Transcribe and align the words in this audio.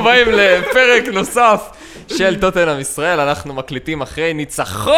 ברוכים 0.00 0.28
הבאים 0.28 0.38
לפרק 0.38 1.14
נוסף 1.14 1.70
של 2.08 2.40
טוטנאם 2.40 2.80
ישראל, 2.80 3.20
אנחנו 3.20 3.54
מקליטים 3.54 4.02
אחרי 4.02 4.34
ניצחון! 4.34 4.94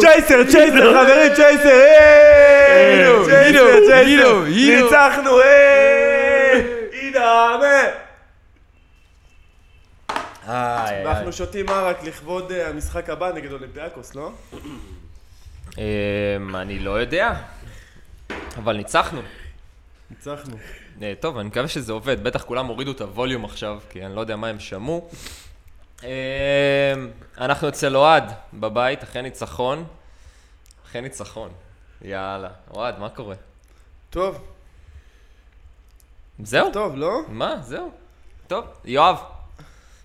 צ'ייסר, 0.00 0.44
צ'ייסר, 0.50 0.92
חברים, 0.92 1.34
צ'ייסר, 1.34 1.70
הינו, 2.68 3.24
צ'ייסר, 3.24 3.36
הינו, 3.36 3.86
צ'ייסר, 3.86 3.94
הינו, 3.94 4.44
הינו. 4.44 4.84
ניצחנו, 4.84 5.38
היי, 5.40 6.64
אינאמה. 6.92 7.82
אנחנו 11.06 11.32
שותים 11.32 11.66
מרק 11.66 11.96
לכבוד 12.04 12.52
אה, 12.52 12.68
המשחק 12.68 13.10
הבא 13.10 13.32
נגד 13.32 13.52
אולימפיאקוס, 13.52 14.14
לא? 14.14 14.30
אמ, 15.80 16.56
אני 16.56 16.78
לא 16.78 16.90
יודע, 16.90 17.34
אבל 18.56 18.76
ניצחנו. 18.76 19.20
ניצחנו. 20.10 20.56
אה, 21.02 21.12
טוב, 21.20 21.38
אני 21.38 21.48
מקווה 21.48 21.68
שזה 21.68 21.92
עובד, 21.92 22.24
בטח 22.24 22.42
כולם 22.44 22.66
הורידו 22.66 22.92
את 22.92 23.00
הווליום 23.00 23.44
עכשיו, 23.44 23.78
כי 23.90 24.06
אני 24.06 24.16
לא 24.16 24.20
יודע 24.20 24.36
מה 24.36 24.48
הם 24.48 24.60
שמעו. 24.60 25.10
אמ, 26.02 26.08
אנחנו 27.38 27.68
אצל 27.68 27.96
אוהד 27.96 28.32
בבית, 28.54 29.02
אחרי 29.02 29.22
ניצחון. 29.22 29.84
אחרי 30.86 31.00
ניצחון. 31.00 31.50
יאללה. 32.02 32.48
אוהד, 32.70 32.98
מה 32.98 33.08
קורה? 33.08 33.34
טוב, 34.10 34.44
זהו? 36.42 36.72
טוב, 36.72 36.96
לא? 36.96 37.20
מה? 37.28 37.56
זהו. 37.62 37.90
טוב. 38.46 38.64
יואב. 38.84 39.16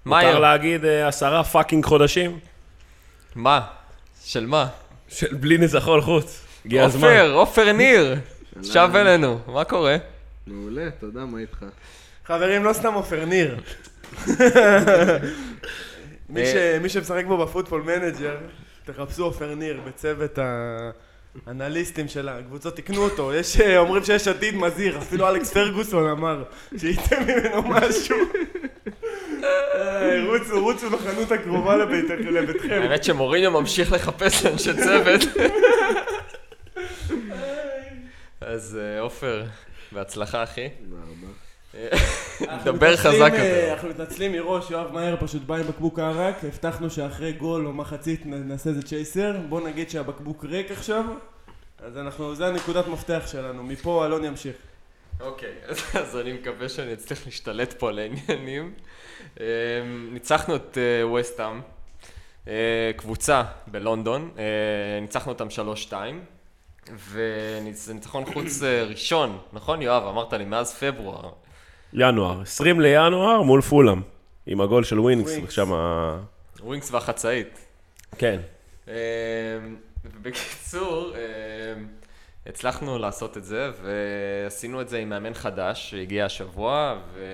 מה 0.06 0.16
מותר 0.16 0.28
היום? 0.28 0.42
להגיד 0.42 0.86
אה, 0.86 1.08
עשרה 1.08 1.44
fucking 1.44 1.86
חודשים 1.86 2.40
מה? 3.36 3.68
של 4.26 4.46
מה? 4.46 4.68
של 5.10 5.34
בלי 5.36 5.58
ניצחון 5.58 6.02
חוץ. 6.02 6.42
הגיע 6.66 6.84
הזמן. 6.86 7.08
עופר, 7.08 7.32
עופר 7.34 7.72
ניר. 7.72 8.16
שב 8.64 8.90
אלינו, 8.96 9.40
מה 9.48 9.64
קורה? 9.64 9.98
מעולה, 10.48 10.90
תודה, 11.00 11.26
מה 11.26 11.40
איתך? 11.40 11.66
חברים, 12.26 12.64
לא 12.64 12.74
סתם 12.74 12.94
עופר 12.94 13.26
ניר. 13.26 13.56
מי 16.30 16.46
ש- 16.46 16.80
מי 16.82 16.90
שמשחק 16.90 17.26
בו 17.28 17.38
ב 17.46 17.50
Football 17.50 17.82
Manager, 17.82 18.38
תחפשו 18.86 19.24
עופר 19.24 19.56
ניר 19.56 19.80
בצוות 19.88 20.40
האנליסטים 21.48 22.08
של 22.08 22.30
הקבוצות, 22.30 22.76
תקנו 22.76 23.02
אותו. 23.04 23.34
יש, 23.34 23.60
אה, 23.62 23.78
אומרים 23.78 24.04
שיש 24.04 24.28
עתיד 24.28 24.56
מזהיר, 24.56 24.98
אפילו 24.98 25.30
אלכס 25.30 25.54
פרגוסון 25.54 26.10
אמר 26.10 26.44
שייתן 26.78 27.24
ממנו 27.24 27.62
משהו. 27.62 28.18
אה, 29.76 30.24
רוצו, 30.28 30.64
רוצו 30.64 30.90
לחנות 30.90 31.32
הקרובה 31.32 31.78
לביתכם. 31.78 32.82
האמת 32.82 33.04
שמוריניו 33.04 33.52
ממשיך 33.52 33.92
לחפש 33.92 34.46
אנשי 34.46 34.74
צוות. 34.74 35.22
אז 38.42 38.80
אה, 38.82 39.00
עופר, 39.00 39.44
בהצלחה 39.92 40.44
אחי. 40.44 40.70
דבר 42.64 42.88
אנחנו 42.88 42.98
חזק 42.98 43.32
מתנצלים, 43.32 43.34
אה, 43.34 43.58
יותר. 43.60 43.74
אנחנו 43.74 43.90
מתנצלים 43.90 44.32
מראש, 44.32 44.72
יואב 44.72 44.92
מאיר 44.94 45.18
פשוט 45.20 45.42
בא 45.42 45.56
עם 45.56 45.64
בקבוק 45.68 46.00
ערק, 46.00 46.36
הבטחנו 46.44 46.90
שאחרי 46.90 47.32
גול 47.32 47.68
או 47.68 47.74
מחצית 47.74 48.22
נעשה 48.26 48.70
איזה 48.70 48.82
צ'ייסר, 48.82 49.38
בוא 49.50 49.62
נגיד 49.62 49.90
שהבקבוק 49.90 50.46
ריק 50.46 50.72
עכשיו, 50.72 51.04
אז 51.86 51.98
אנחנו, 51.98 52.36
זה 52.36 52.48
הנקודת 52.48 52.88
מפתח 52.88 53.24
שלנו, 53.26 53.64
מפה 53.64 54.06
אלון 54.06 54.26
ימשיך. 54.26 54.56
אוקיי, 55.20 55.54
אז- 55.94 56.18
אני 56.22 56.34
מקווה 56.34 56.70
שאני 56.70 56.94
אצליח 56.94 57.26
להשתלט 57.26 57.74
פה 57.80 57.90
על 57.90 58.00
העניינים. 58.00 58.74
אה, 59.40 59.46
ניצחנו 60.12 60.56
את 60.56 60.78
ווסטהאם, 61.04 61.62
קבוצה 62.98 63.44
בלונדון, 63.68 64.32
אה, 64.38 64.44
ניצחנו 65.02 65.32
אותם 65.32 65.48
3-2, 65.90 65.94
וזה 66.94 67.94
ניצחון 67.94 68.26
חוץ 68.34 68.64
אה, 68.64 68.84
ראשון, 68.84 69.38
נכון 69.54 69.82
יואב? 69.82 70.04
אמרת 70.08 70.34
לי 70.34 70.46
מאז 70.46 70.74
פברואר. 70.74 71.30
ינואר, 71.94 72.42
20 72.42 72.80
לינואר 72.82 73.42
מול 73.42 73.62
פולאם. 73.62 74.02
עם 74.48 74.62
הגול 74.62 74.84
של 74.84 75.00
ווינקס. 75.00 75.32
שם... 75.50 75.72
ווינקס 76.60 76.92
והחצאית. 76.92 77.60
כן. 78.18 78.40
אמ, 78.88 78.94
בקיצור, 80.22 81.14
אמ, 81.16 81.88
הצלחנו 82.46 82.98
לעשות 82.98 83.38
את 83.38 83.46
זה, 83.46 83.72
ועשינו 83.82 84.82
את 84.82 84.90
זה 84.90 84.98
עם 84.98 85.10
מאמן 85.10 85.34
חדש 85.34 85.90
שהגיע 85.90 86.26
השבוע, 86.26 86.96
ו... 87.14 87.26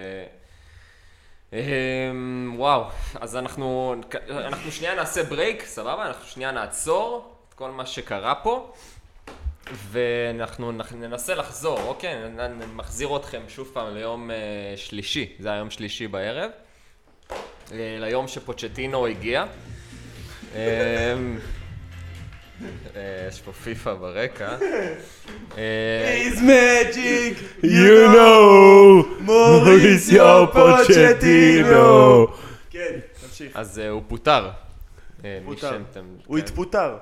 אמ, 1.54 2.54
וואו, 2.58 2.84
אז 3.22 3.36
אנחנו, 3.36 3.96
אנחנו 4.30 4.72
שנייה 4.72 4.96
נעשה 4.96 5.24
ברייק, 5.24 5.64
סבבה? 5.66 6.08
אנחנו 6.08 6.26
שנייה 6.26 6.52
נעצור 6.52 7.36
את 7.50 7.54
כל 7.54 7.72
מה 7.72 7.86
שקרה 7.86 8.36
פה, 8.36 8.74
ואנחנו 9.92 10.72
נח- 10.72 10.94
ננסה 10.94 11.36
לחזור, 11.36 11.80
אוקיי? 11.88 12.16
נ- 12.30 12.76
מחזיר 12.76 13.16
אתכם 13.18 13.42
שוב 13.48 13.70
פעם 13.74 13.94
ליום 13.94 14.32
אה, 14.32 14.36
שלישי, 14.76 15.34
זה 15.40 15.52
היום 15.52 15.70
שלישי 15.70 16.08
בערב, 16.08 16.52
אה, 17.32 17.36
ליום 18.00 18.28
שפוצ'טינו 18.28 19.08
הגיע. 19.08 19.46
אה, 22.96 23.02
יש 23.28 23.42
פה 23.42 23.52
פיפא 23.52 23.94
ברקע. 23.94 24.58
אה, 25.58 26.22
He's 26.30 26.38
magic, 26.38 27.64
You 27.66 28.16
know, 28.16 29.06
מוריסיו 29.20 30.48
פוצ'טינו. 30.54 32.28
כן, 32.70 33.00
תמשיך. 33.22 33.56
אז 33.58 33.80
אה, 33.80 33.90
הוא 33.90 34.02
פוטר. 34.08 34.50
אה, 35.26 35.40
פוטר. 35.46 35.78
הוא 36.26 36.38
כן. 36.38 36.44
התפוטר. 36.44 36.98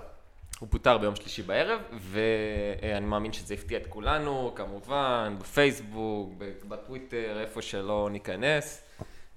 הוא 0.60 0.70
פוטר 0.72 0.98
ביום 0.98 1.16
שלישי 1.16 1.42
בערב, 1.42 1.80
ואני 2.12 3.06
מאמין 3.06 3.34
שזה 3.34 3.54
הפתיע 3.54 3.78
את 3.78 3.86
כולנו, 3.90 4.52
כמובן, 4.56 5.36
בפייסבוק, 5.40 6.34
ב- 6.38 6.52
בטוויטר, 6.68 7.38
איפה 7.42 7.62
שלא 7.62 8.10
ניכנס. 8.12 8.82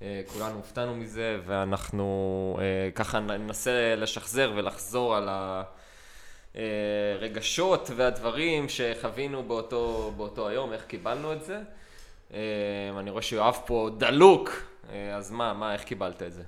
אה, 0.03 0.21
כולנו 0.27 0.55
הופתענו 0.57 0.95
מזה, 0.97 1.39
ואנחנו 1.47 2.59
אה, 2.61 2.91
ככה 2.95 3.21
ננסה 3.21 3.95
לשחזר 3.97 4.53
ולחזור 4.57 5.17
על 5.17 5.29
הרגשות 6.55 7.91
והדברים 7.97 8.69
שחווינו 8.69 9.43
באותו, 9.43 10.13
באותו 10.17 10.49
היום, 10.49 10.73
איך 10.73 10.85
קיבלנו 10.85 11.33
את 11.33 11.45
זה. 11.45 11.61
אה, 12.35 12.39
אני 12.99 13.11
רואה 13.11 13.23
שיואב 13.23 13.59
פה 13.67 13.91
דלוק, 13.99 14.51
אה, 14.93 15.17
אז 15.17 15.31
מה, 15.31 15.53
מה, 15.53 15.73
איך 15.73 15.85
קיבלת 15.85 16.23
את 16.23 16.33
זה? 16.33 16.43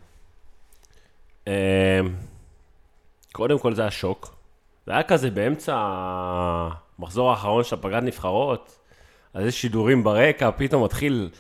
קודם 3.33 3.59
כל 3.59 3.75
זה 3.75 3.83
היה 3.83 3.91
שוק. 3.91 4.35
זה 4.87 4.93
היה 4.93 5.03
כזה 5.03 5.31
באמצע 5.31 5.75
המחזור 6.99 7.31
האחרון 7.31 7.65
של 7.65 7.75
הפגרת 7.75 8.03
נבחרות, 8.03 8.79
אז 9.35 9.47
יש 9.47 9.61
שידורים 9.61 10.05
ברקע, 10.05 10.51
פתאום 10.57 10.85
מתחיל 10.85 11.31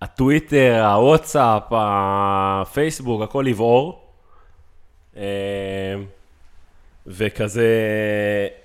הטוויטר, 0.00 0.84
הוואטסאפ, 0.86 1.62
הפייסבוק, 1.70 3.22
הכל 3.22 3.44
לבעור. 3.48 4.00
וכזה 7.06 7.68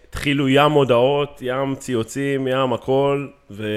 התחילו 0.10 0.50
ים 0.50 0.72
הודעות, 0.72 1.40
ים 1.42 1.76
ציוצים, 1.76 2.48
ים 2.48 2.74
הכל, 2.74 3.28
ו... 3.52 3.68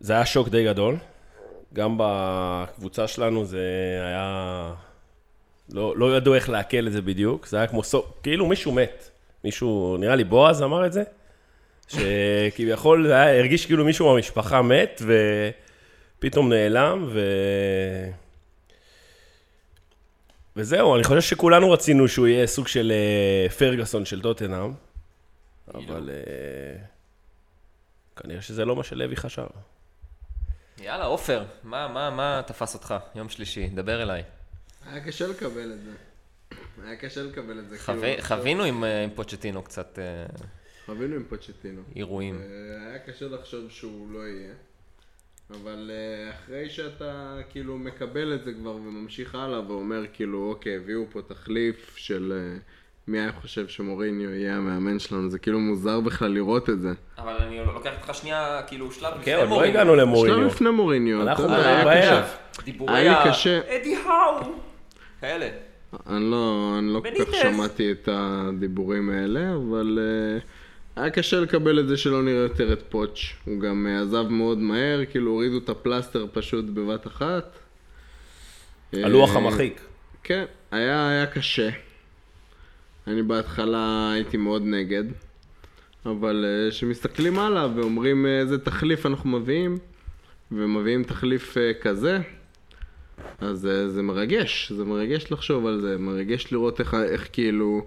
זה 0.00 0.12
היה 0.12 0.26
שוק 0.26 0.48
די 0.48 0.64
גדול. 0.64 0.96
גם 1.74 1.94
בקבוצה 1.98 3.08
שלנו 3.08 3.44
זה 3.44 3.60
היה... 4.00 4.72
לא, 5.72 5.94
לא 5.96 6.16
ידעו 6.16 6.34
איך 6.34 6.48
לעכל 6.48 6.86
את 6.86 6.92
זה 6.92 7.02
בדיוק, 7.02 7.46
זה 7.46 7.56
היה 7.56 7.66
כמו 7.66 7.82
סוף, 7.82 8.06
כאילו 8.22 8.46
מישהו 8.46 8.72
מת. 8.72 9.10
מישהו, 9.44 9.96
נראה 10.00 10.16
לי 10.16 10.24
בועז 10.24 10.62
אמר 10.62 10.86
את 10.86 10.92
זה, 10.92 11.02
שכביכול 11.88 13.06
זה 13.06 13.14
היה, 13.14 13.38
הרגיש 13.38 13.66
כאילו 13.66 13.84
מישהו 13.84 14.14
במשפחה 14.14 14.62
מת, 14.62 15.02
ופתאום 16.18 16.48
נעלם, 16.48 17.06
ו... 17.08 17.20
וזהו, 20.58 20.94
אני 20.94 21.04
חושב 21.04 21.20
שכולנו 21.20 21.70
רצינו 21.70 22.08
שהוא 22.08 22.26
יהיה 22.26 22.46
סוג 22.46 22.68
של 22.68 22.92
אה, 22.94 23.50
פרגוסון 23.50 24.04
של 24.04 24.22
טוטנאם, 24.22 24.72
אבל 25.74 26.10
אה, 26.12 26.84
כנראה 28.16 28.42
שזה 28.42 28.64
לא 28.64 28.76
מה 28.76 28.84
שלוי 28.84 29.16
חשב. 29.16 29.46
יאללה, 30.78 31.04
עופר, 31.04 31.44
מה, 31.62 31.88
מה, 31.88 32.10
מה 32.10 32.40
תפס 32.46 32.74
אותך? 32.74 32.94
יום 33.14 33.28
שלישי, 33.28 33.66
דבר 33.66 34.02
אליי. 34.02 34.22
היה 34.86 35.04
קשה 35.04 35.26
לקבל 35.26 35.72
את 35.72 35.82
זה. 35.82 35.90
היה 36.84 36.96
קשה 36.96 37.22
לקבל 37.22 37.58
את 37.58 37.68
זה. 37.68 37.78
חו... 37.78 37.92
כאילו, 38.00 38.22
חווינו 38.22 38.64
עם, 38.64 38.84
אה, 38.84 39.04
עם 39.04 39.10
פוצ'טינו 39.14 39.62
קצת 39.62 39.98
אה, 39.98 40.26
חווינו 40.86 41.16
עם 41.16 41.24
פוצ'טינו. 41.28 41.82
אירועים. 41.96 42.42
אה, 42.42 42.88
היה 42.90 42.98
קשה 42.98 43.28
לחשוב 43.28 43.70
שהוא 43.70 44.12
לא 44.12 44.18
יהיה. 44.18 44.54
אבל 45.50 45.90
אה, 45.94 46.30
אחרי 46.30 46.70
שאתה 46.70 47.12
כאילו 47.50 47.78
מקבל 47.78 48.34
את 48.34 48.44
זה 48.44 48.52
כבר 48.52 48.74
וממשיך 48.74 49.34
הלאה 49.34 49.70
ואומר 49.70 50.04
כאילו 50.12 50.48
אוקיי 50.50 50.76
הביאו 50.76 51.04
פה 51.12 51.20
תחליף 51.22 51.96
של 51.96 52.32
אה, 52.36 52.58
מי 53.08 53.18
היה 53.20 53.32
חושב 53.32 53.68
שמוריניו 53.68 54.30
יהיה 54.34 54.56
המאמן 54.56 54.98
שלנו 54.98 55.30
זה 55.30 55.38
כאילו 55.38 55.60
מוזר 55.60 56.00
בכלל 56.00 56.30
לראות 56.30 56.70
את 56.70 56.80
זה. 56.80 56.92
אבל 57.18 57.36
אני 57.40 57.58
לוקח 57.74 57.90
אותך 58.02 58.14
שנייה, 58.14 58.60
כאילו, 58.66 58.92
שלב 58.92 59.12
לפני 59.12 59.24
כן, 59.24 59.34
עוד 59.34 59.42
לא 59.42 59.48
מוריניו. 59.48 59.74
הגענו 59.74 59.96
למוריניו. 59.96 60.36
שלב 60.38 60.46
לפני 60.46 60.70
מוריניו. 60.70 61.22
אנחנו 61.22 61.48
בערב. 61.48 61.88
קשה. 62.02 62.24
דיבורי 62.64 62.94
היה 62.96 63.02
לי 63.22 63.28
ה- 63.28 63.30
קשה. 63.32 63.60
אדי 63.80 63.96
האו. 63.96 64.52
כאלה. 65.20 65.48
אני 66.06 66.30
לא, 66.30 66.74
אני 66.78 66.94
לא 66.94 67.00
כל 67.00 67.24
כך. 67.24 67.34
שמעתי 67.34 67.92
את 67.92 68.08
הדיבורים 68.12 69.10
האלה, 69.10 69.54
אבל 69.54 69.98
uh, 69.98 70.42
היה 71.00 71.10
קשה 71.10 71.40
לקבל 71.40 71.80
את 71.80 71.88
זה 71.88 71.96
שלא 71.96 72.22
נראה 72.22 72.42
יותר 72.42 72.72
את 72.72 72.82
פוטש. 72.88 73.34
הוא 73.44 73.60
גם 73.60 73.86
uh, 73.86 74.02
עזב 74.02 74.28
מאוד 74.28 74.58
מהר, 74.58 75.04
כאילו 75.10 75.30
הורידו 75.30 75.58
את 75.58 75.68
הפלסטר 75.68 76.26
פשוט 76.32 76.64
בבת 76.64 77.06
אחת. 77.06 77.58
הלוח 78.92 79.30
אה, 79.30 79.36
המחיק. 79.36 79.80
כן, 80.22 80.44
היה, 80.70 81.08
היה 81.08 81.26
קשה. 81.26 81.68
אני 83.06 83.22
בהתחלה 83.22 84.12
הייתי 84.12 84.36
מאוד 84.36 84.62
נגד, 84.64 85.04
אבל 86.06 86.44
אה, 86.44 86.70
כשמסתכלים 86.70 87.38
הלאה 87.38 87.68
ואומרים 87.76 88.26
אה, 88.26 88.38
איזה 88.38 88.58
תחליף 88.58 89.06
אנחנו 89.06 89.30
מביאים, 89.30 89.78
ומביאים 90.52 91.04
תחליף 91.04 91.58
אה, 91.58 91.72
כזה, 91.80 92.18
אז 93.40 93.66
אה, 93.66 93.88
זה 93.88 94.02
מרגש, 94.02 94.72
זה 94.72 94.84
מרגש 94.84 95.32
לחשוב 95.32 95.66
על 95.66 95.80
זה, 95.80 95.98
מרגש 95.98 96.52
לראות 96.52 96.80
איך, 96.80 96.94
איך 96.94 97.28
כאילו, 97.32 97.86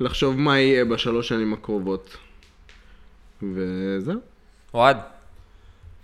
לחשוב 0.00 0.38
מה 0.38 0.58
יהיה 0.58 0.84
בשלוש 0.84 1.28
שנים 1.28 1.52
הקרובות. 1.52 2.16
וזהו. 3.42 4.20
אוהד, 4.74 4.96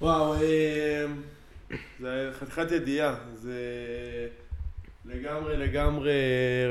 וואו, 0.01 0.35
אה, 0.35 1.07
זה 2.01 2.31
חתיכת 2.41 2.73
ידיעה, 2.73 3.15
זה 3.35 3.59
לגמרי 5.05 5.57
לגמרי 5.57 6.13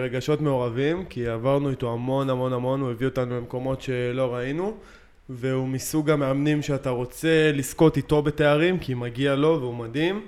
רגשות 0.04 0.42
מעורבים, 0.42 1.06
כי 1.06 1.28
עברנו 1.28 1.70
איתו 1.70 1.94
המון 1.94 2.30
המון 2.30 2.54
המון, 2.54 2.82
הוא 2.82 2.92
הביא 2.92 3.08
אותנו 3.08 3.38
למקומות 3.38 3.82
שלא 3.82 4.36
ראינו, 4.36 4.78
והוא 5.30 5.68
מסוג 5.68 6.10
המאמנים 6.10 6.62
שאתה 6.62 6.90
רוצה 6.90 7.52
לזכות 7.54 7.98
איתו 7.98 8.22
בתארים, 8.22 8.80
כי 8.80 8.94
מגיע 8.94 9.36
לו 9.36 9.58
והוא 9.62 9.76
מדהים, 9.76 10.26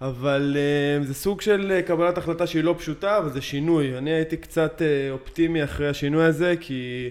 אבל 0.00 0.56
אה, 0.56 1.04
זה 1.06 1.14
סוג 1.14 1.40
של 1.40 1.72
אה, 1.72 1.82
קבלת 1.82 2.18
החלטה 2.18 2.46
שהיא 2.46 2.64
לא 2.64 2.74
פשוטה, 2.78 3.18
אבל 3.18 3.30
זה 3.30 3.40
שינוי. 3.40 3.98
אני 3.98 4.10
הייתי 4.10 4.36
קצת 4.36 4.82
אה, 4.82 5.10
אופטימי 5.10 5.64
אחרי 5.64 5.88
השינוי 5.88 6.24
הזה, 6.24 6.54
כי... 6.60 7.08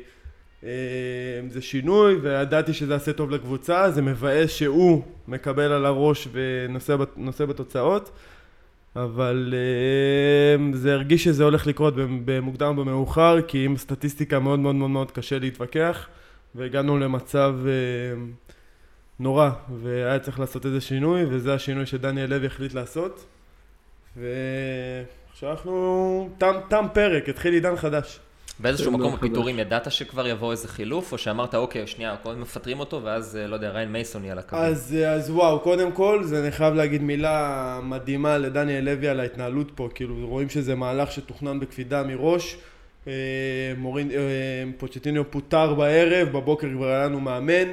זה 1.50 1.62
שינוי 1.62 2.16
וידעתי 2.16 2.74
שזה 2.74 2.94
יעשה 2.94 3.14
טוב 3.14 3.32
לקבוצה, 3.32 3.92
זה 3.92 4.02
מבאס 4.02 4.50
שהוא 4.52 5.04
מקבל 5.28 5.72
על 5.72 5.86
הראש 5.86 6.28
ונושא 6.32 6.96
בת- 6.96 7.18
נושא 7.18 7.46
בתוצאות 7.46 8.12
אבל 8.96 9.54
זה 10.74 10.94
הרגיש 10.94 11.24
שזה 11.24 11.44
הולך 11.44 11.68
לקרות 11.68 11.94
במוקדם 12.26 12.78
או 12.78 12.86
במאוחר 12.86 13.42
כי 13.42 13.66
עם 13.66 13.78
סטטיסטיקה 13.78 14.40
מאוד 14.40 14.60
מאוד 14.60 14.76
מאוד 14.76 14.90
מאוד 14.90 15.12
קשה 15.12 15.40
להתווכח 15.40 16.08
והגענו 16.56 16.98
למצב 17.00 17.56
נורא 19.20 19.50
והיה 19.84 20.20
צריך 20.20 20.40
לעשות 20.40 20.66
איזה 20.66 20.82
שינוי 20.82 21.26
וזה 21.30 21.54
השינוי 21.54 21.86
שדניאל 21.86 22.30
לוי 22.30 22.48
החליט 22.48 22.74
לעשות 22.74 23.26
ועכשיו 24.18 25.52
אנחנו 25.52 26.30
תם, 26.38 26.56
תם 26.70 26.86
פרק, 26.94 27.30
התחיל 27.30 27.54
עידן 27.54 27.76
חדש 27.76 28.20
באיזשהו 28.60 28.92
זה 28.92 28.98
מקום 28.98 29.12
לא 29.12 29.18
חדש. 29.18 29.20
בפיטורים 29.20 29.60
ידעת 29.60 29.92
שכבר 29.92 30.28
יבוא 30.28 30.52
איזה 30.52 30.68
חילוף, 30.68 31.12
או 31.12 31.18
שאמרת, 31.18 31.56
אוקיי, 31.56 31.88
שנייה, 31.88 32.16
קודם 32.24 32.42
מפטרים 32.42 32.80
אותו, 32.80 33.04
ואז, 33.04 33.36
אה, 33.36 33.48
לא 33.48 33.56
יודע, 33.56 33.70
ריין 33.70 33.92
מייסון 33.92 34.24
יהיה 34.24 34.34
על 34.34 34.40
הקווים. 34.40 34.64
אז, 34.64 34.96
אז 35.08 35.30
וואו, 35.30 35.60
קודם 35.60 35.92
כל, 35.92 36.24
זה 36.24 36.40
אני 36.40 36.52
חייב 36.52 36.74
להגיד 36.74 37.02
מילה 37.02 37.80
מדהימה 37.84 38.38
לדניאל 38.38 38.84
לוי 38.84 39.08
על 39.08 39.20
ההתנהלות 39.20 39.72
פה, 39.76 39.90
כאילו 39.96 40.28
רואים 40.28 40.50
שזה 40.50 40.76
מהלך 40.76 41.12
שתוכנן 41.12 41.60
בקפידה 41.60 42.04
מראש. 42.04 42.58
אה, 43.08 43.14
מוריניו, 43.78 44.12
אה, 44.12 44.18
פוצ'טינו 44.78 45.32
פוטר 45.32 45.74
בערב, 45.74 46.30
בבוקר 46.30 46.68
כבר 46.74 46.88
היה 46.88 47.06
לנו 47.06 47.20
מאמן. 47.20 47.68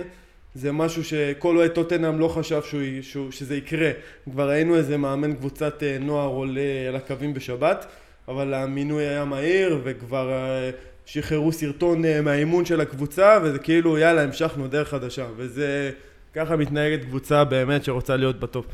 זה 0.56 0.73
משהו 0.73 1.05
שכל 1.05 1.56
אוהד 1.56 1.70
טוטנאם 1.70 2.19
לא 2.19 2.29
חשב 2.29 2.62
שהוא, 2.62 2.82
שהוא, 3.03 3.31
שזה 3.31 3.56
יקרה. 3.56 3.91
כבר 4.31 4.49
ראינו 4.49 4.76
איזה 4.76 4.97
מאמן 4.97 5.35
קבוצת 5.35 5.82
אה, 5.82 5.97
נוער 6.00 6.29
עולה 6.29 6.88
על 6.88 6.97
הקווים 6.97 7.35
בשבת, 7.35 7.87
אבל 8.29 8.55
המינוי 8.55 9.05
היה 9.06 9.25
מהיר 9.25 9.81
וכבר 9.85 10.32
אה, 10.32 10.70
שחררו 11.06 11.53
סרטון 11.53 12.05
אה, 12.05 12.20
מהאימון 12.20 12.64
של 12.64 12.81
הקבוצה 12.81 13.38
וזה 13.43 13.58
כאילו 13.58 13.99
יאללה 13.99 14.23
המשכנו 14.23 14.69
דרך 14.69 14.88
חדשה 14.88 15.26
וזה 15.37 15.91
ככה 16.35 16.56
מתנהגת 16.56 17.05
קבוצה 17.05 17.44
באמת 17.44 17.85
שרוצה 17.85 18.17
להיות 18.17 18.41
בטופ. 18.41 18.67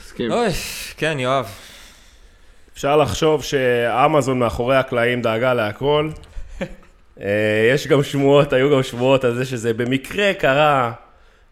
מסכים. 0.00 0.32
אוי, 0.32 0.48
כן, 0.96 1.16
יואב. 1.20 1.50
אפשר 2.74 2.96
לחשוב 2.96 3.42
שאמזון 3.42 4.38
מאחורי 4.38 4.76
הקלעים 4.76 5.22
דאגה 5.22 5.54
להכל. 5.54 6.10
אה, 7.20 7.70
יש 7.74 7.86
גם 7.86 8.02
שמועות, 8.02 8.52
היו 8.52 8.76
גם 8.76 8.82
שמועות 8.82 9.24
על 9.24 9.34
זה 9.34 9.44
שזה 9.44 9.74
במקרה 9.74 10.34
קרה, 10.34 10.92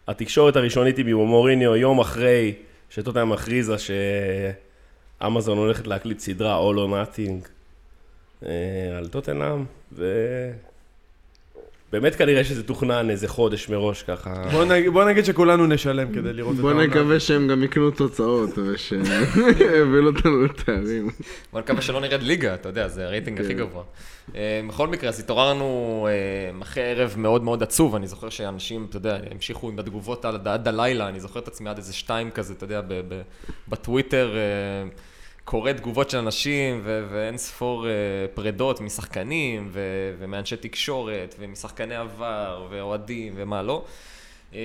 התקשורת 0.07 0.55
הראשונית 0.55 0.97
עם 0.97 1.07
מוריניו 1.07 1.75
יום 1.75 1.99
אחרי 1.99 2.53
שטוטנאם 2.89 3.29
מכריזה 3.29 3.75
שאמזון 5.21 5.57
הולכת 5.57 5.87
להקליט 5.87 6.19
סדרה 6.19 6.59
All 6.59 6.75
or 6.75 6.89
Nothing 6.89 7.47
אה, 8.45 8.97
על 8.97 9.07
טוטנאם, 9.07 9.65
ובאמת 11.95 12.15
כנראה 12.15 12.43
שזה 12.43 12.63
תוכנן 12.63 13.09
איזה 13.09 13.27
חודש 13.27 13.69
מראש 13.69 14.03
ככה. 14.03 14.43
בוא 14.51 14.65
נגיד, 14.65 14.93
בוא 14.93 15.03
נגיד 15.03 15.25
שכולנו 15.25 15.67
נשלם 15.67 16.13
כדי 16.13 16.33
לראות 16.33 16.55
את 16.55 16.59
בוא 16.59 16.69
העונה. 16.69 16.87
נקווה 16.87 17.19
שהם 17.19 17.47
גם 17.47 17.63
יקנו 17.63 17.91
תוצאות 17.91 18.49
ושיביאו 18.57 20.05
אותנו 20.05 20.43
לתארים. 20.43 21.09
בוא 21.51 21.59
נקווה 21.59 21.81
שלא 21.81 22.01
נרד 22.01 22.23
ליגה, 22.23 22.53
אתה 22.53 22.69
יודע, 22.69 22.87
זה 22.87 23.05
הרייטינג 23.05 23.41
הכי 23.41 23.47
כן. 23.55 23.59
גבוה. 23.59 23.83
אה, 24.35 24.61
בכל 24.67 24.87
מקרה, 24.87 25.09
אז 25.09 25.19
התעוררנו 25.19 26.07
אה, 26.09 26.61
אחרי 26.61 26.83
ערב 26.83 27.13
מאוד 27.17 27.43
מאוד 27.43 27.63
עצוב, 27.63 27.95
אני 27.95 28.07
זוכר 28.07 28.29
שאנשים, 28.29 28.85
אתה 28.89 28.97
יודע, 28.97 29.17
המשיכו 29.31 29.69
עם 29.69 29.79
התגובות 29.79 30.25
עד 30.25 30.67
הלילה, 30.67 31.07
אני 31.07 31.19
זוכר 31.19 31.39
את 31.39 31.47
עצמי 31.47 31.69
עד 31.69 31.77
איזה 31.77 31.93
שתיים 31.93 32.31
כזה, 32.31 32.53
אתה 32.53 32.63
יודע, 32.63 32.81
ב- 32.81 33.01
ב- 33.07 33.21
בטוויטר, 33.67 34.35
אה, 34.35 34.89
קורא 35.45 35.71
תגובות 35.71 36.09
של 36.09 36.17
אנשים, 36.17 36.81
ו- 36.83 37.05
ואין 37.11 37.37
ספור 37.37 37.87
אה, 37.87 37.91
פרדות 38.33 38.81
משחקנים, 38.81 39.69
ו- 39.71 39.79
ומאנשי 40.19 40.55
תקשורת, 40.57 41.35
ומשחקני 41.39 41.95
עבר, 41.95 42.67
ואוהדים, 42.69 43.33
ומה 43.35 43.61
לא. 43.63 43.83
אה, 44.55 44.59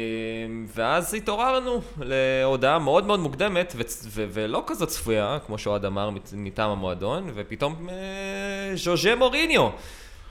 ואז 0.76 1.14
התעוררנו 1.14 1.80
להודעה 2.00 2.78
מאוד 2.78 3.06
מאוד 3.06 3.20
מוקדמת 3.20 3.72
ו- 3.76 3.82
ו- 4.10 4.26
ולא 4.32 4.62
כזאת 4.66 4.88
צפויה, 4.88 5.38
כמו 5.46 5.58
שאוהד 5.58 5.84
אמר 5.84 6.10
מטעם 6.32 6.70
המועדון, 6.70 7.30
ופתאום 7.34 7.88
אה, 7.90 7.96
ז'וז'ה 8.76 9.14
מוריניו, 9.14 9.68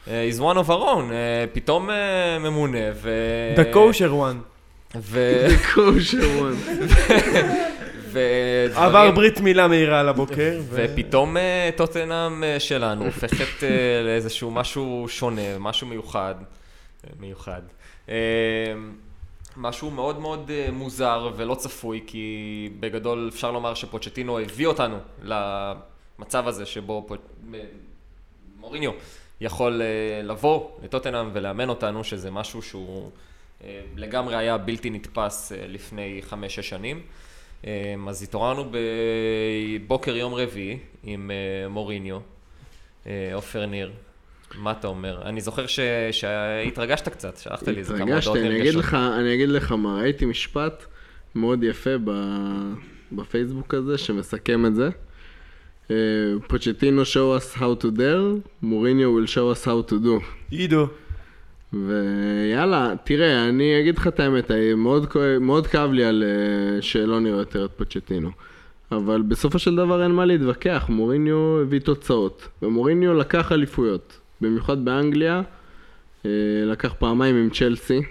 אה, 0.07 0.29
is 0.35 0.41
one 0.41 0.65
of 0.65 0.69
our 0.69 0.83
own, 0.95 1.11
פתאום 1.53 1.89
ממונה, 2.39 2.77
ו... 2.93 3.11
The 3.55 3.75
kosher 3.75 4.11
one. 4.11 4.37
ו... 4.95 5.45
קושר 5.75 6.17
וואן. 6.39 6.53
ודברים- 6.53 7.78
עבר 8.75 9.11
ברית 9.11 9.39
מילה 9.39 9.67
מהירה 9.67 9.99
על 9.99 10.09
הבוקר. 10.09 10.59
ופתאום 10.69 11.37
אה, 11.37 11.69
טוטנאם 11.75 12.43
אה, 12.43 12.59
שלנו 12.59 13.05
הופכת 13.05 13.63
אה, 13.63 14.01
לאיזשהו 14.03 14.51
משהו 14.51 15.05
שונה, 15.09 15.59
משהו 15.59 15.87
מיוחד. 15.87 16.35
מיוחד. 17.19 17.61
משהו 19.57 19.91
מאוד 19.91 20.19
מאוד 20.19 20.51
מוזר 20.71 21.31
ולא 21.35 21.55
צפוי, 21.55 22.03
כי 22.07 22.69
בגדול 22.79 23.29
אפשר 23.33 23.51
לומר 23.51 23.73
שפוצ'טינו 23.73 24.39
הביא 24.39 24.67
אותנו 24.67 24.97
למצב 25.23 26.47
הזה 26.47 26.65
שבו 26.65 27.07
מוריניו 28.59 28.91
יכול 29.41 29.81
לבוא 30.23 30.69
לטוטנאם 30.83 31.29
ולאמן 31.33 31.69
אותנו, 31.69 32.03
שזה 32.03 32.31
משהו 32.31 32.61
שהוא 32.61 33.11
לגמרי 33.95 34.35
היה 34.35 34.57
בלתי 34.57 34.89
נתפס 34.89 35.51
לפני 35.67 36.19
חמש-שש 36.21 36.69
שנים. 36.69 37.01
אה, 37.67 37.95
אז 38.07 38.23
התעוררנו 38.23 38.71
בבוקר 39.85 40.15
יום 40.17 40.33
רביעי 40.33 40.77
עם 41.03 41.31
אה, 41.31 41.69
מוריניו, 41.69 42.19
אה, 43.07 43.31
עופר 43.33 43.65
ניר. 43.65 43.91
מה 44.55 44.71
אתה 44.71 44.87
אומר? 44.87 45.21
אני 45.25 45.41
זוכר 45.41 45.67
ש- 45.67 45.79
שהתרגשת 46.11 47.07
קצת, 47.09 47.37
שלחת 47.37 47.67
לי 47.67 47.77
איזה 47.79 47.97
כמה 47.97 48.15
הודעות 48.15 48.37
אני 48.37 48.47
אגיד 48.49 48.61
נרגשות. 48.61 48.75
לך, 48.83 48.93
אני 48.93 49.33
אגיד 49.33 49.49
לך 49.49 49.71
מה, 49.71 50.01
ראיתי 50.01 50.25
משפט 50.25 50.85
מאוד 51.35 51.63
יפה 51.63 51.89
ב- 52.03 52.73
בפייסבוק 53.11 53.73
הזה, 53.73 53.97
שמסכם 53.97 54.65
את 54.65 54.75
זה. 54.75 54.89
פוצ'טינו 56.47 57.01
show 57.01 57.41
us 57.41 57.57
how 57.57 57.83
to 57.83 57.97
dare, 57.97 58.49
מוריניו 58.61 59.17
will 59.19 59.27
show 59.27 59.61
us 59.61 59.65
how 59.65 59.91
to 59.91 59.95
do. 59.95 60.23
עידו. 60.51 60.87
ויאללה, 61.73 62.93
תראה, 63.03 63.49
אני 63.49 63.79
אגיד 63.79 63.97
לך 63.97 64.07
את 64.07 64.19
האמת, 64.19 64.51
מאוד, 64.77 65.07
מאוד 65.41 65.67
כאב 65.67 65.91
לי 65.91 66.05
על 66.05 66.23
אה, 66.23 66.81
שלא 66.81 67.19
נראה 67.19 67.39
יותר 67.39 67.65
את 67.65 67.71
פוצ'טינו. 67.71 68.29
אבל 68.91 69.21
בסופו 69.21 69.59
של 69.59 69.75
דבר 69.75 70.03
אין 70.03 70.11
מה 70.11 70.25
להתווכח, 70.25 70.85
מוריניו 70.89 71.61
הביא 71.61 71.79
תוצאות. 71.79 72.47
ומוריניו 72.61 73.13
לקח 73.13 73.51
אליפויות, 73.51 74.19
במיוחד 74.41 74.85
באנגליה, 74.85 75.41
אה, 76.25 76.31
לקח 76.65 76.93
פעמיים 76.99 77.35
עם 77.35 77.49
צ'לסי. 77.49 78.01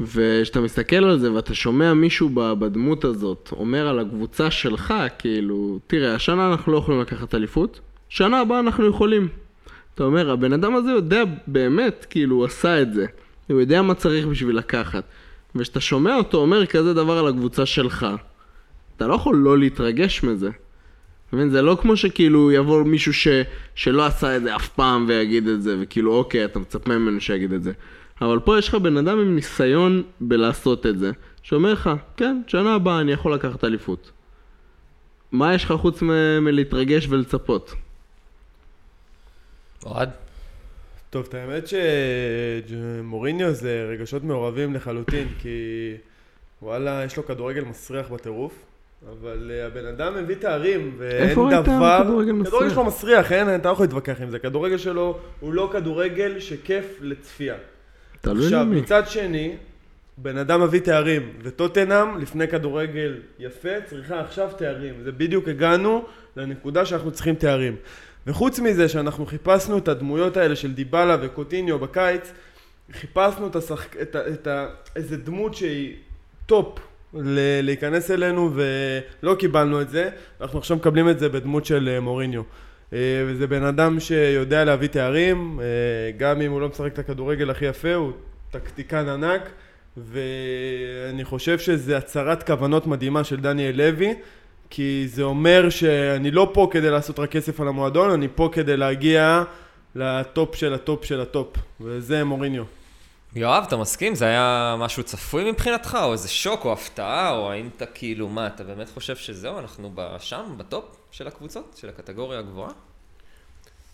וכשאתה 0.00 0.60
מסתכל 0.60 0.96
על 0.96 1.18
זה 1.18 1.32
ואתה 1.32 1.54
שומע 1.54 1.94
מישהו 1.94 2.30
בדמות 2.34 3.04
הזאת 3.04 3.48
אומר 3.52 3.88
על 3.88 3.98
הקבוצה 3.98 4.50
שלך, 4.50 4.94
כאילו, 5.18 5.78
תראה, 5.86 6.14
השנה 6.14 6.50
אנחנו 6.50 6.72
לא 6.72 6.78
יכולים 6.78 7.00
לקחת 7.00 7.34
אליפות, 7.34 7.80
שנה 8.08 8.40
הבאה 8.40 8.60
אנחנו 8.60 8.86
יכולים. 8.86 9.28
אתה 9.94 10.04
אומר, 10.04 10.30
הבן 10.30 10.52
אדם 10.52 10.74
הזה 10.74 10.90
יודע 10.90 11.22
באמת, 11.46 12.06
כאילו, 12.10 12.36
הוא 12.36 12.44
עשה 12.44 12.82
את 12.82 12.94
זה. 12.94 13.06
הוא 13.50 13.60
יודע 13.60 13.82
מה 13.82 13.94
צריך 13.94 14.26
בשביל 14.26 14.56
לקחת. 14.56 15.04
וכשאתה 15.54 15.80
שומע 15.80 16.16
אותו 16.16 16.38
אומר 16.38 16.66
כזה 16.66 16.94
דבר 16.94 17.18
על 17.18 17.28
הקבוצה 17.28 17.66
שלך, 17.66 18.06
אתה 18.96 19.06
לא 19.06 19.14
יכול 19.14 19.36
לא 19.36 19.58
להתרגש 19.58 20.22
מזה. 20.22 20.50
אתה 21.28 21.36
מבין? 21.36 21.50
זה 21.50 21.62
לא 21.62 21.78
כמו 21.82 21.96
שכאילו 21.96 22.52
יבוא 22.52 22.84
מישהו 22.84 23.14
ש, 23.14 23.28
שלא 23.74 24.06
עשה 24.06 24.36
את 24.36 24.42
זה 24.42 24.56
אף 24.56 24.68
פעם 24.68 25.04
ויגיד 25.08 25.48
את 25.48 25.62
זה, 25.62 25.76
וכאילו 25.80 26.12
אוקיי, 26.14 26.44
אתה 26.44 26.58
מצפה 26.58 26.98
ממנו 26.98 27.20
שיגיד 27.20 27.52
את 27.52 27.62
זה. 27.62 27.72
אבל 28.20 28.38
פה 28.38 28.58
יש 28.58 28.68
לך 28.68 28.74
בן 28.74 28.96
אדם 28.96 29.18
עם 29.18 29.34
ניסיון 29.34 30.02
בלעשות 30.20 30.86
את 30.86 30.98
זה, 30.98 31.10
שאומר 31.42 31.72
לך, 31.72 31.90
כן, 32.16 32.42
שנה 32.46 32.74
הבאה 32.74 33.00
אני 33.00 33.12
יכול 33.12 33.34
לקחת 33.34 33.64
אליפות. 33.64 34.10
מה 35.32 35.54
יש 35.54 35.64
לך 35.64 35.72
חוץ 35.72 36.02
מלהתרגש 36.40 37.06
ולצפות? 37.08 37.74
אוהד? 39.86 40.10
טוב, 41.10 41.26
את 41.28 41.34
האמת 41.34 41.64
שמוריניו 42.68 43.52
זה 43.52 43.86
רגשות 43.92 44.24
מעורבים 44.24 44.74
לחלוטין, 44.74 45.28
כי 45.38 45.94
וואלה, 46.62 47.02
יש 47.04 47.16
לו 47.16 47.26
כדורגל 47.26 47.64
מסריח 47.64 48.08
בטירוף, 48.08 48.52
אבל 49.10 49.50
אה, 49.54 49.66
הבן 49.66 49.86
אדם 49.86 50.14
מביא 50.14 50.34
תארים, 50.34 50.94
ואין 50.98 51.28
איפה 51.28 51.48
ראית 51.48 51.64
דבר... 51.64 52.00
כדורגל 52.04 52.32
מסריח? 52.32 52.48
כדורגל 52.48 52.70
שלו 52.70 52.84
מסריח, 52.84 53.32
אין, 53.32 53.54
אתה 53.54 53.68
לא 53.68 53.72
יכול 53.72 53.84
להתווכח 53.84 54.20
עם 54.22 54.30
זה. 54.30 54.38
כדורגל 54.38 54.78
שלו 54.78 55.18
הוא 55.40 55.52
לא 55.52 55.70
כדורגל 55.72 56.40
שכיף 56.40 56.98
לצפייה. 57.00 57.54
תלוי 58.20 58.44
עכשיו, 58.44 58.60
למי. 58.60 58.80
מצד 58.80 59.02
שני, 59.06 59.56
בן 60.18 60.36
אדם 60.36 60.62
מביא 60.62 60.80
תארים, 60.80 61.32
וטוטנאם, 61.42 62.18
לפני 62.18 62.48
כדורגל 62.48 63.20
יפה, 63.38 63.80
צריכה 63.86 64.20
עכשיו 64.20 64.50
תארים. 64.58 64.94
זה 65.04 65.12
בדיוק 65.12 65.48
הגענו 65.48 66.04
לנקודה 66.36 66.86
שאנחנו 66.86 67.10
צריכים 67.10 67.34
תארים. 67.34 67.76
וחוץ 68.26 68.58
מזה 68.58 68.88
שאנחנו 68.88 69.26
חיפשנו 69.26 69.78
את 69.78 69.88
הדמויות 69.88 70.36
האלה 70.36 70.56
של 70.56 70.72
דיבלה 70.72 71.16
וקוטיניו 71.22 71.78
בקיץ, 71.78 72.32
חיפשנו 72.92 73.46
את 73.46 73.56
השחק... 73.56 73.96
את 73.96 74.16
ה... 74.16 74.28
את 74.28 74.46
ה... 74.46 74.66
איזה 74.96 75.16
דמות 75.16 75.54
שהיא 75.54 75.96
טופ 76.46 76.78
ל... 77.14 77.60
להיכנס 77.62 78.10
אלינו 78.10 78.50
ולא 78.54 79.34
קיבלנו 79.34 79.80
את 79.80 79.90
זה, 79.90 80.10
אנחנו 80.40 80.58
עכשיו 80.58 80.76
מקבלים 80.76 81.08
את 81.08 81.18
זה 81.18 81.28
בדמות 81.28 81.64
של 81.64 81.88
אה, 81.92 82.00
מוריניו. 82.00 82.42
אה, 82.92 82.98
וזה 83.26 83.46
בן 83.46 83.64
אדם 83.64 84.00
שיודע 84.00 84.64
להביא 84.64 84.88
תארים, 84.88 85.60
אה, 85.60 85.66
גם 86.16 86.40
אם 86.40 86.50
הוא 86.50 86.60
לא 86.60 86.68
משחק 86.68 86.92
את 86.92 86.98
הכדורגל 86.98 87.50
הכי 87.50 87.64
יפה, 87.64 87.94
הוא 87.94 88.12
טקטיקן 88.50 89.08
ענק, 89.08 89.42
ואני 89.96 91.24
חושב 91.24 91.58
שזה 91.58 91.96
הצהרת 91.96 92.42
כוונות 92.42 92.86
מדהימה 92.86 93.24
של 93.24 93.40
דניאל 93.40 93.76
לוי, 93.76 94.14
כי 94.70 95.04
זה 95.08 95.22
אומר 95.22 95.70
שאני 95.70 96.30
לא 96.30 96.50
פה 96.54 96.68
כדי 96.70 96.90
לעשות 96.90 97.18
רק 97.18 97.30
כסף 97.30 97.60
על 97.60 97.68
המועדון, 97.68 98.10
אני 98.10 98.28
פה 98.34 98.48
כדי 98.52 98.76
להגיע 98.76 99.42
לטופ 99.94 100.56
של 100.56 100.74
הטופ 100.74 101.04
של 101.04 101.20
הטופ, 101.20 101.56
וזה 101.80 102.24
מוריניו. 102.24 102.64
יואב, 103.36 103.64
אתה 103.66 103.76
מסכים? 103.76 104.14
זה 104.14 104.24
היה 104.24 104.76
משהו 104.78 105.02
צפוי 105.02 105.50
מבחינתך? 105.50 105.98
או 106.02 106.12
איזה 106.12 106.28
שוק, 106.28 106.64
או 106.64 106.72
הפתעה? 106.72 107.30
או 107.30 107.50
האם 107.50 107.68
אתה 107.76 107.86
כאילו, 107.86 108.28
מה, 108.28 108.46
אתה 108.46 108.64
באמת 108.64 108.88
חושב 108.94 109.16
שזהו, 109.16 109.58
אנחנו 109.58 109.90
ב- 109.94 110.16
שם, 110.18 110.54
בטופ 110.56 110.84
של 111.10 111.26
הקבוצות? 111.26 111.76
של 111.80 111.88
הקטגוריה 111.88 112.38
הגבוהה? 112.38 112.70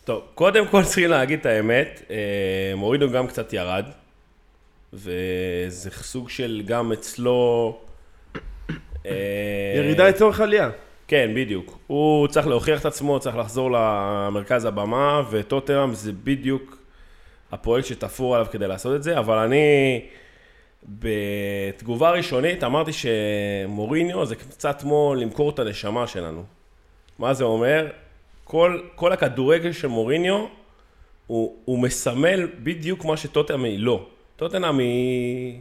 טוב, 0.04 0.22
קודם 0.34 0.68
כל 0.68 0.84
צריכים 0.84 1.10
להגיד 1.10 1.40
את 1.40 1.46
האמת, 1.46 2.02
אה, 2.10 2.72
מוריניו 2.76 3.10
גם 3.10 3.26
קצת 3.26 3.52
ירד, 3.52 3.84
וזה 4.92 5.90
סוג 5.90 6.30
של 6.30 6.62
גם 6.66 6.92
אצלו... 6.92 7.78
אה, 9.06 9.78
ירידה 9.78 10.08
לצורך 10.08 10.40
עלייה. 10.40 10.70
כן, 11.08 11.30
בדיוק. 11.36 11.78
הוא 11.86 12.28
צריך 12.28 12.46
להוכיח 12.46 12.80
את 12.80 12.86
עצמו, 12.86 13.20
צריך 13.20 13.36
לחזור 13.36 13.70
למרכז 13.70 14.64
הבמה, 14.64 15.22
וטוטנאם 15.30 15.94
זה 15.94 16.12
בדיוק 16.24 16.78
הפרויקט 17.52 17.88
שתפור 17.88 18.34
עליו 18.34 18.46
כדי 18.50 18.68
לעשות 18.68 18.96
את 18.96 19.02
זה, 19.02 19.18
אבל 19.18 19.38
אני 19.38 20.00
בתגובה 20.88 22.10
ראשונית 22.10 22.64
אמרתי 22.64 22.90
שמוריניו 22.92 24.26
זה 24.26 24.36
קצת 24.36 24.80
כמו 24.80 25.14
למכור 25.18 25.50
את 25.50 25.58
הנשמה 25.58 26.06
שלנו. 26.06 26.44
מה 27.18 27.34
זה 27.34 27.44
אומר? 27.44 27.86
כל, 28.44 28.80
כל 28.94 29.12
הכדורגל 29.12 29.72
של 29.72 29.88
מוריניו 29.88 30.46
הוא, 31.26 31.56
הוא 31.64 31.78
מסמל 31.78 32.48
בדיוק 32.62 33.04
מה 33.04 33.16
שטוטנאם 33.16 33.64
היא 33.64 33.78
לא. 33.78 34.06
טוטנאם 34.36 34.78
היא... 34.78 35.60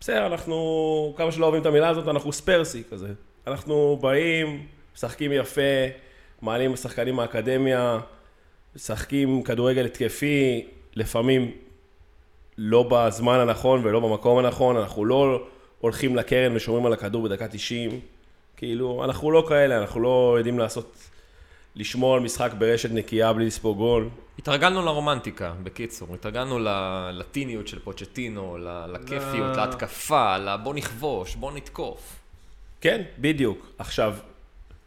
בסדר, 0.00 0.26
אנחנו, 0.26 1.14
כמה 1.16 1.32
שלא 1.32 1.44
אוהבים 1.44 1.60
את 1.60 1.66
המילה 1.66 1.88
הזאת, 1.88 2.08
אנחנו 2.08 2.32
ספרסי 2.32 2.82
כזה. 2.90 3.08
אנחנו 3.46 3.98
באים, 4.00 4.66
משחקים 4.94 5.32
יפה, 5.32 5.60
מעלים 6.42 6.76
שחקנים 6.76 7.14
מהאקדמיה, 7.14 8.00
משחקים 8.76 9.42
כדורגל 9.42 9.84
התקפי, 9.84 10.66
לפעמים 10.94 11.52
לא 12.58 12.88
בזמן 12.90 13.38
הנכון 13.38 13.80
ולא 13.84 14.00
במקום 14.00 14.38
הנכון, 14.38 14.76
אנחנו 14.76 15.04
לא 15.04 15.42
הולכים 15.80 16.16
לקרן 16.16 16.56
ושומרים 16.56 16.86
על 16.86 16.92
הכדור 16.92 17.22
בדקה 17.22 17.48
90. 17.48 18.00
כאילו, 18.56 19.04
אנחנו 19.04 19.30
לא 19.30 19.44
כאלה, 19.48 19.78
אנחנו 19.78 20.00
לא 20.00 20.34
יודעים 20.38 20.58
לעשות, 20.58 21.07
לשמור 21.78 22.14
על 22.14 22.20
משחק 22.20 22.52
ברשת 22.58 22.90
נקייה 22.92 23.32
בלי 23.32 23.46
לספוג 23.46 23.76
גול. 23.76 24.08
התרגלנו 24.38 24.82
לרומנטיקה, 24.84 25.52
בקיצור. 25.62 26.14
התרגלנו 26.14 26.58
ללטיניות 26.58 27.68
של 27.68 27.78
פוצ'טינו, 27.78 28.58
ל- 28.58 28.86
לכיפיות, 28.92 29.56
ל- 29.56 29.60
להתקפה, 29.66 30.38
לבוא 30.38 30.74
נכבוש, 30.74 31.34
בוא 31.34 31.52
נתקוף. 31.52 32.16
כן, 32.80 33.02
בדיוק. 33.18 33.66
עכשיו, 33.78 34.14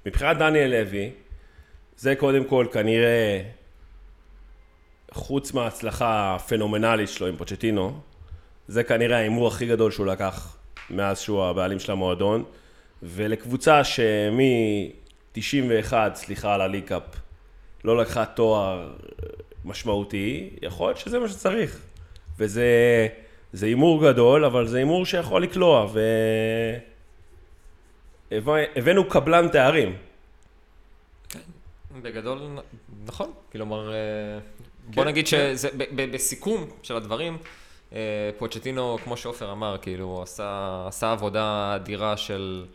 מבחינת 0.06 0.38
דניאל 0.38 0.72
לוי, 0.72 1.10
זה 1.98 2.16
קודם 2.16 2.44
כל 2.44 2.66
כנראה, 2.74 3.42
חוץ 5.12 5.54
מההצלחה 5.54 6.36
הפנומנלית 6.36 7.10
שלו 7.10 7.28
עם 7.28 7.36
פוצ'טינו, 7.38 8.00
זה 8.68 8.84
כנראה 8.84 9.18
ההימור 9.18 9.48
הכי 9.48 9.66
גדול 9.68 9.92
שהוא 9.92 10.06
לקח 10.06 10.58
מאז 10.90 11.20
שהוא 11.20 11.44
הבעלים 11.44 11.80
של 11.80 11.92
המועדון, 11.92 12.44
ולקבוצה 13.04 13.84
שמ-91, 15.40 15.94
סליחה 16.16 16.54
על 16.54 16.62
הליקאפ, 16.62 17.04
לא 17.84 17.98
לקחה 17.98 18.26
תואר 18.26 18.94
משמעותי, 19.66 20.50
יכול 20.62 20.88
להיות 20.88 20.98
שזה 20.98 21.20
מה 21.20 21.28
שצריך. 21.28 21.80
וזה 22.38 23.08
זה 23.54 23.66
הימור 23.66 24.04
גדול, 24.12 24.46
אבל 24.46 24.68
זה 24.68 24.78
הימור 24.78 25.06
שיכול 25.06 25.44
לקלוע, 25.44 25.88
ו... 25.94 26.00
הבא- 28.32 28.56
הבאנו 28.76 29.10
קבלן 29.10 29.48
תארים. 29.48 29.96
בגדול, 32.02 32.40
נכון. 33.06 33.32
כלומר, 33.52 33.94
אה, 33.94 33.98
בוא 34.88 35.06
נגיד 35.06 35.28
שזה, 35.28 35.70
ב- 35.78 35.84
ב- 36.02 36.12
בסיכום 36.14 36.70
של 36.84 36.96
הדברים, 36.96 37.38
אה, 37.94 38.00
פוצ'טינו, 38.38 38.98
כמו 39.04 39.18
שעופר 39.18 39.52
אמר, 39.52 39.78
כאילו, 39.82 40.22
עשה, 40.24 40.84
עשה 40.88 41.12
עבודה 41.12 41.74
אדירה 41.76 42.18
של 42.18 42.66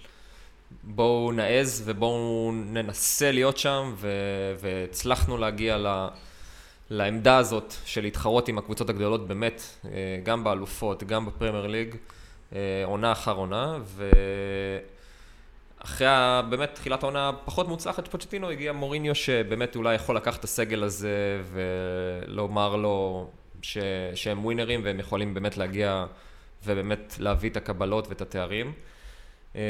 בואו 0.83 1.33
נעז 1.33 1.83
ובואו 1.87 2.53
ננסה 2.55 3.33
להיות 3.33 3.59
שם, 3.59 3.95
ו- 3.97 4.55
והצלחנו 4.61 5.37
להגיע 5.39 5.79
ל... 5.79 6.09
לעמדה 6.91 7.37
הזאת 7.37 7.75
של 7.85 8.03
להתחרות 8.03 8.49
עם 8.49 8.59
הקבוצות 8.59 8.91
הגדולות 8.91 9.29
באמת, 9.29 9.63
אה, 9.85 9.91
גם 10.23 10.45
באלופות, 10.45 11.05
גם 11.05 11.27
בפרמייר 11.27 11.67
ליג, 11.67 11.95
אה, 12.53 12.83
עונה 12.85 13.13
אחר 13.13 13.33
עונה, 13.33 13.79
ו... 13.83 14.11
אחרי 15.79 16.07
ה- 16.07 16.43
באמת 16.51 16.75
תחילת 16.75 17.03
העונה 17.03 17.29
הפחות 17.29 17.69
מוצלחת 17.69 18.07
של 18.07 18.11
פוצ'טינו, 18.13 18.51
הגיע 18.51 18.73
מוריניו 18.73 19.15
שבאמת 19.15 19.77
אולי 19.77 19.95
יכול 19.95 20.17
לקחת 20.17 20.39
את 20.39 20.45
הסגל 20.45 20.83
הזה 20.83 21.43
ולומר 21.53 22.77
לו 22.77 23.29
ש... 23.63 23.79
שהם 24.15 24.45
ווינרים 24.45 24.81
והם 24.85 25.01
יכולים 25.01 25.35
באמת 25.35 25.57
להגיע 25.57 26.07
ובאמת 26.65 27.17
להביא 27.19 27.51
את 27.51 27.57
הקבלות 27.57 28.09
ואת 28.09 28.21
התארים. 28.21 28.73
אה, 29.57 29.63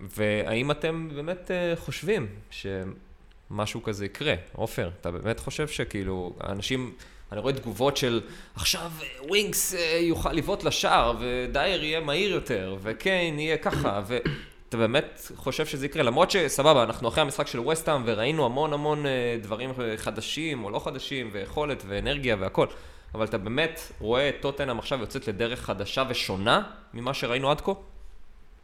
והאם 0.00 0.70
אתם 0.70 1.08
באמת 1.14 1.50
אה, 1.50 1.72
חושבים 1.76 2.26
שמשהו 2.50 3.82
כזה 3.82 4.04
יקרה? 4.04 4.34
עופר, 4.52 4.90
אתה 5.00 5.10
באמת 5.10 5.40
חושב 5.40 5.68
שכאילו 5.68 6.32
האנשים... 6.40 6.94
אני 7.32 7.40
רואה 7.40 7.52
תגובות 7.52 7.96
של 7.96 8.20
עכשיו 8.54 8.90
אה, 9.02 9.28
ווינקס 9.28 9.74
אה, 9.74 9.98
יוכל 10.00 10.32
לבעוט 10.32 10.64
לשער 10.64 11.16
ודייר 11.20 11.84
יהיה 11.84 12.00
מהיר 12.00 12.30
יותר 12.30 12.76
וקיין 12.82 13.38
יהיה 13.38 13.56
ככה 13.56 14.02
ואתה 14.06 14.76
באמת 14.76 15.30
חושב 15.36 15.66
שזה 15.66 15.86
יקרה 15.86 16.02
למרות 16.02 16.30
שסבבה 16.30 16.82
אנחנו 16.82 17.08
אחרי 17.08 17.22
המשחק 17.22 17.46
של 17.46 17.60
וסטהאם 17.60 18.02
וראינו 18.04 18.44
המון 18.44 18.72
המון 18.72 19.04
דברים 19.42 19.70
חדשים 19.96 20.64
או 20.64 20.70
לא 20.70 20.78
חדשים 20.78 21.28
ויכולת 21.32 21.82
ואנרגיה 21.86 22.36
והכל 22.40 22.66
אבל 23.14 23.24
אתה 23.24 23.38
באמת 23.38 23.80
רואה 23.98 24.28
את 24.28 24.34
טוטנאם 24.40 24.78
עכשיו 24.78 25.00
יוצאת 25.00 25.28
לדרך 25.28 25.60
חדשה 25.60 26.04
ושונה 26.08 26.62
ממה 26.94 27.14
שראינו 27.14 27.50
עד 27.50 27.60
כה? 27.60 27.72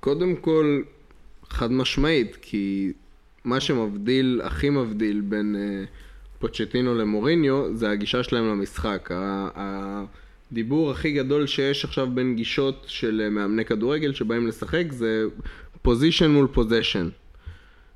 קודם 0.06 0.36
כל, 0.36 0.80
חד 1.48 1.72
משמעית, 1.72 2.36
כי 2.42 2.92
מה 3.44 3.60
שמבדיל, 3.60 4.40
הכי 4.44 4.70
מבדיל 4.70 5.20
בין 5.20 5.56
אה, 5.58 5.84
פוצ'טינו 6.38 6.94
למוריניו, 6.94 7.74
זה 7.74 7.90
הגישה 7.90 8.22
שלהם 8.22 8.48
למשחק. 8.48 9.10
הדיבור 9.54 10.90
הכי 10.90 11.12
גדול 11.12 11.46
שיש 11.46 11.84
עכשיו 11.84 12.08
בין 12.14 12.36
גישות 12.36 12.84
של 12.88 13.22
אה, 13.24 13.30
מאמני 13.30 13.64
כדורגל 13.64 14.12
שבאים 14.12 14.46
לשחק 14.46 14.84
זה 14.90 15.24
פוזיישן 15.82 16.30
מול 16.30 16.46
פוזיישן. 16.52 17.08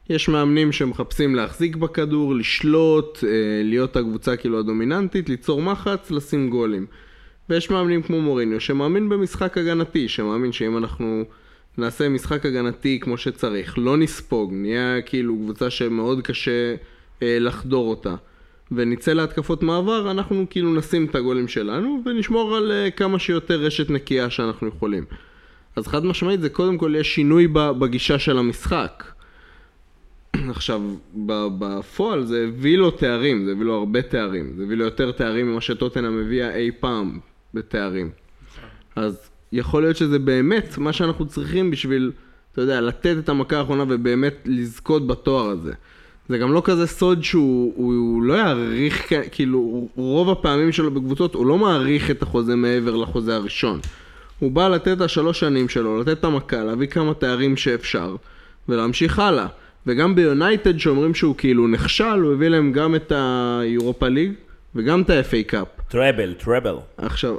יש 0.09 0.29
מאמנים 0.29 0.73
שמחפשים 0.73 1.35
להחזיק 1.35 1.77
בכדור, 1.77 2.35
לשלוט, 2.35 3.25
אה, 3.25 3.29
להיות 3.65 3.97
הקבוצה 3.97 4.37
כאילו 4.37 4.59
הדומיננטית, 4.59 5.29
ליצור 5.29 5.63
מחץ, 5.63 6.11
לשים 6.11 6.51
גולים. 6.51 6.87
ויש 7.49 7.71
מאמנים 7.71 8.03
כמו 8.03 8.21
מוריניו 8.21 8.61
שמאמין 8.61 9.09
במשחק 9.09 9.59
הגנתי, 9.59 10.09
שמאמין 10.09 10.53
שאם 10.53 10.79
אנחנו 10.79 11.25
נעשה 11.81 12.09
משחק 12.09 12.47
הגנתי 12.47 12.99
כמו 13.01 13.19
שצריך, 13.19 13.79
לא 13.79 13.97
נספוג, 13.97 14.53
נהיה 14.55 15.03
כאילו 15.03 15.37
קבוצה 15.37 15.71
שמאוד 15.71 16.23
קשה 16.23 16.75
אה, 17.23 17.37
לחדור 17.41 17.91
אותה. 17.91 18.15
ונצא 18.73 19.13
להתקפות 19.13 19.63
מעבר, 19.63 20.11
אנחנו 20.11 20.47
כאילו 20.51 20.75
נשים 20.75 21.07
את 21.07 21.15
הגולים 21.15 21.49
שלנו 21.49 22.03
ונשמור 22.07 22.57
על 22.57 22.73
uh, 22.73 22.91
כמה 22.91 23.19
שיותר 23.19 23.61
רשת 23.61 23.91
נקייה 23.91 24.31
שאנחנו 24.31 24.69
יכולים. 24.69 25.05
אז 25.77 25.87
חד 25.87 26.05
משמעית 26.05 26.41
זה 26.41 26.49
קודם 26.49 26.79
כל 26.79 26.95
יש 26.99 27.15
שינוי 27.15 27.49
בגישה 27.79 28.19
של 28.19 28.39
המשחק. 28.39 29.05
עכשיו, 30.51 30.83
בפועל 31.59 32.25
זה 32.25 32.45
הביא 32.49 32.79
לו 32.79 32.91
תארים, 32.91 33.45
זה 33.45 33.53
הביא 33.53 33.65
לו 33.65 33.75
הרבה 33.75 34.03
תארים, 34.03 34.53
זה 34.57 34.63
הביא 34.63 34.77
לו 34.77 34.85
יותר 34.85 35.13
תארים 35.13 35.53
ממה 35.53 35.61
שטוטנה 35.61 36.11
מביאה 36.11 36.55
אי 36.55 36.71
פעם 36.81 37.19
בתארים. 37.55 38.11
אז 38.97 39.31
יכול 39.53 39.83
להיות 39.83 39.97
שזה 39.97 40.19
באמת 40.19 40.79
מה 40.79 40.93
שאנחנו 40.93 41.27
צריכים 41.27 41.71
בשביל, 41.71 42.13
אתה 42.53 42.61
יודע, 42.61 42.81
לתת 42.81 43.17
את 43.19 43.29
המכה 43.29 43.59
האחרונה 43.59 43.85
ובאמת 43.89 44.35
לזכות 44.45 45.07
בתואר 45.07 45.51
הזה. 45.51 45.73
זה 46.29 46.39
גם 46.39 46.53
לא 46.53 46.63
כזה 46.65 46.87
סוד 46.87 47.25
שהוא 47.25 47.73
הוא, 47.77 47.95
הוא 47.95 48.23
לא 48.23 48.35
יעריך, 48.35 49.13
כאילו, 49.33 49.89
רוב 49.97 50.31
הפעמים 50.31 50.73
שלו 50.73 50.91
בקבוצות 50.91 51.35
הוא 51.35 51.47
לא 51.47 51.59
מעריך 51.59 52.11
את 52.11 52.23
החוזה 52.23 52.57
מעבר 52.57 52.97
לחוזה 52.97 53.37
הראשון. 53.37 53.81
הוא 54.39 54.51
בא 54.51 54.69
לתת 54.69 54.93
את 54.97 55.01
השלוש 55.01 55.41
שנים 55.41 55.69
שלו, 55.69 56.01
לתת 56.01 56.13
את 56.13 56.25
המכה, 56.25 56.65
להביא 56.65 56.87
כמה 56.87 57.15
תארים 57.15 57.57
שאפשר, 57.57 58.17
ולהמשיך 58.69 59.19
הלאה. 59.19 59.47
וגם 59.87 60.15
ביונייטד 60.15 60.79
שאומרים 60.79 61.15
שהוא 61.15 61.35
כאילו 61.39 61.69
נכשל, 61.69 62.05
הוא 62.05 62.33
הביא 62.33 62.49
להם 62.49 62.73
גם 62.73 62.95
את 62.95 63.13
ה 63.17 63.30
Europa 63.30 64.09
League 64.09 64.33
וגם 64.75 65.03
את 65.03 65.11
ה-FA 65.11 65.43
Cup. 65.47 65.69
treble, 65.89 66.33
treble. 66.33 66.75
עכשיו, 66.97 67.37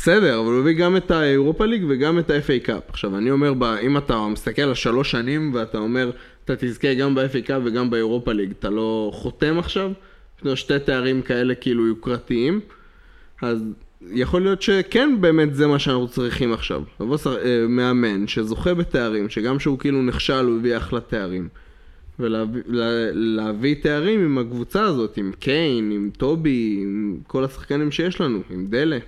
בסדר, 0.00 0.40
אבל 0.40 0.52
הוא 0.52 0.60
הביא 0.60 0.72
גם 0.72 0.96
את 0.96 1.10
ה 1.10 1.18
Europa 1.18 1.66
League 1.66 1.84
וגם 1.88 2.18
את 2.18 2.30
ה-FA 2.30 2.64
Cup. 2.64 2.82
עכשיו, 2.88 3.18
אני 3.18 3.30
אומר, 3.30 3.52
אם 3.82 3.96
אתה 3.96 4.26
מסתכל 4.28 4.62
על 4.62 4.74
שלוש 4.74 5.10
שנים 5.10 5.54
ואתה 5.54 5.78
אומר, 5.78 6.10
אתה 6.44 6.56
תזכה 6.56 6.94
גם 6.94 7.14
ב-FA 7.14 7.46
Cup 7.46 7.62
וגם 7.64 7.90
ב 7.90 7.96
Europa 7.96 8.32
League, 8.32 8.50
אתה 8.58 8.70
לא 8.70 9.10
חותם 9.14 9.58
עכשיו? 9.58 9.90
יש 10.38 10.44
לו 10.44 10.56
שתי 10.56 10.78
תארים 10.78 11.22
כאלה 11.22 11.54
כאילו 11.54 11.86
יוקרתיים, 11.86 12.60
אז 13.42 13.64
יכול 14.10 14.42
להיות 14.42 14.62
שכן 14.62 15.16
באמת 15.20 15.54
זה 15.54 15.66
מה 15.66 15.78
שאנחנו 15.78 16.08
צריכים 16.08 16.52
עכשיו. 16.52 16.82
לבוא 17.00 17.16
אה, 17.26 17.66
מאמן 17.68 18.26
שזוכה 18.26 18.74
בתארים, 18.74 19.28
שגם 19.28 19.58
שהוא 19.58 19.78
כאילו 19.78 20.02
נכשל 20.02 20.44
הוא 20.44 20.56
הביא 20.56 20.76
אחלה 20.76 21.00
תארים. 21.00 21.48
ולהביא 22.18 23.74
תארים 23.82 24.20
עם 24.20 24.38
הקבוצה 24.38 24.82
הזאת, 24.82 25.16
עם 25.16 25.32
קיין, 25.38 25.90
עם 25.90 26.10
טובי, 26.16 26.78
עם 26.82 27.18
כל 27.26 27.44
השחקנים 27.44 27.90
שיש 27.90 28.20
לנו, 28.20 28.40
עם 28.50 28.66
דלה. 28.66 28.98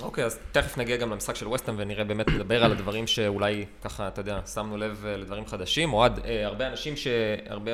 אוקיי, 0.00 0.24
אז 0.24 0.38
תכף 0.52 0.78
נגיע 0.78 0.96
גם 0.96 1.10
למשחק 1.10 1.36
של 1.36 1.48
ווסטהאם 1.48 1.76
ונראה 1.78 2.04
באמת 2.04 2.28
לדבר 2.28 2.64
על 2.64 2.72
הדברים 2.72 3.06
שאולי 3.06 3.66
ככה, 3.84 4.08
אתה 4.08 4.20
יודע, 4.20 4.40
שמנו 4.54 4.76
לב 4.76 5.04
אה, 5.06 5.16
לדברים 5.16 5.46
חדשים. 5.46 5.92
אוהד, 5.92 6.20
אה, 6.24 6.46
הרבה 6.46 6.68
אנשים 6.68 6.96
שהרבה 6.96 7.72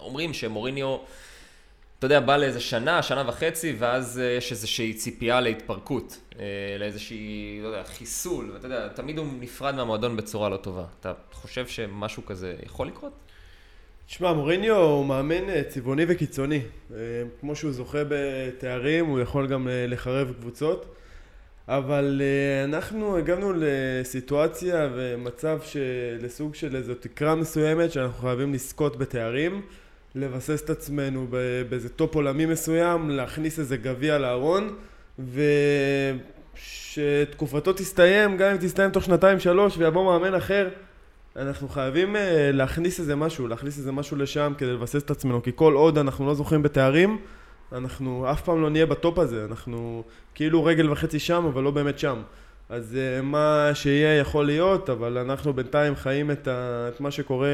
אומרים 0.00 0.34
שמוריניו, 0.34 0.96
אתה 1.98 2.06
יודע, 2.06 2.20
בא 2.20 2.36
לאיזה 2.36 2.60
שנה, 2.60 3.02
שנה 3.02 3.24
וחצי, 3.28 3.76
ואז 3.78 4.18
אה, 4.18 4.24
יש 4.24 4.52
איזושהי 4.52 4.94
ציפייה 4.94 5.40
להתפרקות, 5.40 6.18
לאיזושהי, 6.78 7.60
לא 7.62 7.68
יודע, 7.68 7.84
חיסול, 7.84 8.50
ואתה 8.54 8.66
יודע, 8.66 8.88
תמיד 8.88 9.18
הוא 9.18 9.26
נפרד 9.40 9.74
מהמועדון 9.74 10.16
בצורה 10.16 10.48
לא 10.48 10.56
טובה. 10.56 10.84
אתה 11.00 11.12
חושב 11.32 11.66
שמשהו 11.66 12.26
כזה 12.26 12.54
יכול 12.66 12.86
לקרות? 12.86 13.12
תשמע, 14.06 14.32
מוריניו 14.32 14.76
הוא 14.76 15.06
מאמן 15.06 15.62
צבעוני 15.68 16.04
וקיצוני. 16.08 16.60
כמו 17.40 17.56
שהוא 17.56 17.72
זוכה 17.72 17.98
בתארים, 18.08 19.06
הוא 19.06 19.20
יכול 19.20 19.46
גם 19.46 19.68
לחרב 19.70 20.32
קבוצות. 20.40 20.96
אבל 21.72 22.20
אה, 22.20 22.68
אנחנו 22.68 23.16
הגענו 23.16 23.52
לסיטואציה 23.56 24.88
ומצב 24.94 25.58
לסוג 26.20 26.54
של 26.54 26.76
איזו 26.76 26.94
תקרה 26.94 27.34
מסוימת 27.34 27.92
שאנחנו 27.92 28.20
חייבים 28.20 28.54
לזכות 28.54 28.96
בתארים, 28.98 29.62
לבסס 30.14 30.62
את 30.64 30.70
עצמנו 30.70 31.26
באיזה 31.68 31.88
טופ 31.88 32.14
עולמי 32.14 32.46
מסוים, 32.46 33.10
להכניס 33.10 33.58
איזה 33.58 33.76
גביע 33.76 34.18
לארון, 34.18 34.76
ושתקופתו 36.54 37.72
תסתיים, 37.72 38.36
גם 38.36 38.50
אם 38.50 38.56
תסתיים 38.56 38.90
תוך 38.90 39.04
שנתיים 39.04 39.40
שלוש 39.40 39.78
ויבוא 39.78 40.04
מאמן 40.04 40.34
אחר, 40.34 40.68
אנחנו 41.36 41.68
חייבים 41.68 42.16
uh, 42.16 42.18
להכניס 42.52 43.00
איזה 43.00 43.16
משהו, 43.16 43.48
להכניס 43.48 43.78
איזה 43.78 43.92
משהו 43.92 44.16
לשם 44.16 44.52
כדי 44.58 44.72
לבסס 44.72 45.02
את 45.02 45.10
עצמנו, 45.10 45.42
כי 45.42 45.50
כל 45.54 45.74
עוד 45.74 45.98
אנחנו 45.98 46.26
לא 46.26 46.34
זוכים 46.34 46.62
בתארים, 46.62 47.18
אנחנו 47.72 48.30
אף 48.30 48.42
פעם 48.42 48.62
לא 48.62 48.70
נהיה 48.70 48.86
בטופ 48.86 49.18
הזה, 49.18 49.44
אנחנו 49.44 50.02
כאילו 50.34 50.64
רגל 50.64 50.90
וחצי 50.90 51.18
שם, 51.18 51.44
אבל 51.44 51.62
לא 51.62 51.70
באמת 51.70 51.98
שם. 51.98 52.22
אז 52.68 52.96
uh, 52.96 53.22
מה 53.22 53.70
שיהיה 53.74 54.18
יכול 54.20 54.46
להיות, 54.46 54.90
אבל 54.90 55.18
אנחנו 55.18 55.52
בינתיים 55.52 55.96
חיים 55.96 56.30
את, 56.30 56.48
ה, 56.48 56.88
את 56.88 57.00
מה 57.00 57.10
שקורה 57.10 57.48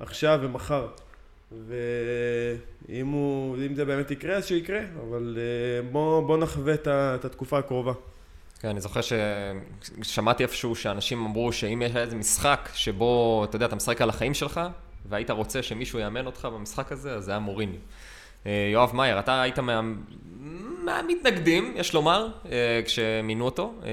עכשיו 0.00 0.38
ומחר. 0.42 0.86
ואם 1.68 3.06
הוא, 3.06 3.56
זה 3.74 3.84
באמת 3.84 4.10
יקרה, 4.10 4.36
אז 4.36 4.46
שיקרה, 4.46 4.80
אבל 5.08 5.36
uh, 5.36 5.92
בוא, 5.92 6.26
בוא 6.26 6.38
נחווה 6.38 6.74
את, 6.74 6.88
את 6.90 7.24
התקופה 7.24 7.58
הקרובה. 7.58 7.92
כן, 8.60 8.68
אני 8.68 8.80
זוכר 8.80 9.00
ששמעתי 10.02 10.42
איפשהו 10.42 10.74
שאנשים 10.74 11.24
אמרו 11.24 11.52
שאם 11.52 11.82
יש 11.82 11.96
איזה 11.96 12.16
משחק 12.16 12.68
שבו, 12.74 13.44
אתה 13.44 13.56
יודע, 13.56 13.66
אתה 13.66 13.76
משחק 13.76 14.02
על 14.02 14.08
החיים 14.08 14.34
שלך, 14.34 14.60
והיית 15.08 15.30
רוצה 15.30 15.62
שמישהו 15.62 15.98
יאמן 15.98 16.26
אותך 16.26 16.48
במשחק 16.52 16.92
הזה, 16.92 17.14
אז 17.14 17.24
זה 17.24 17.30
היה 17.30 17.40
מוריני. 17.40 17.78
אה, 18.46 18.68
יואב 18.72 18.94
מאייר, 18.94 19.18
אתה 19.18 19.42
היית 19.42 19.58
מה... 19.58 19.80
מהמתנגדים, 20.84 21.74
יש 21.76 21.94
לומר, 21.94 22.28
אה, 22.52 22.80
כשמינו 22.84 23.44
אותו, 23.44 23.74
אה, 23.84 23.88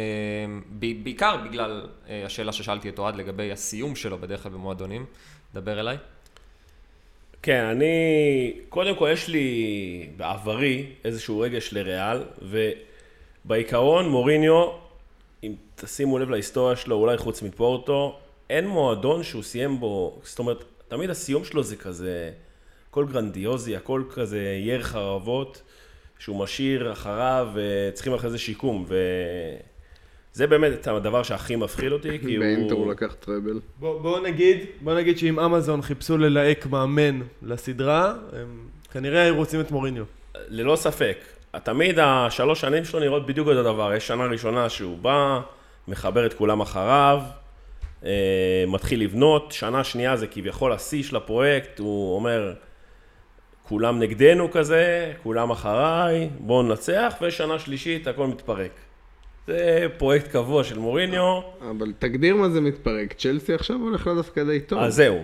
בעיקר 0.79 1.37
בגלל 1.37 1.87
השאלה 2.25 2.51
ששאלתי 2.51 2.89
את 2.89 2.99
אוהד 2.99 3.15
לגבי 3.15 3.51
הסיום 3.51 3.95
שלו 3.95 4.17
בדרך 4.17 4.43
כלל 4.43 4.51
במועדונים. 4.51 5.05
דבר 5.53 5.79
אליי. 5.79 5.97
כן, 7.41 7.63
אני, 7.63 8.53
קודם 8.69 8.95
כל 8.95 9.09
יש 9.13 9.27
לי 9.27 10.09
בעברי 10.17 10.85
איזשהו 11.05 11.39
רגש 11.39 11.73
לריאל, 11.73 12.23
ובעיקרון 13.45 14.09
מוריניו, 14.09 14.71
אם 15.43 15.53
תשימו 15.75 16.19
לב 16.19 16.29
להיסטוריה 16.29 16.75
שלו, 16.75 16.95
אולי 16.95 17.17
חוץ 17.17 17.41
מפורטו, 17.41 18.19
אין 18.49 18.67
מועדון 18.67 19.23
שהוא 19.23 19.43
סיים 19.43 19.79
בו, 19.79 20.19
זאת 20.23 20.39
אומרת, 20.39 20.63
תמיד 20.87 21.09
הסיום 21.09 21.45
שלו 21.45 21.63
זה 21.63 21.75
כזה... 21.75 22.31
הכל 22.95 23.05
גרנדיוזי, 23.05 23.75
הכל 23.75 24.03
כזה 24.13 24.59
יר 24.63 24.81
חרבות, 24.81 25.61
שהוא 26.19 26.39
משאיר 26.39 26.91
אחריו, 26.91 27.47
וצריכים 27.53 28.13
אחרי 28.13 28.29
זה 28.29 28.37
שיקום, 28.37 28.85
וזה 30.33 30.47
באמת 30.47 30.87
הדבר 30.87 31.23
שהכי 31.23 31.55
מפחיד 31.55 31.91
אותי, 31.91 32.19
כי 32.19 32.35
הוא... 32.35 32.45
באינטר 32.45 32.75
הוא 32.75 32.91
לקח 32.91 33.15
טראבל. 33.19 33.59
בוא, 33.79 34.01
בוא 34.01 34.19
נגיד, 34.19 34.57
בוא 34.81 34.93
נגיד 34.93 35.17
שאם 35.17 35.39
אמזון 35.39 35.81
חיפשו 35.81 36.17
ללהק 36.17 36.65
מאמן 36.65 37.21
לסדרה, 37.41 38.13
הם 38.33 38.67
כנראה 38.91 39.21
היו 39.21 39.35
רוצים 39.35 39.59
את 39.59 39.71
מוריניו. 39.71 40.03
ללא 40.47 40.75
ספק. 40.75 41.17
תמיד 41.63 41.99
השלוש 41.99 42.61
שנים 42.61 42.85
שלו 42.85 42.99
נראות 42.99 43.25
בדיוק 43.25 43.47
אותו 43.47 43.63
דבר. 43.63 43.93
יש 43.93 44.07
שנה 44.07 44.25
ראשונה 44.25 44.69
שהוא 44.69 44.97
בא, 44.97 45.39
מחבר 45.87 46.25
את 46.25 46.33
כולם 46.33 46.61
אחריו, 46.61 47.21
אה, 48.05 48.63
מתחיל 48.67 49.01
לבנות, 49.01 49.51
שנה 49.51 49.83
שנייה 49.83 50.17
זה 50.17 50.27
כביכול 50.27 50.73
השיא 50.73 51.03
של 51.03 51.15
הפרויקט, 51.15 51.79
הוא 51.79 52.15
אומר, 52.15 52.53
כולם 53.67 53.99
נגדנו 53.99 54.51
כזה, 54.51 55.13
כולם 55.23 55.51
אחריי, 55.51 56.29
בואו 56.39 56.63
ננצח, 56.63 57.13
ושנה 57.21 57.59
שלישית 57.59 58.07
הכל 58.07 58.27
מתפרק. 58.27 58.71
זה 59.47 59.87
פרויקט 59.97 60.27
קבוע 60.27 60.63
של 60.63 60.79
מוריניו. 60.79 61.41
אבל 61.71 61.93
תגדיר 61.99 62.35
מה 62.35 62.49
זה 62.49 62.61
מתפרק, 62.61 63.13
צ'לסי 63.13 63.53
עכשיו 63.53 63.75
הולך 63.75 64.07
לה 64.07 64.13
דווקא 64.13 64.43
די 64.43 64.59
טוב. 64.59 64.79
אז 64.79 64.95
זהו. 64.95 65.19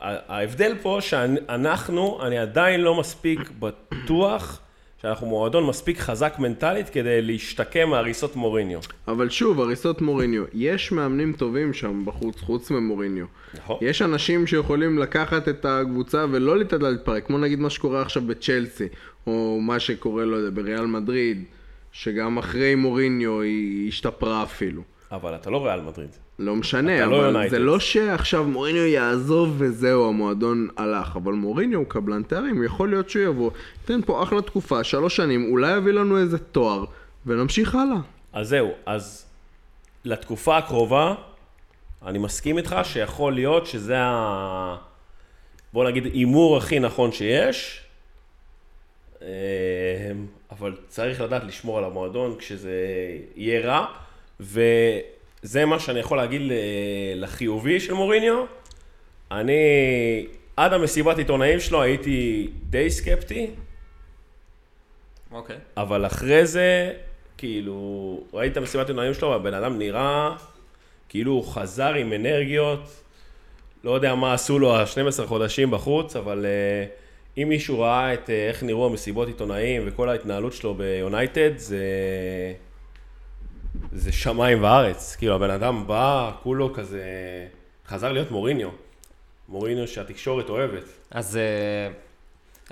ההבדל 0.00 0.74
פה 0.82 0.98
שאנחנו, 1.00 2.18
אני 2.22 2.38
עדיין 2.38 2.80
לא 2.80 2.94
מספיק 2.94 3.50
בטוח 3.58 4.60
שאנחנו 5.06 5.26
מועדון 5.26 5.66
מספיק 5.66 5.98
חזק 5.98 6.34
מנטלית 6.38 6.88
כדי 6.88 7.22
להשתקם 7.22 7.88
מהריסות 7.88 8.36
מוריניו. 8.36 8.80
אבל 9.08 9.30
שוב, 9.30 9.60
הריסות 9.60 10.00
מוריניו, 10.00 10.44
יש 10.54 10.92
מאמנים 10.92 11.32
טובים 11.32 11.72
שם 11.72 12.02
בחוץ, 12.04 12.40
חוץ 12.40 12.70
ממוריניו. 12.70 13.26
נכון. 13.54 13.76
יש 13.80 14.02
אנשים 14.02 14.46
שיכולים 14.46 14.98
לקחת 14.98 15.48
את 15.48 15.64
הקבוצה 15.64 16.24
ולא 16.30 16.58
לתת 16.58 16.82
לה 16.82 16.90
להתפרק, 16.90 17.26
כמו 17.26 17.38
נגיד 17.38 17.58
מה 17.58 17.70
שקורה 17.70 18.02
עכשיו 18.02 18.22
בצ'לסי, 18.22 18.88
או 19.26 19.58
מה 19.60 19.80
שקורה, 19.80 20.24
לא 20.24 20.36
יודע, 20.36 20.62
בריאל 20.62 20.86
מדריד, 20.86 21.44
שגם 21.92 22.38
אחרי 22.38 22.74
מוריניו 22.74 23.40
היא 23.40 23.88
השתפרה 23.88 24.42
אפילו. 24.42 24.82
אבל 25.12 25.34
אתה 25.34 25.50
לא 25.50 25.66
ריאל 25.66 25.80
מדריד. 25.80 26.10
לא 26.38 26.56
משנה, 26.56 27.06
לא 27.06 27.28
אבל 27.28 27.30
לא 27.30 27.48
זה 27.48 27.58
לא 27.58 27.80
שעכשיו 27.80 28.44
מוריניו 28.44 28.86
יעזוב 28.86 29.54
וזהו, 29.58 30.08
המועדון 30.08 30.68
הלך. 30.76 31.16
אבל 31.16 31.32
מוריניו 31.32 31.78
הוא 31.78 31.86
קבלן 31.86 32.22
תארים, 32.22 32.64
יכול 32.64 32.90
להיות 32.90 33.10
שהוא 33.10 33.22
יבוא, 33.22 33.50
ייתן 33.80 34.00
פה 34.06 34.22
אחלה 34.22 34.42
תקופה, 34.42 34.84
שלוש 34.84 35.16
שנים, 35.16 35.50
אולי 35.50 35.76
יביא 35.76 35.92
לנו 35.92 36.18
איזה 36.18 36.38
תואר, 36.38 36.84
ונמשיך 37.26 37.74
הלאה. 37.74 37.98
אז 38.32 38.48
זהו, 38.48 38.70
אז 38.86 39.26
לתקופה 40.04 40.56
הקרובה, 40.56 41.14
אני 42.06 42.18
מסכים 42.18 42.58
איתך 42.58 42.76
שיכול 42.84 43.34
להיות 43.34 43.66
שזה 43.66 43.98
ה... 43.98 44.76
בוא 45.72 45.88
נגיד 45.88 46.04
הימור 46.04 46.56
הכי 46.56 46.78
נכון 46.78 47.12
שיש, 47.12 47.80
אה, 49.22 49.28
אבל 50.50 50.76
צריך 50.88 51.20
לדעת 51.20 51.44
לשמור 51.44 51.78
על 51.78 51.84
המועדון 51.84 52.34
כשזה 52.38 52.72
יהיה 53.36 53.60
רע. 53.66 53.86
ו... 54.40 54.60
זה 55.46 55.64
מה 55.64 55.78
שאני 55.78 56.00
יכול 56.00 56.16
להגיד 56.16 56.42
לחיובי 57.16 57.80
של 57.80 57.94
מוריניו. 57.94 58.44
אני, 59.30 59.52
עד 60.56 60.72
המסיבת 60.72 61.18
עיתונאים 61.18 61.60
שלו 61.60 61.82
הייתי 61.82 62.48
די 62.70 62.90
סקפטי, 62.90 63.50
אוקיי. 65.32 65.56
אבל 65.76 66.06
אחרי 66.06 66.46
זה, 66.46 66.92
כאילו, 67.38 68.20
ראיתי 68.32 68.52
את 68.52 68.56
המסיבת 68.56 68.88
עיתונאים 68.88 69.14
שלו, 69.14 69.30
והבן 69.30 69.54
אדם 69.54 69.78
נראה 69.78 70.36
כאילו 71.08 71.32
הוא 71.32 71.44
חזר 71.44 71.94
עם 71.94 72.12
אנרגיות. 72.12 73.02
לא 73.84 73.90
יודע 73.90 74.14
מה 74.14 74.34
עשו 74.34 74.58
לו 74.58 74.76
ה-12 74.76 75.26
חודשים 75.26 75.70
בחוץ, 75.70 76.16
אבל 76.16 76.46
uh, 76.46 77.42
אם 77.42 77.48
מישהו 77.48 77.80
ראה 77.80 78.14
את 78.14 78.26
uh, 78.26 78.32
איך 78.48 78.62
נראו 78.62 78.86
המסיבות 78.86 79.28
עיתונאים 79.28 79.82
וכל 79.86 80.08
ההתנהלות 80.08 80.52
שלו 80.52 80.74
ביונייטד, 80.74 81.50
זה... 81.56 81.78
זה 83.92 84.12
שמיים 84.12 84.62
וארץ. 84.62 85.16
כאילו, 85.16 85.34
הבן 85.34 85.50
אדם 85.50 85.86
בא, 85.86 86.32
כולו 86.42 86.74
כזה... 86.74 87.02
חזר 87.88 88.12
להיות 88.12 88.30
מוריניו. 88.30 88.68
מוריניו 89.48 89.88
שהתקשורת 89.88 90.48
אוהבת. 90.48 90.84
אז 91.10 91.36
אה, 91.36 91.92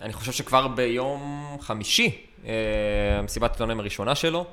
אני 0.02 0.12
חושב 0.12 0.32
שכבר 0.32 0.68
ביום 0.68 1.56
חמישי, 1.60 2.26
אה, 2.46 3.18
המסיבת 3.18 3.50
עיתונאים 3.50 3.80
הראשונה 3.80 4.14
שלו, 4.14 4.46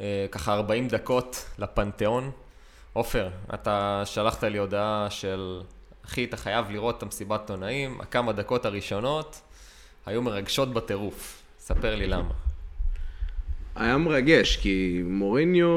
אה, 0.00 0.26
ככה 0.30 0.52
40 0.54 0.88
דקות 0.88 1.44
לפנתיאון. 1.58 2.30
עופר, 2.92 3.28
אתה 3.54 4.02
שלחת 4.04 4.44
לי 4.44 4.58
הודעה 4.58 5.06
של, 5.10 5.62
אחי, 6.04 6.24
אתה 6.24 6.36
חייב 6.36 6.70
לראות 6.70 6.98
את 6.98 7.02
המסיבת 7.02 7.40
עיתונאים, 7.40 8.00
הכמה 8.00 8.32
דקות 8.32 8.64
הראשונות 8.64 9.40
היו 10.06 10.22
מרגשות 10.22 10.72
בטירוף. 10.72 11.42
ספר 11.58 11.94
לי 11.94 12.06
למה. 12.06 12.49
היה 13.80 13.98
מרגש, 13.98 14.56
כי 14.56 15.02
מוריניו, 15.06 15.68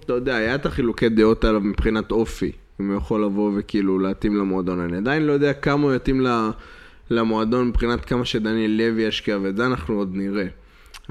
אתה 0.00 0.12
יודע, 0.12 0.36
היה 0.36 0.54
את 0.54 0.66
החילוקי 0.66 1.08
דעות 1.08 1.44
עליו 1.44 1.60
מבחינת 1.60 2.10
אופי. 2.10 2.52
אם 2.80 2.88
הוא 2.88 2.96
יכול 2.96 3.24
לבוא 3.24 3.52
וכאילו 3.56 3.98
להתאים 3.98 4.36
למועדון. 4.36 4.80
אני 4.80 4.96
עדיין 4.96 5.26
לא 5.26 5.32
יודע 5.32 5.52
כמה 5.52 5.82
הוא 5.82 5.94
יתאים 5.94 6.26
למועדון 7.10 7.68
מבחינת 7.68 8.04
כמה 8.04 8.24
שדניאל 8.24 8.70
לוי 8.70 9.02
ישקיע, 9.02 9.38
ואת 9.42 9.56
זה 9.56 9.66
אנחנו 9.66 9.94
עוד 9.94 10.10
נראה. 10.14 10.46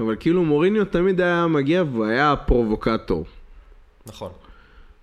אבל 0.00 0.16
כאילו 0.20 0.44
מוריניו 0.44 0.84
תמיד 0.84 1.20
היה 1.20 1.46
מגיע 1.46 1.82
והוא 1.92 2.04
היה 2.04 2.36
פרובוקטור. 2.36 3.24
נכון. 4.06 4.30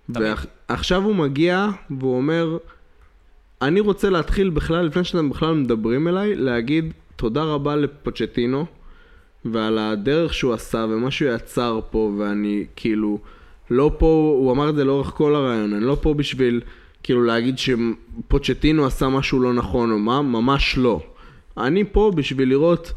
ועכשיו 0.08 1.02
הוא 1.02 1.14
מגיע 1.14 1.68
והוא 1.90 2.16
אומר, 2.16 2.58
אני 3.62 3.80
רוצה 3.80 4.10
להתחיל 4.10 4.50
בכלל, 4.50 4.86
לפני 4.86 5.04
שאתם 5.04 5.30
בכלל 5.30 5.54
מדברים 5.54 6.08
אליי, 6.08 6.34
להגיד 6.34 6.92
תודה 7.16 7.42
רבה 7.42 7.76
לפוצ'טינו 7.76 8.66
ועל 9.44 9.78
הדרך 9.78 10.34
שהוא 10.34 10.52
עשה 10.52 10.86
ומה 10.90 11.10
שהוא 11.10 11.30
יצר 11.30 11.80
פה, 11.90 12.12
ואני 12.18 12.64
כאילו 12.76 13.18
לא 13.70 13.92
פה, 13.98 14.36
הוא 14.38 14.52
אמר 14.52 14.68
את 14.68 14.74
זה 14.74 14.84
לאורך 14.84 15.06
כל 15.06 15.34
הרעיון, 15.34 15.72
אני 15.72 15.84
לא 15.84 15.96
פה 16.00 16.14
בשביל 16.14 16.60
כאילו 17.02 17.24
להגיד 17.24 17.56
שפוצ'טינו 17.58 18.86
עשה 18.86 19.08
משהו 19.08 19.40
לא 19.40 19.52
נכון 19.52 19.90
או 19.90 19.98
מה, 19.98 20.22
ממש 20.22 20.78
לא. 20.78 21.00
אני 21.58 21.84
פה 21.84 22.12
בשביל 22.14 22.48
לראות 22.48 22.92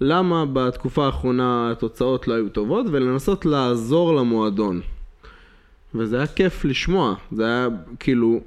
למה 0.00 0.44
בתקופה 0.52 1.06
האחרונה 1.06 1.70
התוצאות 1.70 2.28
לא 2.28 2.34
היו 2.34 2.48
טובות 2.48 2.86
ולנסות 2.90 3.46
לעזור 3.46 4.14
למועדון. 4.14 4.80
וזה 5.94 6.16
היה 6.16 6.26
כיף 6.26 6.64
לשמוע, 6.64 7.14
זה 7.32 7.44
היה 7.44 7.68
כאילו, 8.00 8.40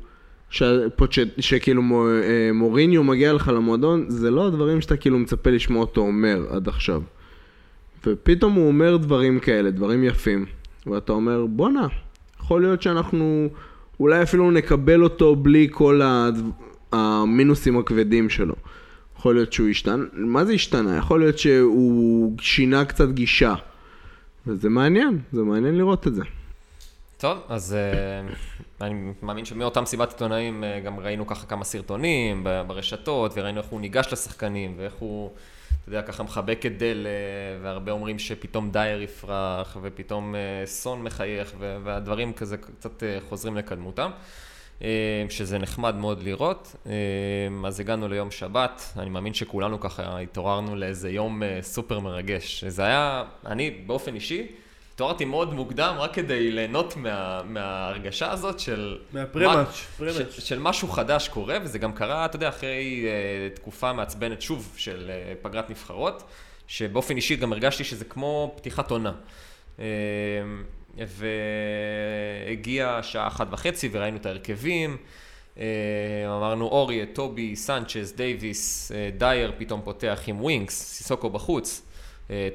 שפוצ'... 0.49 1.17
שכאילו 1.39 1.81
מו- 1.81 2.07
אה, 2.07 2.49
מוריניו 2.53 3.03
מגיע 3.03 3.33
לך 3.33 3.47
למועדון, 3.47 4.05
זה 4.07 4.31
לא 4.31 4.47
הדברים 4.47 4.81
שאתה 4.81 4.97
כאילו 4.97 5.19
מצפה 5.19 5.49
לשמוע 5.49 5.81
אותו 5.81 6.01
אומר 6.01 6.45
עד 6.49 6.67
עכשיו. 6.67 7.01
ופתאום 8.05 8.53
הוא 8.53 8.67
אומר 8.67 8.97
דברים 8.97 9.39
כאלה, 9.39 9.71
דברים 9.71 10.03
יפים, 10.03 10.45
ואתה 10.87 11.11
אומר, 11.11 11.45
בואנה, 11.45 11.87
יכול 12.39 12.61
להיות 12.61 12.81
שאנחנו 12.81 13.49
אולי 13.99 14.23
אפילו 14.23 14.51
נקבל 14.51 15.03
אותו 15.03 15.35
בלי 15.35 15.67
כל. 15.71 16.01
המינוסים 16.91 17.79
הכבדים 17.79 18.29
שלו. 18.29 18.55
יכול 19.17 19.35
להיות 19.35 19.53
שהוא 19.53 19.69
השתנה, 19.69 20.03
מה 20.13 20.45
זה 20.45 20.53
השתנה? 20.53 20.97
יכול 20.97 21.19
להיות 21.19 21.37
שהוא 21.37 22.37
שינה 22.39 22.85
קצת 22.85 23.09
גישה. 23.09 23.55
וזה 24.47 24.69
מעניין, 24.69 25.19
זה 25.31 25.41
מעניין 25.41 25.77
לראות 25.77 26.07
את 26.07 26.15
זה. 26.15 26.23
טוב, 27.17 27.37
אז 27.49 27.75
uh, 28.79 28.83
אני 28.83 29.11
מאמין 29.21 29.45
שמאותם 29.45 29.85
סיבת 29.85 30.11
עיתונאים 30.11 30.63
uh, 30.63 30.85
גם 30.85 30.99
ראינו 30.99 31.27
ככה 31.27 31.45
כמה 31.45 31.63
סרטונים 31.63 32.43
ברשתות, 32.67 33.31
וראינו 33.35 33.61
איך 33.61 33.67
הוא 33.67 33.81
ניגש 33.81 34.07
לשחקנים, 34.11 34.73
ואיך 34.77 34.93
הוא, 34.99 35.31
אתה 35.81 35.89
יודע, 35.89 36.01
ככה 36.01 36.23
מחבק 36.23 36.65
את 36.65 36.77
דל, 36.77 37.05
uh, 37.05 37.63
והרבה 37.63 37.91
אומרים 37.91 38.19
שפתאום 38.19 38.71
דייר 38.71 39.01
יפרח, 39.01 39.77
ופתאום 39.81 40.35
uh, 40.35 40.67
סון 40.67 41.03
מחייך, 41.03 41.53
והדברים 41.59 42.33
כזה 42.33 42.57
קצת 42.57 43.03
uh, 43.03 43.29
חוזרים 43.29 43.57
לקדמותם. 43.57 44.11
שזה 45.29 45.57
נחמד 45.57 45.95
מאוד 45.95 46.23
לראות. 46.23 46.75
אז 47.65 47.79
הגענו 47.79 48.07
ליום 48.07 48.31
שבת, 48.31 48.93
אני 48.97 49.09
מאמין 49.09 49.33
שכולנו 49.33 49.79
ככה 49.79 50.19
התעוררנו 50.19 50.75
לאיזה 50.75 51.09
יום 51.09 51.41
סופר 51.61 51.99
מרגש. 51.99 52.63
זה 52.63 52.83
היה, 52.85 53.23
אני 53.45 53.69
באופן 53.71 54.15
אישי, 54.15 54.47
התעוררתי 55.01 55.25
מאוד 55.25 55.53
מוקדם 55.53 55.95
רק 55.99 56.13
כדי 56.13 56.51
ליהנות 56.51 56.97
מה, 56.97 57.41
מההרגשה 57.45 58.31
הזאת 58.31 58.59
של... 58.59 58.97
מהפרמאץ', 59.13 59.67
מה- 59.67 59.73
פרמאץ'. 59.97 60.31
של, 60.31 60.41
של 60.41 60.59
משהו 60.59 60.87
חדש 60.87 61.27
קורה, 61.27 61.57
וזה 61.63 61.79
גם 61.79 61.93
קרה, 61.93 62.25
אתה 62.25 62.35
יודע, 62.35 62.49
אחרי 62.49 63.05
uh, 63.05 63.55
תקופה 63.55 63.93
מעצבנת 63.93 64.41
שוב 64.41 64.73
של 64.77 65.11
uh, 65.11 65.43
פגרת 65.43 65.69
נבחרות, 65.69 66.23
שבאופן 66.67 67.15
אישי 67.15 67.35
גם 67.35 67.53
הרגשתי 67.53 67.83
שזה 67.83 68.05
כמו 68.05 68.53
פתיחת 68.55 68.91
עונה. 68.91 69.11
אה, 69.77 69.81
והגיעה 72.47 72.97
השעה 72.97 73.27
אחת 73.27 73.47
וחצי 73.51 73.89
וראינו 73.91 74.17
את 74.17 74.25
ההרכבים. 74.25 74.97
אמרנו 76.27 76.65
אורי, 76.65 77.05
טובי, 77.05 77.55
סנצ'ס, 77.55 78.13
דייוויס, 78.15 78.91
דייר 79.17 79.51
פתאום 79.57 79.81
פותח 79.83 80.19
עם 80.27 80.41
ווינקס, 80.41 80.73
סיסוקו 80.73 81.29
בחוץ, 81.29 81.81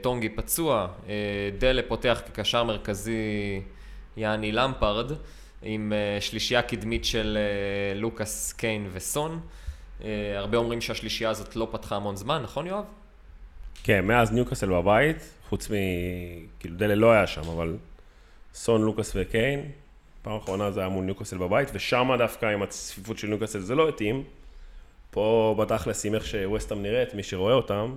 טונגי 0.00 0.28
פצוע, 0.28 0.88
אה, 1.04 1.08
דלה 1.58 1.82
פותח 1.88 2.22
כקשר 2.26 2.64
מרכזי 2.64 3.60
יעני 4.16 4.52
למפרד, 4.52 5.12
עם 5.62 5.92
אה, 5.92 6.22
שלישייה 6.22 6.62
קדמית 6.62 7.04
של 7.04 7.38
לוקאס, 7.94 8.52
קיין 8.52 8.88
וסון. 8.92 9.40
הרבה 10.36 10.58
אומרים 10.58 10.80
שהשלישייה 10.80 11.30
הזאת 11.30 11.56
לא 11.56 11.68
פתחה 11.72 11.96
המון 11.96 12.16
זמן, 12.16 12.42
נכון 12.42 12.66
יואב? 12.66 12.84
כן, 13.84 14.04
מאז 14.04 14.32
ניוקאסל 14.32 14.70
בבית, 14.70 15.30
חוץ 15.48 15.70
מ... 15.70 15.74
כאילו 16.60 16.76
דלה 16.76 16.94
לא 16.94 17.12
היה 17.12 17.26
שם, 17.26 17.40
אבל 17.40 17.76
סון, 18.54 18.82
לוקאס 18.82 19.12
וקיין, 19.14 19.70
פעם 20.22 20.36
אחרונה 20.36 20.70
זה 20.70 20.80
היה 20.80 20.88
מול 20.88 21.04
ניוקאסל 21.04 21.38
בבית, 21.38 21.68
ושם 21.74 22.10
דווקא 22.18 22.46
עם 22.46 22.62
הצפיפות 22.62 23.18
של 23.18 23.28
ניוקאסל 23.28 23.60
זה 23.60 23.74
לא 23.74 23.88
התאים. 23.88 24.24
פה 25.10 25.54
בתכלס, 25.58 26.06
עם 26.06 26.14
איך 26.14 26.26
שווסטהאם 26.26 26.82
נראית, 26.82 27.14
מי 27.14 27.22
שרואה 27.22 27.54
אותם, 27.54 27.96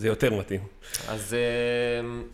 זה 0.00 0.08
יותר 0.08 0.34
מתאים. 0.34 0.60
אז 1.08 1.36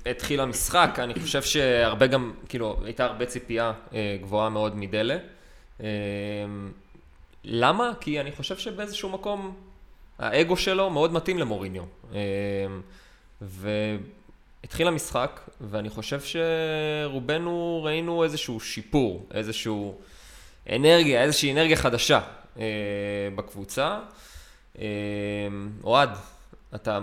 uh, 0.04 0.10
התחיל 0.10 0.40
המשחק, 0.40 0.98
אני 0.98 1.14
חושב 1.20 1.42
שהרבה 1.42 2.06
גם, 2.06 2.32
כאילו, 2.48 2.76
הייתה 2.84 3.04
הרבה 3.04 3.26
ציפייה 3.26 3.72
uh, 3.72 3.92
גבוהה 4.22 4.48
מאוד 4.48 4.76
מדלה. 4.76 5.16
Uh, 5.78 5.82
למה? 7.44 7.92
כי 8.00 8.20
אני 8.20 8.32
חושב 8.32 8.58
שבאיזשהו 8.58 9.08
מקום 9.08 9.56
האגו 10.18 10.56
שלו 10.56 10.90
מאוד 10.90 11.12
מתאים 11.12 11.38
למוריניו. 11.38 11.82
Uh, 12.12 12.16
והתחיל 13.40 14.88
המשחק, 14.88 15.40
ואני 15.60 15.90
חושב 15.90 16.20
שרובנו 16.20 17.82
ראינו 17.84 18.24
איזשהו 18.24 18.60
שיפור, 18.60 19.26
איזשהו 19.34 19.98
אנרגיה, 20.72 21.22
איזושהי 21.22 21.52
אנרגיה 21.52 21.76
חדשה 21.76 22.20
uh, 22.56 22.58
בקבוצה. 23.34 24.00
Uh, 24.74 24.78
אוהד, 25.84 26.10
אתה 26.74 27.00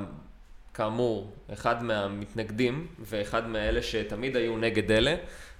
כאמור, 0.73 1.31
אחד 1.53 1.83
מהמתנגדים 1.83 2.87
ואחד 2.99 3.47
מאלה 3.47 3.81
שתמיד 3.81 4.35
היו 4.35 4.57
נגד 4.57 4.91
אלה, 4.91 5.15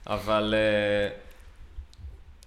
אבל 0.08 0.54
אה, 0.58 1.15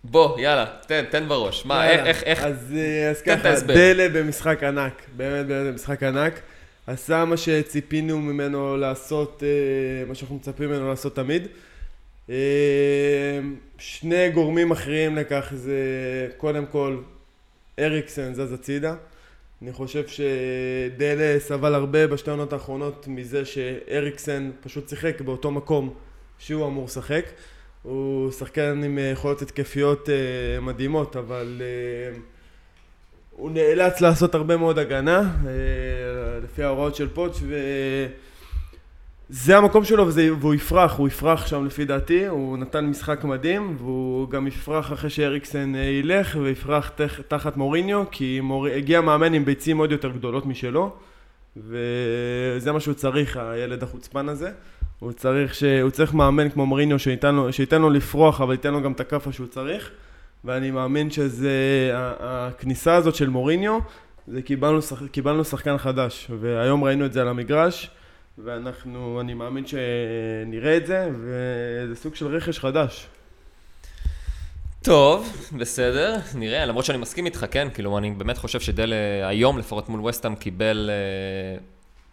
בוא, 0.04 0.40
יאללה, 0.40 0.66
תן, 0.86 1.04
תן 1.10 1.28
בראש. 1.28 1.66
מה, 1.66 1.86
יאללה. 1.86 2.06
איך, 2.06 2.22
איך, 2.22 2.42
אז, 2.42 2.74
אה, 2.76 3.10
אז 3.10 3.22
ככה. 3.22 3.60
דלה 3.60 4.08
במשחק 4.08 4.62
ענק, 4.62 5.02
באמת 5.16 5.46
באמת 5.46 5.72
במשחק 5.72 6.02
ענק. 6.02 6.40
עשה 6.86 7.24
מה 7.24 7.36
שציפינו 7.36 8.18
ממנו 8.18 8.76
לעשות, 8.76 9.42
אה, 9.46 10.08
מה 10.08 10.14
שאנחנו 10.14 10.36
מצפים 10.36 10.68
ממנו 10.68 10.88
לעשות 10.88 11.16
תמיד. 11.16 11.48
שני 13.78 14.30
גורמים 14.30 14.70
אחרים 14.70 15.16
לכך 15.16 15.52
זה 15.54 15.78
קודם 16.36 16.66
כל 16.66 16.98
אריקסן 17.78 18.34
זז 18.34 18.52
הצידה. 18.52 18.94
אני 19.62 19.72
חושב 19.72 20.04
שדלה 20.06 21.40
סבל 21.40 21.74
הרבה 21.74 22.06
בשתי 22.06 22.30
העונות 22.30 22.52
האחרונות 22.52 23.08
מזה 23.08 23.44
שאריקסן 23.44 24.50
פשוט 24.60 24.88
שיחק 24.88 25.20
באותו 25.20 25.50
מקום 25.50 25.94
שהוא 26.38 26.66
אמור 26.66 26.84
לשחק. 26.84 27.24
הוא 27.82 28.30
שחקן 28.30 28.82
עם 28.84 28.98
אה, 28.98 29.04
יכולות 29.04 29.42
התקפיות 29.42 30.08
אה, 30.08 30.60
מדהימות, 30.60 31.16
אבל 31.16 31.62
אה, 31.62 32.18
הוא 33.30 33.50
נאלץ 33.50 34.00
לעשות 34.00 34.34
הרבה 34.34 34.56
מאוד 34.56 34.78
הגנה, 34.78 35.34
לפי 36.44 36.62
ההוראות 36.62 36.94
של 36.94 37.08
פוטש, 37.08 37.40
זה 39.28 39.56
המקום 39.56 39.84
שלו 39.84 40.06
וזה, 40.06 40.28
והוא 40.40 40.54
יפרח, 40.54 40.96
הוא 40.96 41.08
יפרח 41.08 41.46
שם 41.46 41.66
לפי 41.66 41.84
דעתי, 41.84 42.26
הוא 42.26 42.58
נתן 42.58 42.86
משחק 42.86 43.24
מדהים 43.24 43.76
והוא 43.78 44.30
גם 44.30 44.46
יפרח 44.46 44.92
אחרי 44.92 45.10
שאריקסן 45.10 45.74
אה, 45.74 45.80
ילך 45.80 46.36
ויפרח 46.42 46.88
תח, 46.88 47.20
תחת 47.28 47.56
מוריניו 47.56 48.04
כי 48.10 48.40
מור... 48.42 48.66
הגיע 48.66 49.00
מאמן 49.00 49.34
עם 49.34 49.44
ביצים 49.44 49.78
עוד 49.78 49.92
יותר 49.92 50.10
גדולות 50.10 50.46
משלו 50.46 50.90
וזה 51.56 52.72
מה 52.72 52.80
שהוא 52.80 52.94
צריך, 52.94 53.36
הילד 53.36 53.82
החוצפן 53.82 54.28
הזה. 54.28 54.50
הוא 54.98 55.12
צריך, 55.12 55.54
ש... 55.54 55.64
הוא 55.64 55.90
צריך 55.90 56.14
מאמן 56.14 56.48
כמו 56.48 56.66
מוריניו 56.66 56.98
שייתן 56.98 57.34
לו, 57.34 57.52
שייתן 57.52 57.82
לו 57.82 57.90
לפרוח 57.90 58.40
אבל 58.40 58.52
ייתן 58.52 58.72
לו 58.72 58.82
גם 58.82 58.92
את 58.92 59.00
הכאפה 59.00 59.32
שהוא 59.32 59.46
צריך 59.46 59.90
ואני 60.44 60.70
מאמין 60.70 61.10
שזה, 61.10 61.50
הכניסה 62.20 62.94
הזאת 62.94 63.14
של 63.14 63.28
מוריניו 63.28 63.78
זה 64.28 64.42
קיבלנו, 64.42 64.82
שח... 64.82 65.06
קיבלנו 65.06 65.44
שחקן 65.44 65.78
חדש 65.78 66.30
והיום 66.40 66.84
ראינו 66.84 67.06
את 67.06 67.12
זה 67.12 67.20
על 67.20 67.28
המגרש 67.28 67.90
ואנחנו, 68.44 69.20
אני 69.20 69.34
מאמין 69.34 69.64
שנראה 69.66 70.76
את 70.76 70.86
זה, 70.86 71.08
וזה 71.12 71.96
סוג 71.96 72.14
של 72.14 72.26
רכש 72.26 72.58
חדש. 72.58 73.06
טוב, 74.82 75.48
בסדר, 75.58 76.16
נראה, 76.34 76.66
למרות 76.66 76.84
שאני 76.84 76.98
מסכים 76.98 77.26
איתך, 77.26 77.46
כן, 77.50 77.68
כאילו, 77.74 77.98
אני 77.98 78.10
באמת 78.10 78.38
חושב 78.38 78.60
שדלה 78.60 78.96
היום, 79.28 79.58
לפחות 79.58 79.88
מול 79.88 80.04
וסטאם, 80.04 80.34
קיבל, 80.34 80.90
אה, 80.92 81.58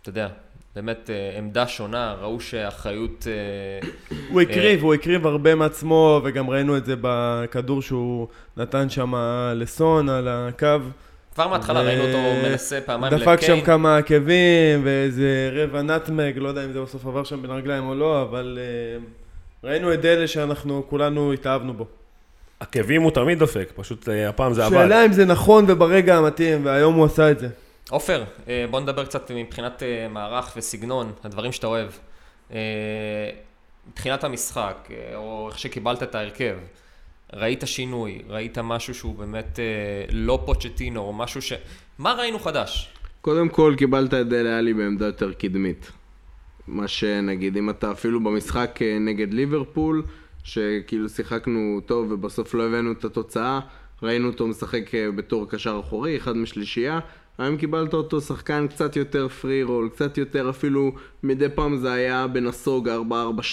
אתה 0.01 0.09
יודע, 0.09 0.27
באמת 0.75 1.09
אה, 1.09 1.37
עמדה 1.37 1.67
שונה, 1.67 2.15
ראו 2.21 2.39
שהאחריות... 2.39 3.27
אה, 3.27 3.89
הוא 4.29 4.41
הקריב, 4.41 4.83
הוא 4.83 4.93
הקריב 4.93 5.27
הרבה 5.27 5.55
מעצמו, 5.55 6.21
וגם 6.23 6.49
ראינו 6.49 6.77
את 6.77 6.85
זה 6.85 6.95
בכדור 7.01 7.81
שהוא 7.81 8.27
נתן 8.57 8.89
שם 8.89 9.13
לסון 9.55 10.09
על 10.09 10.27
הקו. 10.27 10.67
כבר 11.33 11.47
מההתחלה 11.47 11.79
ו... 11.79 11.83
ראינו 11.83 12.03
אותו 12.03 12.17
מנסה 12.43 12.81
פעמיים 12.81 13.13
לקיין. 13.13 13.35
דפק 13.35 13.45
שם 13.45 13.61
כמה 13.61 13.97
עקבים 13.97 14.81
ואיזה 14.83 15.49
רבע 15.53 15.81
נטמג, 15.81 16.37
לא 16.37 16.47
יודע 16.47 16.65
אם 16.65 16.71
זה 16.71 16.81
בסוף 16.81 17.05
עבר 17.05 17.23
שם 17.23 17.41
בין 17.41 17.51
הרגליים 17.51 17.87
או 17.87 17.95
לא, 17.95 18.21
אבל 18.21 18.59
uh, 18.59 19.67
ראינו 19.67 19.93
את 19.93 20.01
דלה 20.01 20.27
שאנחנו 20.27 20.83
כולנו 20.89 21.33
התאהבנו 21.33 21.73
בו. 21.73 21.85
עקבים 22.59 23.01
הוא 23.01 23.11
תמיד 23.11 23.39
דופק, 23.39 23.71
פשוט 23.75 24.07
uh, 24.07 24.11
הפעם 24.29 24.53
זה 24.53 24.65
עבד. 24.65 24.77
שאלה 24.77 25.05
אם 25.05 25.13
זה 25.13 25.25
נכון 25.25 25.65
וברגע 25.67 26.15
המתאים, 26.15 26.65
והיום 26.65 26.95
הוא 26.95 27.05
עשה 27.05 27.31
את 27.31 27.39
זה. 27.39 27.47
עופר, 27.89 28.23
uh, 28.45 28.49
בוא 28.69 28.79
נדבר 28.79 29.05
קצת 29.05 29.31
מבחינת 29.35 29.83
מערך 30.09 30.53
וסגנון, 30.57 31.11
הדברים 31.23 31.51
שאתה 31.51 31.67
אוהב. 31.67 31.89
מבחינת 33.91 34.23
המשחק, 34.23 34.89
או 35.15 35.47
איך 35.49 35.59
שקיבלת 35.59 36.03
את 36.03 36.15
ההרכב. 36.15 36.55
ראית 37.35 37.63
שינוי, 37.65 38.21
ראית 38.29 38.57
משהו 38.57 38.93
שהוא 38.93 39.15
באמת 39.15 39.59
אה, 39.59 40.05
לא 40.11 40.43
פוצ'טינו, 40.45 41.01
או 41.01 41.13
משהו 41.13 41.41
ש... 41.41 41.53
מה 41.97 42.13
ראינו 42.13 42.39
חדש? 42.39 42.93
קודם 43.21 43.49
כל 43.49 43.75
קיבלת 43.77 44.13
את 44.13 44.27
דלה 44.27 44.57
עלי 44.57 44.73
בעמדה 44.73 45.05
יותר 45.05 45.33
קדמית. 45.33 45.91
מה 46.67 46.87
שנגיד, 46.87 47.57
אם 47.57 47.69
אתה 47.69 47.91
אפילו 47.91 48.23
במשחק 48.23 48.79
אה, 48.81 48.97
נגד 48.99 49.33
ליברפול, 49.33 50.03
שכאילו 50.43 51.09
שיחקנו 51.09 51.79
טוב 51.85 52.11
ובסוף 52.11 52.53
לא 52.53 52.67
הבאנו 52.67 52.91
את 52.91 53.05
התוצאה, 53.05 53.59
ראינו 54.03 54.27
אותו 54.27 54.47
משחק 54.47 54.95
אה, 54.95 55.11
בתור 55.11 55.49
קשר 55.49 55.79
אחורי, 55.83 56.17
אחד 56.17 56.37
משלישייה, 56.37 56.99
היום 57.37 57.57
קיבלת 57.57 57.93
אותו 57.93 58.21
שחקן 58.21 58.67
קצת 58.67 58.95
יותר 58.95 59.27
פרי 59.27 59.63
רול, 59.63 59.89
קצת 59.89 60.17
יותר 60.17 60.49
אפילו, 60.49 60.91
מדי 61.23 61.49
פעם 61.55 61.77
זה 61.77 61.93
היה 61.93 62.27
בנסוג 62.27 62.89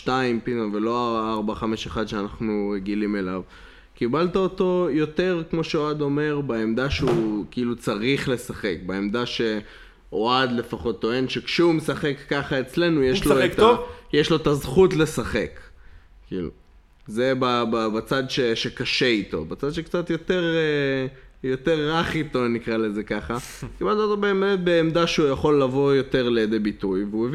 4-4-2 0.06 0.08
פתאום, 0.44 0.70
ולא 0.72 1.42
4-5-1 1.94 2.06
שאנחנו 2.06 2.72
רגילים 2.76 3.16
אליו. 3.16 3.42
קיבלת 4.00 4.36
אותו 4.36 4.88
יותר, 4.90 5.42
כמו 5.50 5.64
שאוהד 5.64 6.00
אומר, 6.00 6.40
בעמדה 6.40 6.90
שהוא 6.90 7.44
כאילו 7.50 7.76
צריך 7.76 8.28
לשחק, 8.28 8.76
בעמדה 8.86 9.22
שאוהד 9.26 10.52
לפחות 10.52 11.00
טוען 11.00 11.28
שכשהוא 11.28 11.74
משחק 11.74 12.14
ככה 12.28 12.60
אצלנו, 12.60 13.02
יש 13.02 13.24
לו, 13.26 13.44
את 13.44 13.58
ה... 13.58 13.64
יש 14.12 14.30
לו 14.30 14.36
את 14.36 14.46
הזכות 14.46 14.94
לשחק. 14.94 15.60
כאילו, 16.28 16.50
זה 17.06 17.32
בצד 17.94 18.30
ש... 18.30 18.40
שקשה 18.40 19.06
איתו, 19.06 19.44
בצד 19.44 19.70
שקצת 19.70 20.10
יותר, 20.10 20.44
אה, 20.54 21.06
יותר 21.50 21.90
רך 21.92 22.14
איתו, 22.14 22.48
נקרא 22.48 22.76
לזה 22.76 23.02
ככה. 23.02 23.36
קיבלת 23.78 23.98
אותו 23.98 24.16
באמת 24.16 24.60
בעמדה 24.60 25.06
שהוא 25.06 25.28
יכול 25.28 25.62
לבוא 25.62 25.94
יותר 25.94 26.28
לידי 26.28 26.58
ביטוי, 26.58 27.04
והוא 27.10 27.26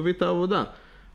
הביא 0.00 0.12
את 0.12 0.22
העבודה. 0.22 0.64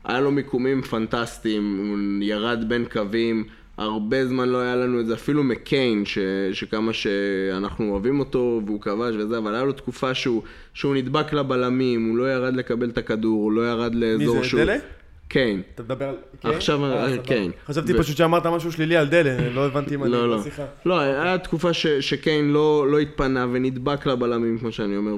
היה 0.04 0.20
לו 0.20 0.30
מיקומים 0.30 0.82
פנטסטיים, 0.82 1.88
הוא 1.88 2.24
ירד 2.24 2.68
בין 2.68 2.84
קווים. 2.84 3.44
הרבה 3.80 4.26
זמן 4.26 4.48
לא 4.48 4.58
היה 4.58 4.76
לנו 4.76 5.00
את 5.00 5.06
זה, 5.06 5.14
אפילו 5.14 5.44
מקיין, 5.44 6.04
ש, 6.04 6.18
שכמה 6.52 6.92
שאנחנו 6.92 7.90
אוהבים 7.90 8.20
אותו 8.20 8.62
והוא 8.66 8.80
כבש 8.80 9.14
וזה, 9.18 9.38
אבל 9.38 9.54
היה 9.54 9.64
לו 9.64 9.72
תקופה 9.72 10.14
שהוא, 10.14 10.42
שהוא 10.74 10.94
נדבק 10.94 11.32
לבלמים, 11.32 12.08
הוא 12.08 12.16
לא 12.16 12.32
ירד 12.32 12.56
לקבל 12.56 12.88
את 12.88 12.98
הכדור, 12.98 13.42
הוא 13.42 13.52
לא 13.52 13.70
ירד 13.70 13.94
לאזור 13.94 14.42
שהוא... 14.42 14.60
מי 14.60 14.66
זה, 14.66 14.72
דלה? 14.72 14.84
קיין. 15.28 15.62
אתה 15.74 15.82
מדבר 15.82 16.08
על 16.08 16.16
קיין? 16.40 16.54
עכשיו, 16.54 16.84
אה, 16.84 17.18
קיין. 17.18 17.50
חשבתי 17.66 17.94
פשוט 17.94 18.16
שאמרת 18.16 18.46
משהו 18.46 18.72
שלילי 18.72 18.96
על 18.96 19.08
דלה, 19.08 19.50
לא 19.50 19.66
הבנתי 19.66 19.94
אם 19.94 20.02
אני 20.04 20.12
לא, 20.12 20.30
לא. 20.30 20.38
בשיחה. 20.38 20.64
לא, 20.86 20.98
היה 20.98 21.38
תקופה 21.38 21.72
שקיין 22.00 22.52
לא, 22.52 22.86
לא 22.90 22.98
התפנה 22.98 23.46
ונדבק 23.52 24.06
לבלמים, 24.06 24.58
כמו 24.58 24.72
שאני 24.72 24.96
אומר, 24.96 25.16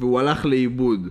והוא 0.00 0.20
הלך 0.20 0.46
לאיבוד. 0.46 1.08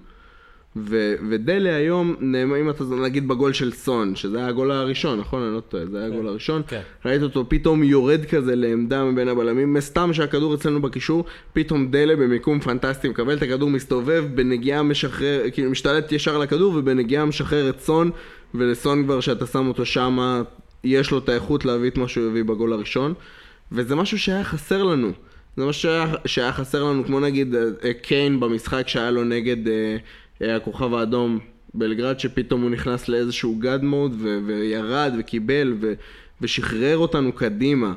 ו- 0.75 1.15
ודלה 1.29 1.75
היום, 1.75 2.15
אם 2.61 2.69
אתה 2.69 2.83
נגיד 2.83 3.27
בגול 3.27 3.53
של 3.53 3.71
סון, 3.71 4.15
שזה 4.15 4.37
היה 4.37 4.47
הגול 4.47 4.71
הראשון, 4.71 5.19
נכון? 5.19 5.43
אני 5.43 5.53
לא 5.55 5.59
טועה, 5.59 5.85
זה 5.85 5.97
היה 5.97 6.07
הגול 6.07 6.21
כן. 6.21 6.27
הראשון. 6.27 6.61
כן. 6.67 6.81
ראית 7.05 7.21
אותו 7.21 7.49
פתאום 7.49 7.83
יורד 7.83 8.25
כזה 8.25 8.55
לעמדה 8.55 9.03
מבין 9.03 9.27
הבלמים, 9.27 9.79
סתם 9.79 10.13
שהכדור 10.13 10.55
אצלנו 10.55 10.81
בקישור, 10.81 11.25
פתאום 11.53 11.91
דלה 11.91 12.15
במיקום 12.15 12.59
פנטסטי, 12.59 13.09
מקבל 13.09 13.37
את 13.37 13.41
הכדור, 13.41 13.69
מסתובב, 13.69 14.25
בנגיעה 14.35 14.83
משחרר, 14.83 15.41
כאילו 15.53 15.71
משתלט 15.71 16.11
ישר 16.11 16.37
לכדור, 16.37 16.73
ובנגיעה 16.75 17.25
משחרר 17.25 17.69
את 17.69 17.79
סון, 17.79 18.11
ולסון 18.53 19.03
כבר 19.03 19.19
שאתה 19.19 19.45
שם 19.47 19.67
אותו 19.67 19.85
שמה, 19.85 20.41
יש 20.83 21.11
לו 21.11 21.17
את 21.17 21.29
האיכות 21.29 21.65
להביא 21.65 21.89
את 21.89 21.97
מה 21.97 22.07
שהוא 22.07 22.27
הביא 22.27 22.43
בגול 22.43 22.73
הראשון, 22.73 23.13
וזה 23.71 23.95
משהו 23.95 24.19
שהיה 24.19 24.43
חסר 24.43 24.83
לנו. 24.83 25.11
זה 25.57 25.65
משהו 25.65 25.81
שהיה, 25.81 26.13
שהיה 26.25 26.53
חסר 26.53 26.83
לנו, 26.83 27.05
כמו 27.05 27.19
נגיד 27.19 27.55
אה, 27.55 27.93
קיין 27.93 28.39
במשחק 28.39 28.87
שהיה 28.87 29.11
לו 29.11 29.23
נגד... 29.23 29.57
הכוכב 30.41 30.93
האדום 30.93 31.39
בלגרד, 31.73 32.19
שפתאום 32.19 32.61
הוא 32.61 32.69
נכנס 32.69 33.09
לאיזשהו 33.09 33.55
גאד 33.59 33.83
מוד 33.83 34.15
ו- 34.19 34.39
וירד 34.45 35.13
וקיבל 35.19 35.73
ו- 35.81 35.93
ושחרר 36.41 36.97
אותנו 36.97 37.31
קדימה. 37.31 37.93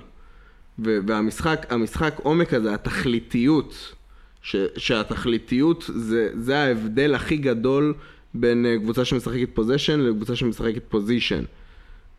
ו- 0.78 0.98
והמשחק, 1.06 1.66
המשחק 1.70 2.14
עומק 2.22 2.54
הזה, 2.54 2.74
התכליתיות, 2.74 3.94
ש- 4.42 4.56
שהתכליתיות 4.76 5.90
זה, 5.94 6.28
זה 6.34 6.58
ההבדל 6.58 7.14
הכי 7.14 7.36
גדול 7.36 7.94
בין 8.34 8.66
אה, 8.66 8.78
קבוצה 8.78 9.04
שמשחקת 9.04 9.48
possession 9.54 10.00
לקבוצה 10.00 10.36
שמשחקת 10.36 10.82
position. 10.88 11.44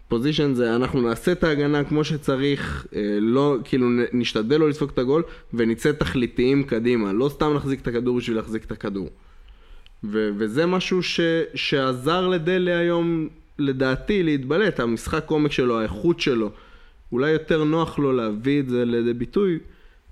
position 0.08 0.54
זה 0.54 0.76
אנחנו 0.76 1.02
נעשה 1.02 1.32
את 1.32 1.44
ההגנה 1.44 1.84
כמו 1.84 2.04
שצריך, 2.04 2.88
אה, 2.96 3.18
לא, 3.22 3.58
כאילו 3.64 3.88
נשתדל 4.14 4.58
לא 4.58 4.70
לספוג 4.70 4.90
את 4.94 5.00
הגול 5.00 5.24
ונצא 5.54 5.92
תכליתיים 5.92 6.64
קדימה, 6.64 7.14
לא 7.14 7.30
סתם 7.30 7.54
נחזיק 7.54 7.82
את 7.82 7.88
הכדור 7.88 8.18
בשביל 8.18 8.38
להחזיק 8.38 8.66
את 8.66 8.72
הכדור. 8.72 9.10
ו- 10.04 10.30
וזה 10.38 10.66
משהו 10.66 11.04
ש- 11.04 11.20
שעזר 11.56 12.28
לדלה 12.28 12.78
היום, 12.78 13.30
לדעתי, 13.60 14.24
להתבלט, 14.24 14.80
המשחק 14.80 15.30
עומק 15.30 15.52
שלו, 15.52 15.80
האיכות 15.80 16.20
שלו. 16.20 16.52
אולי 17.12 17.32
יותר 17.32 17.64
נוח 17.64 18.00
לו 18.00 18.14
להביא 18.14 18.60
את 18.60 18.70
זה 18.70 18.86
לידי 18.86 19.14
ביטוי, 19.14 19.60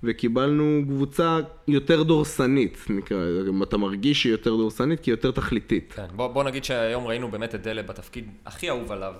וקיבלנו 0.02 0.82
קבוצה 0.86 1.38
יותר 1.68 2.02
דורסנית, 2.02 2.86
נקרא, 2.90 3.18
אתה 3.62 3.76
מרגיש 3.76 4.22
שהיא 4.22 4.32
יותר 4.32 4.50
דורסנית, 4.50 5.00
כי 5.00 5.10
היא 5.10 5.12
יותר 5.12 5.30
תכליתית. 5.30 5.92
כן, 5.96 6.06
בוא, 6.16 6.26
בוא 6.28 6.44
נגיד 6.44 6.64
שהיום 6.64 7.06
ראינו 7.06 7.30
באמת 7.30 7.54
את 7.54 7.62
דלה 7.62 7.82
בתפקיד 7.82 8.24
הכי 8.46 8.68
אהוב 8.68 8.92
עליו, 8.92 9.14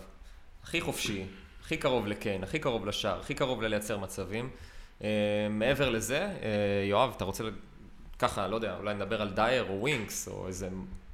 הכי 0.63 0.81
חופשי, 0.81 1.25
הכי 1.65 1.77
קרוב 1.77 2.07
לקיין, 2.07 2.43
הכי 2.43 2.59
קרוב 2.59 2.87
לשער, 2.87 3.21
הכי 3.21 3.35
קרוב 3.35 3.63
ללייצר 3.63 3.99
מצבים. 3.99 4.49
אה, 5.01 5.05
מעבר 5.51 5.91
לזה, 5.91 6.27
אה, 6.27 6.45
יואב, 6.91 7.13
אתה 7.17 7.25
רוצה 7.25 7.45
ככה, 8.23 8.47
לא 8.49 8.57
יודע, 8.57 8.77
אולי 8.79 8.95
נדבר 8.95 9.23
על 9.23 9.31
דייר 9.31 9.67
או 9.69 9.81
ווינקס, 9.81 10.29
או 10.29 10.47
איזה 10.47 10.69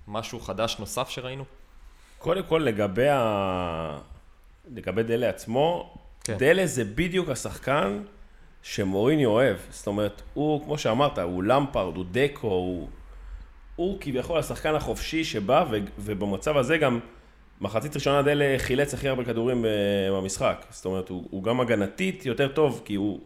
משהו 0.09 0.40
חדש 0.40 0.77
נוסף 0.79 1.09
שראינו? 1.09 1.44
קודם 2.18 2.42
כל, 2.42 2.59
לגבי, 2.59 3.09
ה... 3.09 3.99
לגבי 4.75 5.03
דלה 5.03 5.29
עצמו, 5.29 5.94
כן. 6.25 6.37
דלה 6.38 6.66
זה 6.66 6.85
בדיוק 6.85 7.29
השחקן 7.29 8.03
שמוריני 8.62 9.27
אוהב. 9.27 9.57
זאת 9.71 9.87
אומרת, 9.87 10.23
הוא, 10.35 10.64
כמו 10.64 10.79
שאמרת, 10.79 11.18
הוא 11.18 11.42
למפרד, 11.42 11.97
הוא 11.97 12.05
דקו, 12.11 12.49
הוא, 12.49 12.88
הוא 13.77 13.99
כביכול 14.01 14.38
השחקן 14.38 14.75
החופשי 14.75 15.25
שבא, 15.25 15.64
ו... 15.71 15.77
ובמצב 15.99 16.57
הזה 16.57 16.79
גם, 16.79 17.01
מחצית 17.61 17.94
ראשונה 17.94 18.23
דלה 18.23 18.55
חילץ 18.59 18.94
הכי 18.94 19.09
הרבה 19.09 19.25
כדורים 19.25 19.64
במשחק. 20.12 20.64
זאת 20.71 20.85
אומרת, 20.85 21.09
הוא, 21.09 21.29
הוא 21.31 21.42
גם 21.42 21.61
הגנתית 21.61 22.27
יותר 22.27 22.49
טוב, 22.49 22.83
כי 22.85 22.94
הוא... 22.94 23.21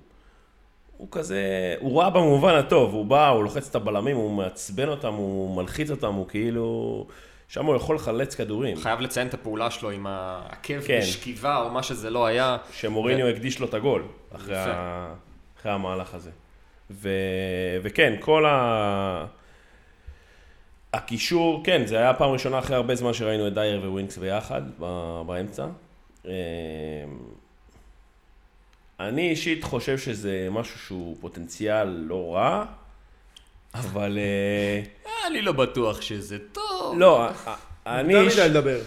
הוא 1.03 1.09
כזה, 1.11 1.75
הוא 1.81 2.01
רע 2.01 2.11
במובן 2.11 2.55
הטוב, 2.55 2.95
הוא 2.95 3.07
בא, 3.07 3.29
הוא 3.29 3.45
לוחץ 3.45 3.69
את 3.69 3.75
הבלמים, 3.75 4.17
הוא 4.17 4.31
מעצבן 4.31 4.88
אותם, 4.88 5.15
הוא 5.15 5.57
מלחיץ 5.57 5.91
אותם, 5.91 6.15
הוא 6.15 6.29
כאילו... 6.29 7.07
שם 7.49 7.67
הוא 7.67 7.77
יכול 7.77 7.97
לחלץ 7.97 8.35
כדורים. 8.35 8.77
חייב 8.77 9.01
לציין 9.01 9.27
את 9.27 9.35
הפעולה 9.35 9.71
שלו 9.71 9.91
עם 9.91 10.07
העקב 10.07 10.81
כן. 10.81 10.99
בשכיבה, 11.03 11.62
או 11.62 11.71
מה 11.71 11.83
שזה 11.83 12.11
לא 12.11 12.27
היה. 12.27 12.57
שמוריניו 12.73 13.27
ו... 13.27 13.31
הקדיש 13.31 13.61
לו 13.61 13.67
את 13.67 13.75
הגול, 13.75 14.05
אחרי, 14.37 14.57
ה... 14.57 15.15
אחרי 15.61 15.73
המהלך 15.73 16.15
הזה. 16.15 16.31
ו... 16.91 17.09
וכן, 17.83 18.15
כל 18.21 18.47
ה... 18.47 19.27
הקישור, 20.93 21.61
כן, 21.65 21.87
זה 21.87 21.99
היה 21.99 22.15
פעם 22.15 22.31
ראשונה 22.31 22.59
אחרי 22.59 22.77
הרבה 22.77 22.95
זמן 22.95 23.12
שראינו 23.12 23.47
את 23.47 23.55
דייר 23.55 23.81
וווינקס 23.85 24.19
ביחד, 24.19 24.62
ב- 24.81 25.23
באמצע. 25.27 25.67
אה, 29.03 29.09
אני 29.09 29.31
אישית 29.31 29.65
חושב 29.65 29.99
שזה 29.99 30.49
משהו 30.51 30.79
שהוא 30.79 31.17
פוטנציאל 31.21 31.85
לא 31.88 32.35
רע, 32.35 32.65
אבל... 33.75 34.19
אה, 34.19 34.83
אני 35.27 35.43
לא 35.43 35.53
בטוח 35.53 36.01
שזה 36.01 36.38
טוב. 36.53 36.99
לא, 36.99 37.29
אה, 37.29 37.55
אני... 37.87 38.15
איש- 38.15 38.38
מדי 38.38 38.49
לדבר. 38.49 38.81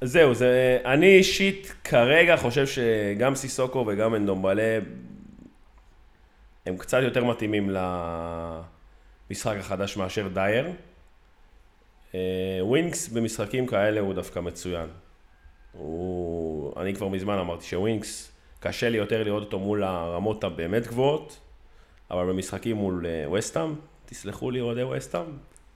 זהו, 0.00 0.34
זה, 0.34 0.78
אני 0.84 1.06
אישית 1.06 1.74
כרגע 1.84 2.36
חושב 2.36 2.66
שגם 2.66 3.34
סיסוקו 3.34 3.84
וגם 3.88 4.14
אנדומבלה 4.14 4.78
הם 6.66 6.76
קצת 6.76 6.98
יותר 7.02 7.24
מתאימים 7.24 7.70
למשחק 9.30 9.56
החדש 9.60 9.96
מאשר 9.96 10.28
דייר. 10.28 10.66
אה, 12.14 12.20
ווינקס 12.60 13.08
במשחקים 13.08 13.66
כאלה 13.66 14.00
הוא 14.00 14.14
דווקא 14.14 14.40
מצוין. 14.40 14.88
הוא... 15.72 16.80
אני 16.80 16.94
כבר 16.94 17.08
מזמן 17.08 17.38
אמרתי 17.38 17.64
שווינקס, 17.66 18.32
קשה 18.60 18.88
לי 18.88 18.98
יותר 18.98 19.22
לראות 19.22 19.42
אותו 19.42 19.58
מול 19.58 19.82
הרמות 19.82 20.44
הבאמת 20.44 20.86
גבוהות, 20.86 21.38
אבל 22.10 22.26
במשחקים 22.26 22.76
מול 22.76 23.06
אה, 23.06 23.30
וסטאם, 23.30 23.74
תסלחו 24.06 24.50
לי 24.50 24.60
אוהדי 24.60 24.82
וסטאם, 24.82 25.24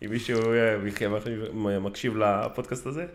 אם 0.05 0.11
מישהו 0.11 0.41
אה, 0.53 1.79
מקשיב 1.79 2.17
לפודקאסט 2.17 2.87
הזה, 2.87 3.07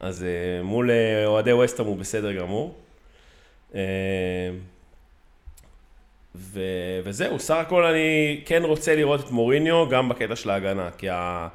אז 0.00 0.22
אה, 0.22 0.62
מול 0.62 0.90
אוהדי 1.26 1.52
וסטאם 1.52 1.86
הוא 1.86 1.96
בסדר 1.96 2.32
גמור. 2.32 2.78
ו... 6.34 6.60
וזהו, 7.04 7.38
סך 7.38 7.54
הכל 7.54 7.84
אני 7.84 8.40
כן 8.46 8.62
רוצה 8.64 8.96
לראות 8.96 9.20
את 9.20 9.30
מוריניו 9.30 9.88
גם 9.88 10.08
בקטע 10.08 10.36
של 10.36 10.50
ההגנה, 10.50 10.90
כי 10.98 11.10
ה... 11.10 11.48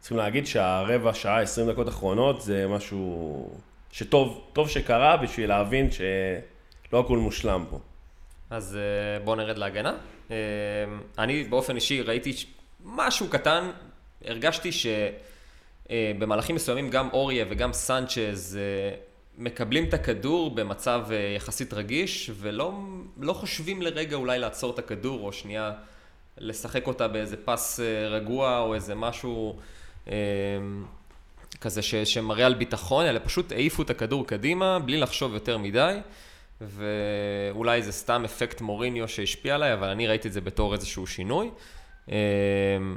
צריכים 0.00 0.18
להגיד 0.18 0.46
שהרבע 0.46 1.14
שעה, 1.14 1.42
20 1.42 1.70
דקות 1.70 1.88
אחרונות 1.88 2.42
זה 2.42 2.66
משהו 2.68 3.50
שטוב 3.92 4.44
טוב 4.52 4.68
שקרה 4.68 5.16
בשביל 5.16 5.48
להבין 5.48 5.88
שלא 6.90 7.00
הכל 7.00 7.18
מושלם 7.18 7.64
פה. 7.70 7.78
אז 8.50 8.76
אה, 8.76 9.24
בואו 9.24 9.36
נרד 9.36 9.58
להגנה. 9.58 9.96
אה, 10.30 10.36
אני 11.18 11.44
באופן 11.44 11.76
אישי 11.76 12.02
ראיתי 12.02 12.32
משהו 12.84 13.28
קטן, 13.28 13.70
הרגשתי 14.24 14.70
שבמהלכים 15.88 16.56
מסוימים 16.56 16.90
גם 16.90 17.08
אוריה 17.12 17.44
וגם 17.48 17.72
סנצ'ז 17.72 18.58
אה, 18.60 18.96
מקבלים 19.38 19.84
את 19.84 19.94
הכדור 19.94 20.54
במצב 20.54 21.06
אה, 21.10 21.16
יחסית 21.36 21.72
רגיש, 21.72 22.30
ולא 22.34 22.72
לא 23.20 23.32
חושבים 23.32 23.82
לרגע 23.82 24.16
אולי 24.16 24.38
לעצור 24.38 24.74
את 24.74 24.78
הכדור, 24.78 25.26
או 25.26 25.32
שנייה 25.32 25.72
לשחק 26.38 26.86
אותה 26.86 27.08
באיזה 27.08 27.36
פס 27.44 27.80
אה, 27.80 28.08
רגוע, 28.08 28.58
או 28.58 28.74
איזה 28.74 28.94
משהו 28.94 29.56
אה, 30.08 30.14
כזה 31.60 31.82
ש, 31.82 31.94
שמראה 31.94 32.46
על 32.46 32.54
ביטחון, 32.54 33.06
אלא 33.06 33.20
פשוט 33.24 33.52
העיפו 33.52 33.82
את 33.82 33.90
הכדור 33.90 34.26
קדימה, 34.26 34.78
בלי 34.78 34.96
לחשוב 34.96 35.34
יותר 35.34 35.58
מדי. 35.58 35.98
ואולי 36.60 37.82
זה 37.82 37.92
סתם 37.92 38.22
אפקט 38.24 38.60
מוריניו 38.60 39.08
שהשפיע 39.08 39.54
עליי, 39.54 39.74
אבל 39.74 39.88
אני 39.88 40.06
ראיתי 40.06 40.28
את 40.28 40.32
זה 40.32 40.40
בתור 40.40 40.74
איזשהו 40.74 41.06
שינוי. 41.06 41.50
אה, 42.10 42.16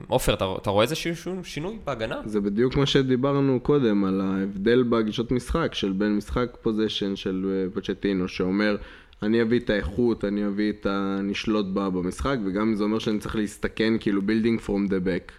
עופר, 0.07 0.33
אתה, 0.33 0.45
אתה 0.61 0.69
רואה 0.69 0.83
איזשהו 0.83 1.43
שינוי 1.43 1.77
בהגנה? 1.85 2.21
זה 2.25 2.41
בדיוק 2.41 2.75
מה 2.75 2.85
שדיברנו 2.85 3.59
קודם, 3.59 4.05
על 4.05 4.21
ההבדל 4.21 4.83
בגישות 4.83 5.31
משחק, 5.31 5.73
של 5.73 5.91
בין 5.91 6.17
משחק 6.17 6.57
פוזיישן 6.61 7.15
של 7.15 7.45
אה, 7.49 7.73
פוצ'טינו, 7.73 8.27
שאומר, 8.27 8.77
אני 9.23 9.41
אביא 9.41 9.59
את 9.59 9.69
האיכות, 9.69 10.25
אני 10.25 10.47
אביא 10.47 10.71
את 10.71 10.85
הנשלוט 10.89 11.65
בה 11.65 11.89
במשחק, 11.89 12.37
וגם 12.45 12.75
זה 12.75 12.83
אומר 12.83 12.99
שאני 12.99 13.19
צריך 13.19 13.35
להסתכן 13.35 13.93
כאילו 13.99 14.21
building 14.21 14.65
from 14.65 14.89
the 14.89 15.05
back. 15.05 15.31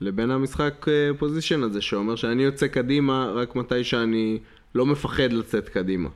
לבין 0.00 0.30
המשחק 0.30 0.86
פוזיישן 1.18 1.62
הזה, 1.62 1.80
שאומר 1.80 2.16
שאני 2.16 2.42
יוצא 2.42 2.66
קדימה 2.66 3.32
רק 3.34 3.56
מתי 3.56 3.84
שאני 3.84 4.38
לא 4.74 4.86
מפחד 4.86 5.32
לצאת 5.32 5.68
קדימה. 5.68 6.08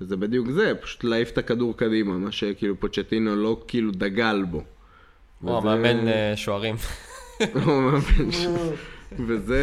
וזה 0.00 0.16
בדיוק 0.16 0.50
זה, 0.50 0.72
פשוט 0.82 1.04
להעיף 1.04 1.30
את 1.30 1.38
הכדור 1.38 1.76
קדימה, 1.76 2.12
מה 2.18 2.32
שכאילו 2.32 2.80
פוצ'טינו 2.80 3.36
לא 3.36 3.62
כאילו 3.68 3.90
דגל 3.92 4.44
בו. 4.50 4.62
או, 5.44 5.58
וזה- 5.58 5.70
המאמן 5.70 6.08
אה, 6.08 6.32
שוערים. 6.36 6.74
הוא 7.64 7.72
המאמן 7.72 8.32
ש- 8.32 8.46
וזה 9.26 9.60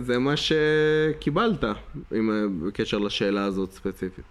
זה 0.00 0.18
מה 0.18 0.34
שקיבלת, 0.36 1.64
עם, 2.12 2.30
בקשר 2.66 2.98
לשאלה 2.98 3.44
הזאת 3.44 3.72
ספציפית. 3.72 4.24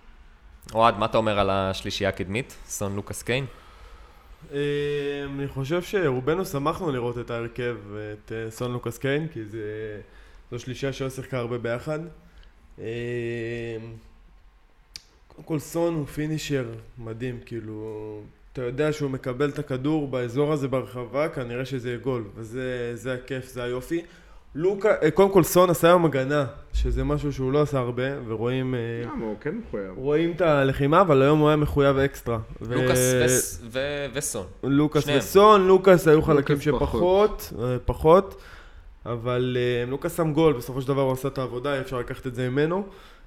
אוהד, 0.73 0.97
מה 0.97 1.05
אתה 1.05 1.17
אומר 1.17 1.39
על 1.39 1.49
השלישייה 1.49 2.09
הקדמית? 2.09 2.55
סון 2.67 2.95
לוקאס 2.95 3.23
קיין? 3.23 3.45
אה, 4.53 4.59
אני 5.25 5.47
חושב 5.47 5.81
שרובנו 5.81 6.45
שמחנו 6.45 6.91
לראות 6.91 7.17
את 7.17 7.31
ההרכב, 7.31 7.75
את 8.13 8.31
אה, 8.31 8.51
סון 8.51 8.71
לוקאס 8.73 8.97
קיין, 8.97 9.27
כי 9.33 9.45
זה... 9.45 9.61
זו 10.51 10.59
שלישייה 10.59 10.93
שלא 10.93 11.09
שיחקה 11.09 11.37
הרבה 11.37 11.57
ביחד. 11.57 11.99
קודם 15.35 15.47
כל 15.47 15.59
סון 15.59 15.93
הוא 15.93 16.05
פינישר 16.05 16.65
מדהים, 16.97 17.39
כאילו... 17.45 18.19
אתה 18.53 18.61
יודע 18.61 18.91
שהוא 18.91 19.11
מקבל 19.11 19.49
את 19.49 19.59
הכדור 19.59 20.07
באזור 20.07 20.53
הזה 20.53 20.67
ברחבה, 20.67 21.29
כנראה 21.29 21.65
שזה 21.65 21.89
יהיה 21.89 21.99
גול, 21.99 22.23
וזה 22.35 22.91
זה 22.93 23.13
הכיף, 23.13 23.47
זה 23.47 23.63
היופי. 23.63 24.01
לוקה, 24.55 24.89
אה, 25.03 25.11
קודם 25.11 25.31
כל 25.31 25.43
סון 25.43 25.69
עשה 25.69 25.87
היום 25.87 26.05
הגנה, 26.05 26.45
שזה 26.73 27.03
משהו 27.03 27.33
שהוא 27.33 27.51
לא 27.51 27.61
עשה 27.61 27.79
הרבה, 27.79 28.03
ורואים... 28.27 28.75
אה, 28.75 28.79
למה, 29.05 29.25
הוא 29.25 29.35
כן 29.41 29.55
מחויב. 29.67 29.91
רואים 29.97 30.31
את 30.31 30.41
הלחימה, 30.41 31.01
אבל 31.01 31.21
היום 31.21 31.39
הוא 31.39 31.47
היה 31.47 31.57
מחויב 31.57 31.97
אקסטרה. 31.97 32.39
ו- 32.61 32.73
לוקאס 32.75 32.99
וס- 33.25 33.61
ו- 33.71 34.05
וסון. 34.13 34.45
לוקאס 34.63 35.03
שניהם. 35.03 35.19
וסון, 35.19 35.67
לוקאס 35.67 36.07
היו 36.07 36.21
חלקים 36.21 36.61
שפחות, 36.61 37.53
אה, 37.61 37.77
פחות, 37.85 38.41
אבל 39.05 39.57
לוקאס 39.87 40.17
שם 40.17 40.33
גול, 40.33 40.53
בסופו 40.53 40.81
של 40.81 40.87
דבר 40.87 41.01
הוא 41.01 41.11
עשה 41.11 41.27
את 41.27 41.37
העבודה, 41.37 41.75
אי 41.75 41.79
אפשר 41.81 41.99
לקחת 41.99 42.27
את 42.27 42.35
זה 42.35 42.49
ממנו. 42.49 42.85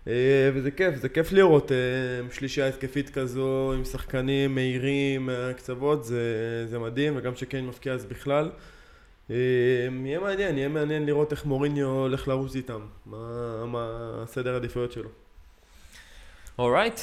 אה, 0.08 0.50
וזה 0.54 0.70
כיף, 0.70 0.94
זה 0.96 1.08
כיף 1.08 1.32
לראות 1.32 1.72
אה, 1.72 1.76
שלישייה 2.32 2.68
התקפית 2.68 3.10
כזו 3.10 3.72
עם 3.76 3.84
שחקנים 3.84 4.54
מהירים 4.54 5.26
מהקצוות, 5.26 6.04
זה, 6.04 6.66
זה 6.66 6.78
מדהים, 6.78 7.16
וגם 7.16 7.36
שקיין 7.36 7.66
מפקיע 7.66 7.92
אז 7.92 8.04
בכלל. 8.04 8.50
אה, 9.30 9.36
יהיה 10.04 10.20
מעניין, 10.20 10.58
יהיה 10.58 10.68
מעניין 10.68 11.06
לראות 11.06 11.32
איך 11.32 11.44
מוריניו 11.44 11.86
הולך 11.86 12.28
לרוץ 12.28 12.56
איתם, 12.56 12.80
מה, 13.06 13.64
מה 13.66 14.24
סדר 14.26 14.54
העדיפויות 14.54 14.92
שלו. 14.92 15.08
אורייט, 16.58 17.00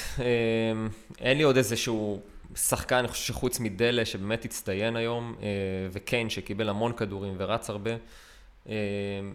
אין 1.20 1.38
לי 1.38 1.44
עוד 1.44 1.58
איזשהו 1.58 2.22
שחקן, 2.56 2.96
אני 2.96 3.08
חושב 3.08 3.24
שחוץ 3.24 3.60
מדלה 3.60 4.06
שבאמת 4.06 4.46
הצטיין 4.46 4.96
היום, 4.96 5.36
וקיין 5.92 6.30
שקיבל 6.30 6.70
המון 6.70 6.94
כדורים 6.94 7.36
ורץ 7.38 7.70
הרבה. 7.70 7.92
אה, 8.70 8.76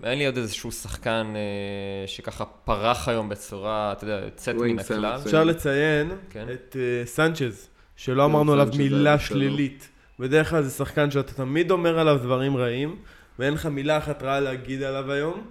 אין 0.02 0.18
לי 0.18 0.26
עוד 0.26 0.36
איזשהו 0.36 0.72
שחקן 0.72 1.32
אה, 1.36 2.06
שככה 2.06 2.44
פרח 2.44 3.08
היום 3.08 3.28
בצורה, 3.28 3.92
אתה 3.92 4.04
יודע, 4.04 4.24
יוצאת 4.24 4.54
מן 4.54 4.78
הכלל. 4.78 5.18
אפשר 5.24 5.44
לציין 5.44 6.10
כן. 6.30 6.46
את 6.52 6.76
uh, 6.76 7.06
סנצ'ז, 7.08 7.68
שלא 7.96 8.24
אמרנו 8.24 8.52
עליו 8.52 8.68
מילה 8.78 9.16
בסדר. 9.16 9.26
שלילית. 9.26 9.88
בדרך 10.18 10.50
כלל 10.50 10.62
זה 10.62 10.70
שחקן 10.70 11.10
שאתה 11.10 11.32
תמיד 11.32 11.70
אומר 11.70 11.98
עליו 11.98 12.18
דברים 12.22 12.56
רעים, 12.56 12.96
ואין 13.38 13.54
לך 13.54 13.66
מילה 13.66 13.98
אחת 13.98 14.22
רעה 14.22 14.40
להגיד 14.40 14.82
עליו 14.82 15.12
היום. 15.12 15.46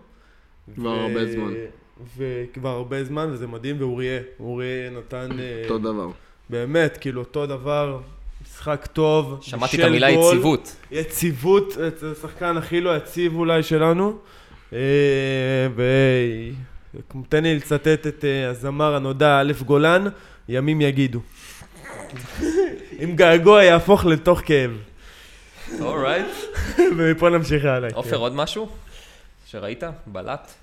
כבר 0.76 0.90
הרבה 0.90 1.32
זמן. 1.32 1.54
וכבר 2.18 2.70
הרבה 2.70 3.04
זמן, 3.04 3.30
וזה 3.32 3.48
מדהים, 3.48 3.76
ואוריה, 3.80 4.20
אוריה 4.40 4.90
נתן... 4.90 5.40
אה, 5.40 5.62
אותו 5.64 5.78
דבר. 5.78 6.10
באמת, 6.50 6.98
כאילו 6.98 7.22
אותו 7.22 7.46
דבר, 7.46 8.00
משחק 8.52 8.88
טוב. 8.94 9.40
שמעתי 9.42 9.78
את 9.78 9.84
המילה 9.84 10.12
גול, 10.12 10.36
יציבות. 10.36 10.76
יציבות, 10.92 11.72
זה 11.72 12.12
השחקן 12.12 12.58
הכי 12.58 12.82
לא 12.82 12.98
יציב 12.98 13.36
אולי 13.36 13.64
שלנו. 13.64 14.18
אה, 14.74 14.80
ותן 17.26 17.44
לי 17.44 17.56
לצטט 17.56 18.08
את 18.08 18.26
אה, 18.26 18.50
הזמר 18.50 18.96
הנודע 18.96 19.40
א' 19.40 19.52
גולן, 19.66 20.06
ימים 20.50 20.82
יגידו. 20.82 21.20
אם 23.04 23.16
געגוע 23.16 23.64
יהפוך 23.64 24.06
לתוך 24.06 24.42
כאב. 24.46 24.72
אורייט. 25.80 26.28
ומפה 26.98 27.30
נמשיך 27.30 27.66
הלאה. 27.66 27.90
עופר, 27.94 28.18
עוד 28.18 28.36
משהו 28.36 28.70
שראית? 29.46 29.84
בלט? 30.06 30.54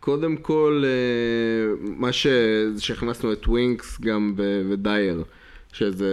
קודם 0.00 0.36
כל, 0.36 0.84
אה, 0.84 1.74
מה. 1.80 2.12
שהכנסנו 2.78 3.32
את 3.32 3.48
ווינקס 3.48 4.00
גם 4.00 4.34
ודייר, 4.70 5.24
שזה 5.74 6.12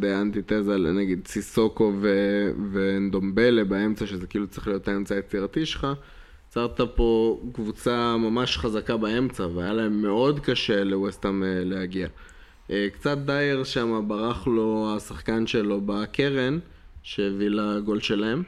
די 0.00 0.14
אנטיתזה 0.14 0.78
לנגיד 0.78 1.26
סיסוקו 1.26 1.92
ו- 2.00 2.50
ונדומבלה 2.72 3.64
באמצע, 3.64 4.06
שזה 4.06 4.26
כאילו 4.26 4.46
צריך 4.46 4.68
להיות 4.68 4.88
האמצע 4.88 5.14
היצירתי 5.14 5.66
שלך. 5.66 5.86
יצרת 6.48 6.80
פה 6.94 7.40
קבוצה 7.52 8.16
ממש 8.16 8.58
חזקה 8.58 8.96
באמצע, 8.96 9.46
והיה 9.54 9.72
להם 9.72 10.02
מאוד 10.02 10.40
קשה 10.40 10.84
לווסטהאם 10.84 11.42
אה, 11.42 11.62
להגיע. 11.64 12.08
אה, 12.70 12.86
קצת 12.92 13.18
דייר 13.18 13.64
שם 13.64 14.04
ברח 14.08 14.46
לו 14.46 14.94
השחקן 14.96 15.46
שלו 15.46 15.80
בקרן, 15.80 16.58
שהביא 17.02 17.48
לגול 17.48 18.00
שלהם. 18.00 18.42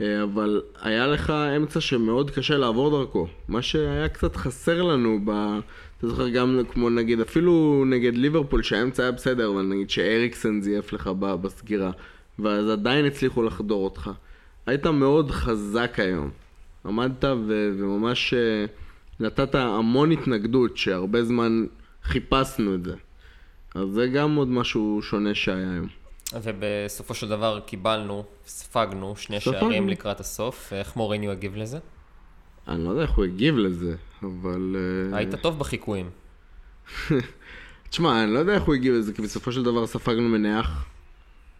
אה, 0.00 0.22
אבל 0.22 0.62
היה 0.82 1.06
לך 1.06 1.30
אמצע 1.30 1.80
שמאוד 1.80 2.30
קשה 2.30 2.56
לעבור 2.56 2.90
דרכו. 2.90 3.26
מה 3.48 3.62
שהיה 3.62 4.08
קצת 4.08 4.36
חסר 4.36 4.82
לנו 4.82 5.20
ב... 5.24 5.58
אתה 6.02 6.10
זוכר 6.10 6.28
גם 6.28 6.60
כמו 6.72 6.90
נגיד, 6.90 7.20
אפילו 7.20 7.84
נגד 7.86 8.14
ליברפול 8.14 8.62
שהאמצע 8.62 9.02
היה 9.02 9.12
בסדר, 9.12 9.50
אבל 9.50 9.62
נגיד 9.62 9.90
שאריקסן 9.90 10.60
זייף 10.60 10.92
לך 10.92 11.06
בסגירה, 11.06 11.90
ואז 12.38 12.68
עדיין 12.68 13.04
הצליחו 13.04 13.42
לחדור 13.42 13.84
אותך. 13.84 14.10
היית 14.66 14.86
מאוד 14.86 15.30
חזק 15.30 15.98
היום. 15.98 16.30
עמדת 16.86 17.24
ו- 17.24 17.70
וממש 17.78 18.34
אה, 18.34 18.64
נתת 19.20 19.54
המון 19.54 20.10
התנגדות, 20.10 20.76
שהרבה 20.76 21.24
זמן 21.24 21.66
חיפשנו 22.04 22.74
את 22.74 22.84
זה. 22.84 22.94
אז 23.74 23.88
זה 23.88 24.06
גם 24.06 24.34
עוד 24.34 24.48
משהו 24.48 25.00
שונה 25.02 25.34
שהיה 25.34 25.70
היום. 25.72 25.86
ובסופו 26.42 27.14
של 27.14 27.28
דבר 27.28 27.60
קיבלנו, 27.66 28.24
ספגנו 28.46 29.16
שני 29.16 29.40
ספגנו. 29.40 29.60
שערים 29.60 29.88
לקראת 29.88 30.20
הסוף. 30.20 30.72
איך 30.72 30.96
מוריניו 30.96 31.30
הגיב 31.30 31.56
לזה? 31.56 31.78
אני 32.68 32.84
לא 32.84 32.90
יודע 32.90 33.02
איך 33.02 33.10
הוא 33.10 33.24
הגיב 33.24 33.56
לזה, 33.56 33.94
אבל... 34.24 34.76
אה, 35.12 35.16
היית 35.18 35.34
טוב 35.34 35.58
בחיקויים. 35.58 36.10
תשמע, 37.90 38.24
אני 38.24 38.34
לא 38.34 38.38
יודע 38.38 38.54
איך 38.54 38.62
הוא 38.62 38.74
הגיב 38.74 38.94
לזה, 38.94 39.12
כי 39.12 39.22
בסופו 39.22 39.52
של 39.52 39.62
דבר 39.62 39.86
ספגנו 39.86 40.28
מנח, 40.28 40.84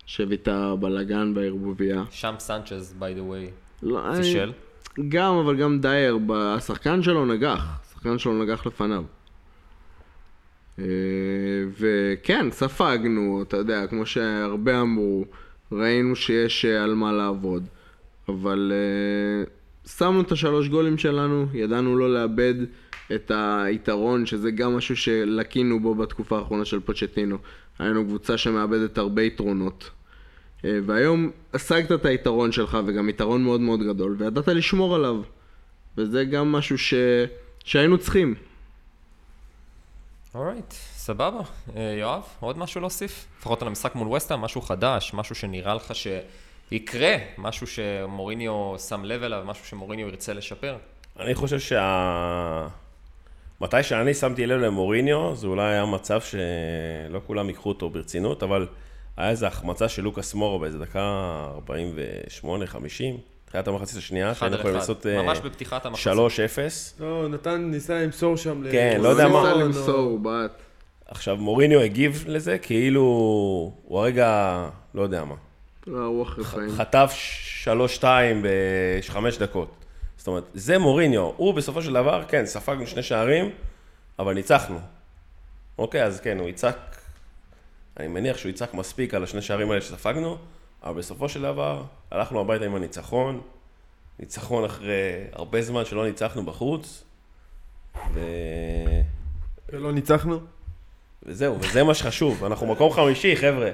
שהביא 0.07 0.37
את 0.37 0.49
הבלאגן 0.49 1.35
בערבוביה. 1.35 2.05
שם 2.11 2.35
סנצ'ז, 2.39 2.95
by 3.01 3.19
the 3.19 3.33
way, 3.33 3.51
לא, 3.83 4.09
אני- 4.09 4.17
פישל. 4.23 4.53
גם, 5.09 5.35
אבל 5.35 5.57
גם 5.57 5.81
דייר, 5.81 6.19
השחקן 6.35 7.03
שלו 7.03 7.27
נגח, 7.27 7.67
השחקן 7.87 8.19
שלו 8.19 8.43
נגח 8.43 8.67
לפניו. 8.67 9.05
אה, 10.79 10.85
וכן, 11.79 12.51
ספגנו, 12.51 13.43
אתה 13.43 13.57
יודע, 13.57 13.87
כמו 13.87 14.07
שהרבה 14.07 14.81
אמרו, 14.81 15.25
ראינו 15.73 16.17
שיש 16.17 16.65
אה, 16.65 16.83
על 16.85 16.95
מה 16.95 17.13
לעבוד, 17.13 17.67
אבל 18.29 18.73
שמנו 19.87 20.21
את 20.21 20.33
השלוש 20.33 20.69
גולים 20.69 20.99
שלנו, 20.99 21.47
ידענו 21.55 21.97
לא 21.97 22.15
לאבד 22.15 22.55
את 23.15 23.31
היתרון, 23.35 24.27
שזה 24.27 24.51
גם 24.51 24.77
משהו 24.77 24.97
שלקינו 24.97 25.81
בו 25.81 25.95
בתקופה 25.95 26.39
האחרונה 26.39 26.65
של 26.65 26.81
פוצ'טינו. 26.81 27.39
היינו 27.79 28.05
קבוצה 28.05 28.39
שמאבדת 28.39 28.99
הרבה 28.99 29.23
יתרונות. 29.23 29.91
אה, 30.65 30.79
והיום 30.87 31.31
השגת 31.55 31.93
את 31.93 32.05
היתרון 32.05 32.53
שלך, 32.53 32.79
וגם 32.87 33.09
יתרון 33.09 33.45
מאוד 33.45 33.61
מאוד 33.61 33.81
גדול, 33.83 34.17
וידעת 34.19 34.49
לשמור 34.49 34.95
עליו. 34.95 35.17
וזה 35.99 36.25
גם 36.25 36.53
משהו 36.53 36.79
ש... 36.79 36.95
שהיינו 37.65 37.99
צריכים. 37.99 38.35
אורייט, 40.35 40.71
סבבה. 40.73 41.41
אה, 41.77 41.97
יואב, 42.01 42.23
עוד 42.41 42.59
משהו 42.59 42.81
להוסיף? 42.81 43.27
לפחות 43.39 43.63
על 43.63 43.69
המשחק 43.69 43.95
מול 43.95 44.09
וסטהאם, 44.09 44.41
משהו 44.41 44.61
חדש, 44.61 45.15
משהו 45.15 45.35
שנראה 45.35 45.75
לך 45.75 45.95
שיקרה, 46.73 47.17
משהו 47.39 47.67
שמוריניו 47.67 48.75
שם 48.89 49.05
לב 49.05 49.23
אליו, 49.23 49.43
משהו 49.47 49.67
שמוריניו 49.67 50.09
ירצה 50.09 50.33
לשפר. 50.33 50.77
אני 51.21 51.35
חושב 51.35 51.59
שה... 51.59 52.69
מתי 53.61 53.83
שאני 53.83 54.15
שמתי 54.15 54.47
לב 54.47 54.61
למוריניו, 54.61 55.37
זה 55.37 55.47
אולי 55.47 55.73
היה 55.73 55.87
מצב 55.87 56.21
שלא 56.21 57.21
כולם 57.27 57.49
ייקחו 57.49 57.69
אותו 57.69 57.91
ברצינות, 57.91 58.43
אבל 58.43 58.67
היה 59.17 59.31
איזו 59.31 59.47
החמצה 59.47 59.89
של 59.89 60.03
לוקאס 60.03 60.35
מורו 60.35 60.59
באיזה 60.59 60.79
דקה 60.79 61.49
48-50, 62.43 62.45
תחילת 63.45 63.69
המחצית 63.69 63.99
השנייה, 63.99 64.35
שהיינו 64.35 64.57
יכולים. 64.57 64.77
לעשות 64.77 65.07
אה, 65.07 65.23
ממש 65.23 65.39
בפתיחת 65.39 65.87
המחצית. 65.87 66.13
3-0. 66.13 67.01
לא, 67.01 67.29
נתן 67.29 67.71
ניסה 67.71 68.03
למסור 68.03 68.37
שם 68.37 68.65
ל... 68.65 68.73
כן, 68.73 69.01
לא 69.03 69.09
יודע 69.09 69.29
מה. 69.29 69.43
ניסה 69.43 69.55
למסור, 69.55 69.97
לא. 69.97 70.01
הוא 70.01 70.21
בעט. 70.21 70.63
עכשיו, 71.07 71.37
מוריניו 71.37 71.81
הגיב 71.81 72.25
לזה 72.29 72.59
כאילו 72.59 73.03
הוא 73.83 74.01
הרגע, 74.01 74.69
לא 74.95 75.03
יודע 75.03 75.25
מה, 75.25 75.35
רוח 75.87 76.39
רפאים. 76.39 76.71
חטף 76.71 77.15
3-2 78.01 78.05
בחמש 78.43 79.39
דקות. 79.39 79.75
זאת 80.17 80.27
אומרת, 80.27 80.45
זה 80.55 80.79
מוריניו, 80.79 81.31
הוא 81.37 81.55
בסופו 81.55 81.83
של 81.83 81.93
דבר, 81.93 82.25
כן, 82.29 82.47
ספגנו 82.47 82.87
שני 82.87 83.03
שערים, 83.03 83.51
אבל 84.19 84.35
ניצחנו. 84.35 84.79
אוקיי, 85.79 86.05
אז 86.05 86.21
כן, 86.21 86.39
הוא 86.39 86.49
יצעק, 86.49 87.01
אני 88.01 88.09
מניח 88.09 88.37
שהוא 88.37 88.51
יצעק 88.51 88.75
מספיק 88.75 89.15
על 89.15 89.25
השני 89.25 89.43
שערים 89.43 89.71
האלה 89.71 89.81
שספגנו, 89.81 90.37
אבל 90.85 90.99
בסופו 90.99 91.29
של 91.29 91.43
דבר, 91.43 91.83
הלכנו 92.11 92.41
הביתה 92.41 92.65
עם 92.65 92.75
הניצחון, 92.75 93.41
ניצחון 94.19 94.65
אחרי 94.65 95.25
הרבה 95.33 95.63
זמן 95.63 95.85
שלא 95.85 96.07
ניצחנו 96.07 96.45
בחוץ, 96.45 97.05
ו... 98.15 98.21
ולא 99.73 99.93
ניצחנו? 99.93 100.41
וזהו, 101.23 101.61
וזה 101.61 101.85
מה 101.85 101.95
שחשוב, 101.95 102.45
אנחנו 102.45 102.67
מקום 102.67 102.93
חמישי, 102.93 103.37
חבר'ה. 103.37 103.71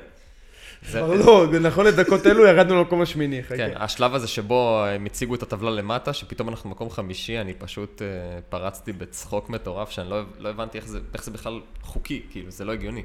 כבר 0.87 1.14
לא, 1.14 1.47
נכון 1.61 1.87
לדקות 1.87 2.26
אלו 2.26 2.47
ירדנו 2.47 2.76
למקום 2.76 3.03
השמיני. 3.03 3.43
כן, 3.43 3.72
השלב 3.76 4.14
הזה 4.14 4.29
שבו 4.29 4.85
הם 4.85 5.05
הציגו 5.05 5.35
את 5.35 5.43
הטבלה 5.43 5.70
למטה, 5.70 6.12
שפתאום 6.12 6.49
אנחנו 6.49 6.70
מקום 6.70 6.91
חמישי, 6.91 7.39
אני 7.39 7.55
פשוט 7.55 8.03
uh, 8.03 8.43
פרצתי 8.49 8.93
בצחוק 8.93 9.51
מטורף, 9.51 9.91
שאני 9.91 10.11
לא, 10.11 10.22
לא 10.39 10.49
הבנתי 10.49 10.79
איך 10.79 10.89
זה, 10.89 11.31
בכלל 11.33 11.61
חוקי, 11.83 12.22
כאילו, 12.31 12.51
זה 12.51 12.64
לא 12.64 12.72
הגיוני. 12.72 13.03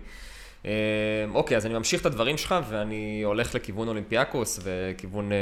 אה, 0.63 0.65
אוקיי, 1.33 1.57
אז 1.57 1.65
אני 1.65 1.73
ממשיך 1.73 2.01
את 2.01 2.05
הדברים 2.05 2.37
שלך, 2.37 2.55
ואני 2.69 3.21
הולך 3.23 3.55
לכיוון 3.55 3.87
אולימפיאקוס 3.87 4.59
וכיוון 4.63 5.29
אה, 5.31 5.33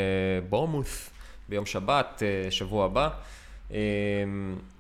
בורנמות' 0.49 1.09
ביום 1.49 1.65
שבת, 1.65 2.23
שבוע 2.49 2.86
הבא. 2.86 3.09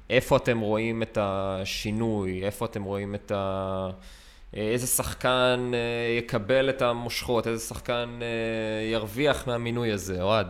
איפה 0.09 0.37
אתם 0.37 0.59
רואים 0.59 1.03
את 1.03 1.17
השינוי? 1.21 2.43
איפה 2.43 2.65
אתם 2.65 2.83
רואים 2.83 3.15
את 3.15 3.31
ה... 3.35 3.89
איזה 4.53 4.87
שחקן 4.87 5.71
אה, 5.73 5.79
יקבל 6.17 6.69
את 6.69 6.81
המושכות, 6.81 7.47
איזה 7.47 7.63
שחקן 7.65 8.19
אה, 8.21 8.27
ירוויח 8.91 9.47
מהמינוי 9.47 9.91
הזה, 9.91 10.21
אוהד. 10.21 10.47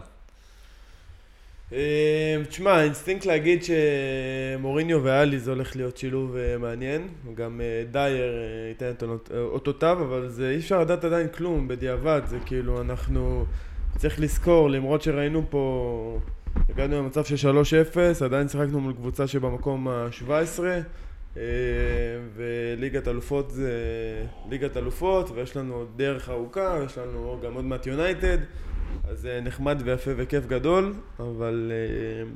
אה, 1.73 2.37
תשמע, 2.49 2.71
האינסטינקט 2.71 3.25
להגיד 3.25 3.63
שמוריניו 3.63 5.03
ואלי 5.03 5.39
זה 5.39 5.51
הולך 5.51 5.75
להיות 5.75 5.97
שילוב 5.97 6.35
אה, 6.35 6.57
מעניין. 6.57 7.07
גם 7.35 7.61
אה, 7.61 7.83
דייר 7.91 8.33
אה, 8.33 8.69
ייתן 8.69 8.89
את 8.97 9.03
אותות- 9.03 9.31
אותותיו, 9.35 9.97
אבל 10.01 10.27
זה 10.29 10.49
אי 10.49 10.57
אפשר 10.57 10.81
לדעת 10.81 11.03
עדיין 11.03 11.27
כלום 11.27 11.67
בדיעבד. 11.67 12.21
זה 12.25 12.37
כאילו, 12.45 12.81
אנחנו... 12.81 13.45
צריך 13.97 14.19
לזכור, 14.19 14.69
למרות 14.69 15.01
שראינו 15.01 15.43
פה... 15.49 16.19
הגענו 16.69 16.97
למצב 16.97 17.23
של 17.25 17.49
3-0, 18.21 18.25
עדיין 18.25 18.47
שיחקנו 18.49 18.79
מול 18.79 18.93
קבוצה 18.93 19.27
שבמקום 19.27 19.87
ה-17. 19.87 20.59
אה, 21.37 21.43
וליגת 22.35 23.07
אלופות 23.07 23.51
זה 23.51 23.71
ליגת 24.49 24.77
אלופות, 24.77 25.31
ויש 25.35 25.57
לנו 25.57 25.73
עוד 25.73 25.87
דרך 25.95 26.29
ארוכה, 26.29 26.77
ויש 26.81 26.97
לנו 26.97 27.39
גם 27.43 27.53
עוד 27.53 27.65
מעט 27.65 27.87
יונייטד. 27.87 28.37
אז 29.07 29.19
זה 29.19 29.39
נחמד 29.43 29.81
ויפה 29.83 30.11
וכיף 30.17 30.45
גדול, 30.45 30.93
אבל 31.19 31.71
אה, 31.71 32.31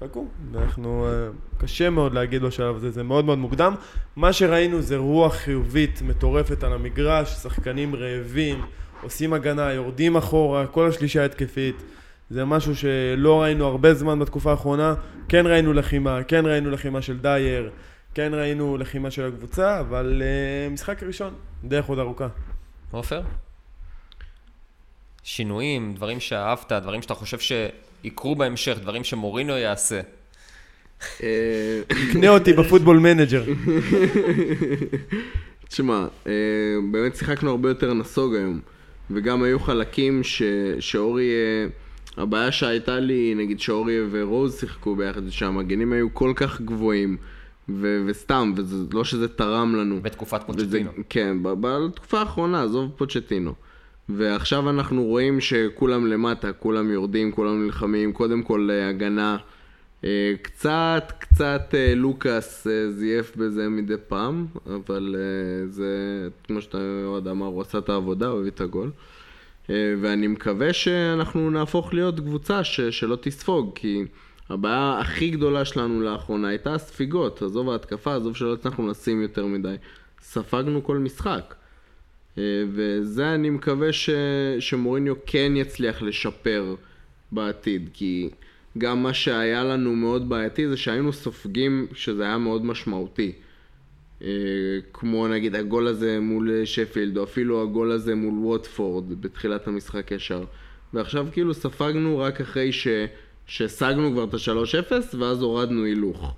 חכו, 0.00 0.26
אנחנו, 0.54 1.06
אה, 1.06 1.28
קשה 1.58 1.90
מאוד 1.90 2.14
להגיד 2.14 2.42
בשלב 2.42 2.76
הזה, 2.76 2.90
זה 2.90 3.02
מאוד 3.02 3.24
מאוד 3.24 3.38
מוקדם. 3.38 3.74
מה 4.16 4.32
שראינו 4.32 4.82
זה 4.82 4.96
רוח 4.96 5.34
חיובית 5.34 6.02
מטורפת 6.02 6.64
על 6.64 6.72
המגרש, 6.72 7.28
שחקנים 7.28 7.94
רעבים, 7.94 8.64
עושים 9.02 9.32
הגנה, 9.32 9.72
יורדים 9.72 10.16
אחורה, 10.16 10.66
כל 10.66 10.88
השלישה 10.88 11.24
התקפית. 11.24 11.76
זה 12.30 12.44
משהו 12.44 12.76
שלא 12.76 13.42
ראינו 13.42 13.66
הרבה 13.66 13.94
זמן 13.94 14.18
בתקופה 14.18 14.50
האחרונה. 14.50 14.94
כן 15.28 15.46
ראינו 15.46 15.72
לחימה, 15.72 16.22
כן 16.22 16.46
ראינו 16.46 16.70
לחימה 16.70 17.02
של 17.02 17.18
דייר, 17.18 17.70
כן 18.14 18.34
ראינו 18.34 18.76
לחימה 18.76 19.10
של 19.10 19.26
הקבוצה, 19.26 19.80
אבל 19.80 20.22
uh, 20.22 20.72
משחק 20.72 21.02
ראשון, 21.02 21.34
דרך 21.64 21.86
עוד 21.86 21.98
ארוכה. 21.98 22.28
עופר? 22.90 23.22
שינויים, 25.22 25.94
דברים 25.94 26.20
שאהבת, 26.20 26.72
דברים 26.72 27.02
שאתה 27.02 27.14
חושב 27.14 27.38
שיקרו 27.38 28.36
בהמשך, 28.36 28.78
דברים 28.80 29.04
שמוריניו 29.04 29.56
יעשה. 29.56 30.00
אה, 31.22 31.80
קנה 32.12 32.28
אותי 32.28 32.52
ב 32.52 32.57
Football 32.57 32.98
Manager. 32.98 33.44
תשמע, 35.68 36.06
אה, 36.26 36.32
באמת 36.92 37.16
שיחקנו 37.16 37.50
הרבה 37.50 37.68
יותר 37.68 37.94
נסוג 37.94 38.34
היום. 38.34 38.60
וגם 39.10 39.42
היו 39.42 39.60
חלקים 39.60 40.24
ש... 40.24 40.42
שאורי... 40.80 41.30
הבעיה 42.16 42.52
שהייתה 42.52 43.00
לי, 43.00 43.34
נגיד 43.36 43.60
שאורי 43.60 43.98
ורוז 44.10 44.58
שיחקו 44.60 44.96
ביחד, 44.96 45.28
שהמגנים 45.28 45.92
היו 45.92 46.14
כל 46.14 46.32
כך 46.36 46.60
גבוהים. 46.60 47.16
ו... 47.68 48.02
וסתם, 48.06 48.52
וזה 48.56 48.76
לא 48.92 49.04
שזה 49.04 49.28
תרם 49.28 49.74
לנו. 49.74 50.00
בתקופת 50.02 50.40
וזה, 50.48 50.66
פוצ'טינו. 50.66 50.90
כן, 51.08 51.36
ב- 51.42 51.54
בתקופה 51.60 52.20
האחרונה, 52.20 52.62
עזוב 52.62 52.90
פוצ'טינו. 52.96 53.54
ועכשיו 54.08 54.70
אנחנו 54.70 55.04
רואים 55.04 55.40
שכולם 55.40 56.06
למטה, 56.06 56.52
כולם 56.52 56.90
יורדים, 56.90 57.32
כולם 57.32 57.64
נלחמים, 57.64 58.12
קודם 58.12 58.42
כל 58.42 58.68
אה, 58.72 58.88
הגנה. 58.88 59.36
אה, 60.04 60.34
קצת, 60.42 61.12
קצת 61.18 61.74
אה, 61.74 61.94
לוקאס 61.94 62.66
זייף 62.90 63.36
בזה 63.36 63.68
מדי 63.68 63.94
פעם, 64.08 64.46
אבל 64.66 65.16
זה, 65.68 65.88
כמו 66.44 66.60
שאתה 66.60 66.78
עוד 67.06 67.28
אמר, 67.28 67.46
הוא 67.46 67.62
עשה 67.62 67.78
את 67.78 67.88
העבודה, 67.88 68.26
הוא 68.26 68.38
הביא 68.38 68.50
את 68.50 68.60
הגול. 68.60 68.90
אה, 69.70 69.94
ואני 70.00 70.26
מקווה 70.26 70.72
שאנחנו 70.72 71.50
נהפוך 71.50 71.94
להיות 71.94 72.20
קבוצה 72.20 72.64
ש, 72.64 72.80
שלא 72.80 73.16
תספוג, 73.20 73.70
כי 73.74 74.04
הבעיה 74.48 74.98
הכי 75.00 75.30
גדולה 75.30 75.64
שלנו 75.64 76.00
לאחרונה 76.00 76.48
הייתה 76.48 76.74
הספיגות, 76.74 77.42
עזוב 77.42 77.70
ההתקפה, 77.70 78.14
עזוב 78.14 78.36
שלא 78.36 78.52
הצלחנו 78.52 78.88
לשים 78.88 79.22
יותר 79.22 79.46
מדי. 79.46 79.74
ספגנו 80.20 80.84
כל 80.84 80.98
משחק. 80.98 81.54
אה, 82.38 82.42
וזה 82.72 83.34
אני 83.34 83.50
מקווה 83.50 83.92
ש, 83.92 84.10
שמוריניו 84.60 85.14
כן 85.26 85.52
יצליח 85.56 86.02
לשפר 86.02 86.74
בעתיד, 87.32 87.90
כי 87.94 88.30
גם 88.78 89.02
מה 89.02 89.14
שהיה 89.14 89.64
לנו 89.64 89.96
מאוד 89.96 90.28
בעייתי 90.28 90.68
זה 90.68 90.76
שהיינו 90.76 91.12
סופגים 91.12 91.86
שזה 91.94 92.22
היה 92.22 92.38
מאוד 92.38 92.64
משמעותי. 92.64 93.32
אה, 94.22 94.28
כמו 94.92 95.28
נגיד 95.28 95.54
הגול 95.54 95.86
הזה 95.86 96.20
מול 96.20 96.64
שפילד, 96.64 97.18
או 97.18 97.24
אפילו 97.24 97.62
הגול 97.62 97.92
הזה 97.92 98.14
מול 98.14 98.34
ווטפורד 98.34 99.20
בתחילת 99.20 99.68
המשחק 99.68 100.10
ישר. 100.10 100.44
ועכשיו 100.92 101.26
כאילו 101.32 101.54
ספגנו 101.54 102.18
רק 102.18 102.40
אחרי 102.40 102.72
ש... 102.72 102.88
שהשגנו 103.46 104.12
כבר 104.12 104.24
את 104.24 104.34
ה-3-0, 104.34 105.16
ואז 105.18 105.42
הורדנו 105.42 105.84
הילוך. 105.84 106.34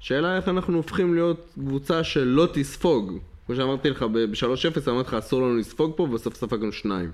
שאלה 0.00 0.36
איך 0.36 0.48
אנחנו 0.48 0.76
הופכים 0.76 1.14
להיות 1.14 1.52
קבוצה 1.54 2.04
שלא 2.04 2.48
תספוג. 2.52 3.18
כמו 3.46 3.56
שאמרתי 3.56 3.90
לך, 3.90 4.02
ב-3-0 4.02 4.90
אמרתי 4.90 5.08
לך 5.08 5.14
אסור 5.14 5.42
לנו 5.42 5.56
לספוג 5.56 5.92
פה, 5.96 6.02
ובסוף 6.02 6.34
ספגנו 6.34 6.72
שניים. 6.72 7.10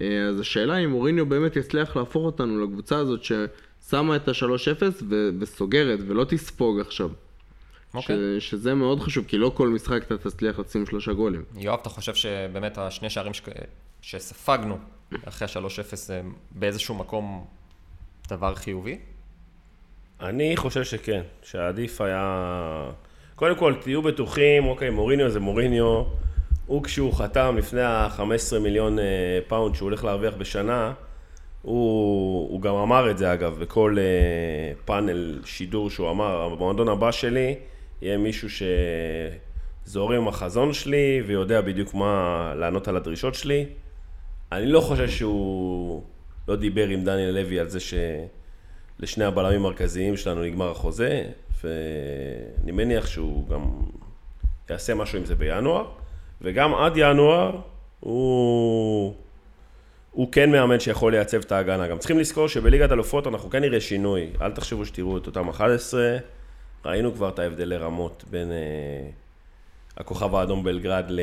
אה, 0.00 0.28
אז 0.28 0.40
השאלה 0.40 0.78
אם 0.78 0.92
אוריניו 0.92 1.26
באמת 1.26 1.56
יצליח 1.56 1.96
להפוך 1.96 2.24
אותנו 2.24 2.64
לקבוצה 2.64 2.98
הזאת 2.98 3.20
ששמה 3.24 4.16
את 4.16 4.28
ה-3-0 4.28 4.82
ו- 5.08 5.30
וסוגרת 5.38 5.98
ולא 6.06 6.24
תספוג 6.24 6.80
עכשיו. 6.80 7.10
אוקיי. 7.94 8.16
ש- 8.40 8.50
שזה 8.50 8.74
מאוד 8.74 9.00
חשוב, 9.00 9.24
כי 9.28 9.38
לא 9.38 9.52
כל 9.54 9.68
משחק 9.68 10.02
אתה 10.06 10.18
תצליח 10.18 10.58
לשים 10.58 10.86
שלושה 10.86 11.12
גולים. 11.12 11.44
יואב, 11.56 11.78
אתה 11.82 11.88
חושב 11.88 12.14
שבאמת 12.14 12.78
השני 12.78 13.10
שערים 13.10 13.34
ש... 13.34 13.42
שספגנו 14.02 14.78
אחרי 15.24 15.48
ה-3-0 15.48 15.96
זה 15.96 16.22
באיזשהו 16.50 16.94
מקום 16.94 17.44
דבר 18.28 18.54
חיובי? 18.54 18.98
אני 20.20 20.56
חושב 20.56 20.84
שכן, 20.84 21.22
שעדיף 21.42 22.00
היה... 22.00 22.90
קודם 23.34 23.56
כל, 23.56 23.74
תהיו 23.80 24.02
בטוחים, 24.02 24.66
אוקיי, 24.66 24.90
מוריניו 24.90 25.30
זה 25.30 25.40
מוריניו. 25.40 26.04
הוא 26.66 26.84
כשהוא 26.84 27.12
חתם 27.14 27.54
לפני 27.58 27.82
ה-15 27.82 28.58
מיליון 28.60 28.98
אה, 28.98 29.04
פאונד 29.48 29.74
שהוא 29.74 29.86
הולך 29.86 30.04
להרוויח 30.04 30.34
בשנה, 30.34 30.92
הוא, 31.62 32.50
הוא 32.50 32.60
גם 32.62 32.74
אמר 32.74 33.10
את 33.10 33.18
זה 33.18 33.32
אגב, 33.32 33.58
בכל 33.58 33.96
אה, 33.98 34.72
פאנל 34.84 35.40
שידור 35.44 35.90
שהוא 35.90 36.10
אמר, 36.10 36.48
במועדון 36.48 36.88
הבא 36.88 37.10
שלי 37.10 37.54
יהיה 38.02 38.18
מישהו 38.18 38.48
שזורם 39.86 40.14
עם 40.16 40.28
החזון 40.28 40.72
שלי 40.72 41.22
ויודע 41.26 41.60
בדיוק 41.60 41.94
מה 41.94 42.52
לענות 42.56 42.88
על 42.88 42.96
הדרישות 42.96 43.34
שלי. 43.34 43.66
אני 44.52 44.66
לא 44.66 44.80
חושב 44.80 45.08
שהוא 45.08 46.02
לא 46.48 46.56
דיבר 46.56 46.88
עם 46.88 47.04
דניאל 47.04 47.34
לוי 47.34 47.60
על 47.60 47.68
זה 47.68 47.78
שלשני 47.80 49.24
הבלמים 49.24 49.60
המרכזיים 49.60 50.16
שלנו 50.16 50.42
נגמר 50.42 50.70
החוזה, 50.70 51.24
ואני 51.64 52.72
מניח 52.72 53.06
שהוא 53.06 53.48
גם 53.48 53.70
יעשה 54.70 54.94
משהו 54.94 55.18
עם 55.18 55.24
זה 55.24 55.34
בינואר, 55.34 55.86
וגם 56.40 56.74
עד 56.74 56.92
ינואר 56.96 57.60
הוא, 58.00 59.14
הוא 60.10 60.32
כן 60.32 60.50
מאמן 60.50 60.80
שיכול 60.80 61.12
לייצב 61.12 61.40
את 61.40 61.52
ההגנה. 61.52 61.88
גם 61.88 61.98
צריכים 61.98 62.18
לזכור 62.18 62.48
שבליגת 62.48 62.92
אלופות 62.92 63.26
אנחנו 63.26 63.50
כן 63.50 63.60
נראה 63.60 63.80
שינוי, 63.80 64.30
אל 64.40 64.52
תחשבו 64.52 64.86
שתראו 64.86 65.18
את 65.18 65.26
אותם 65.26 65.48
11, 65.48 66.16
ראינו 66.84 67.14
כבר 67.14 67.28
את 67.28 67.38
ההבדלי 67.38 67.76
רמות 67.76 68.24
בין 68.30 68.50
אה, 68.50 69.10
הכוכב 69.96 70.34
האדום 70.34 70.64
בלגרד 70.64 71.04
ל... 71.08 71.20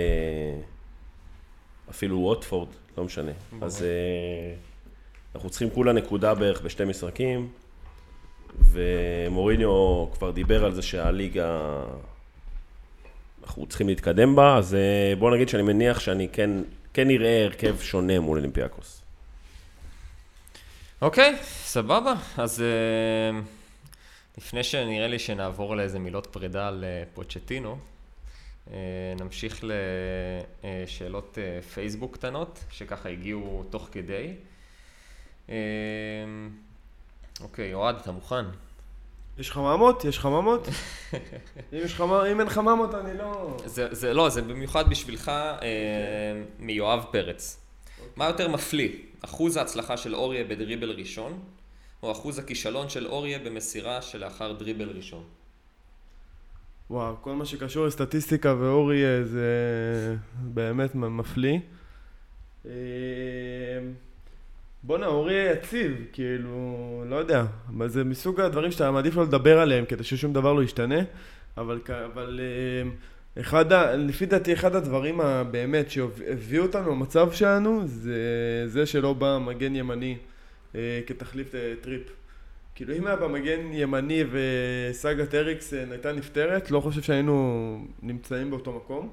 אפילו 1.89 2.20
ווטפורד, 2.20 2.68
לא 2.97 3.03
משנה. 3.03 3.32
אז 3.62 3.84
אה, 3.84 4.53
אנחנו 5.36 5.49
צריכים 5.49 5.70
כולה 5.70 5.93
נקודה 5.93 6.34
בערך 6.34 6.62
בשתי 6.62 6.86
משחקים, 6.86 7.49
ומוריניו 8.60 10.05
כבר 10.14 10.32
דיבר 10.32 10.66
על 10.66 10.74
זה 10.74 10.82
שהליגה, 10.82 11.84
אנחנו 13.43 13.66
צריכים 13.66 13.88
להתקדם 13.88 14.36
בה, 14.36 14.57
אז 14.57 14.76
אה, 14.76 15.14
בוא 15.20 15.32
נגיד 15.32 15.49
שאני 15.49 15.64
מניח 15.64 15.99
שאני 15.99 16.28
כן, 16.32 16.49
כן 16.93 17.07
נראה 17.07 17.43
הרכב 17.43 17.76
שונה 17.80 18.20
מול 18.20 18.38
אולימפיאקוס. 18.38 19.01
אוקיי, 21.01 21.36
סבבה. 21.43 22.14
אז 22.38 22.62
אה, 22.62 23.39
לפני 24.40 24.64
שנראה 24.64 25.08
לי 25.08 25.20
שנעבור 25.20 25.76
לאיזה 25.76 26.00
מילות 26.00 26.28
פרידה 26.32 26.68
על 26.68 26.84
אה, 26.84 27.04
אה, 28.72 29.14
נמשיך 29.20 29.64
לשאלות 30.64 31.38
אה, 31.38 31.62
פייסבוק 31.62 32.14
קטנות, 32.14 32.60
שככה 32.72 33.10
הגיעו 33.10 33.64
תוך 33.70 33.90
כדי. 33.92 34.34
אוקיי, 37.42 37.74
אוהד, 37.74 37.96
אתה 37.96 38.12
מוכן? 38.12 38.46
יש 39.38 39.52
חממות? 39.52 40.06
יש 40.06 40.20
חממות? 40.20 40.68
אם 41.74 41.78
יש 41.84 41.96
חממות, 41.96 42.26
אם 42.32 42.40
אין 42.40 42.50
חממות 42.50 42.96
אני 42.96 43.18
לא... 43.18 43.58
זה, 43.66 43.88
זה 43.92 44.14
לא, 44.14 44.30
זה 44.30 44.42
במיוחד 44.42 44.90
בשבילך 44.90 45.30
אה, 45.30 46.42
מיואב 46.60 47.06
פרץ. 47.12 47.66
מה 48.16 48.26
יותר 48.26 48.48
מפליא, 48.48 48.90
אחוז 49.22 49.58
ההצלחה 49.58 49.98
של 49.98 50.16
אוריה 50.16 50.44
בדריבל 50.44 50.92
ראשון, 50.92 51.40
או 52.04 52.12
אחוז 52.12 52.39
הכישלון 52.39 52.89
של 52.89 53.08
אוריה 53.08 53.39
במסירה 53.39 54.02
שלאחר 54.02 54.52
דריבל 54.52 54.89
ראשון? 54.89 55.24
וואו, 56.89 57.16
כל 57.22 57.34
מה 57.34 57.45
שקשור 57.45 57.86
לסטטיסטיקה 57.86 58.56
ואורי 58.60 59.06
אה, 59.06 59.24
זה 59.24 59.45
באמת 60.43 60.95
מפליא. 60.95 61.60
אה, 62.66 62.72
בואנה, 64.84 65.06
אורי 65.06 65.34
יציב, 65.52 66.06
כאילו, 66.14 67.04
לא 67.08 67.16
יודע, 67.16 67.45
אבל 67.70 67.88
זה 67.88 68.04
מסוג 68.04 68.41
הדברים 68.41 68.72
שאתה 68.72 68.91
מעדיף 68.91 69.16
לא 69.16 69.24
לדבר 69.24 69.60
עליהם 69.60 69.86
כדי 69.86 70.04
ששום 70.04 70.34
דבר 70.34 70.54
לא 70.54 70.64
ישתנה, 70.64 71.00
אבל, 71.58 71.80
אבל 72.06 72.39
אה, 72.39 72.89
אחד, 73.41 73.74
לפי 73.97 74.26
דעתי 74.26 74.54
אחד 74.54 74.76
הדברים 74.76 75.22
הבאמת 75.22 75.91
שהביאו 75.91 76.64
אותנו 76.64 76.91
למצב 76.91 77.32
שלנו 77.32 77.88
זה 77.88 78.64
זה 78.68 78.86
שלא 78.86 79.14
בא 79.14 79.38
מגן 79.38 79.76
ימני 79.76 80.18
כתחליף 81.06 81.56
אה, 81.56 81.74
טריפייר. 81.82 82.02
כאילו 82.76 82.96
אם 82.96 83.08
היה 83.08 83.16
במגן 83.16 83.60
ימני 83.72 84.24
וסאגת 84.32 85.36
אריקסן 85.36 85.92
הייתה 85.92 86.12
נפתרת, 86.12 86.72
לא 86.72 86.80
חושב 86.80 87.02
שהיינו 87.02 87.86
נמצאים 88.02 88.50
באותו 88.50 88.72
מקום. 88.72 89.10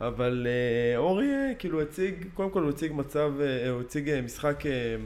אבל 0.00 0.46
אה, 0.50 0.98
אורייה 0.98 1.30
אה, 1.30 1.52
כאילו 1.58 1.82
הציג, 1.82 2.14
קודם 2.34 2.50
כל 2.50 2.62
הוא 2.62 2.70
הציג 2.70 2.92
מצב, 2.94 3.32
אה, 3.40 3.70
הוא 3.70 3.80
הציג 3.80 4.08
אה, 4.08 4.22
משחק 4.22 4.66
אה, 4.66 4.96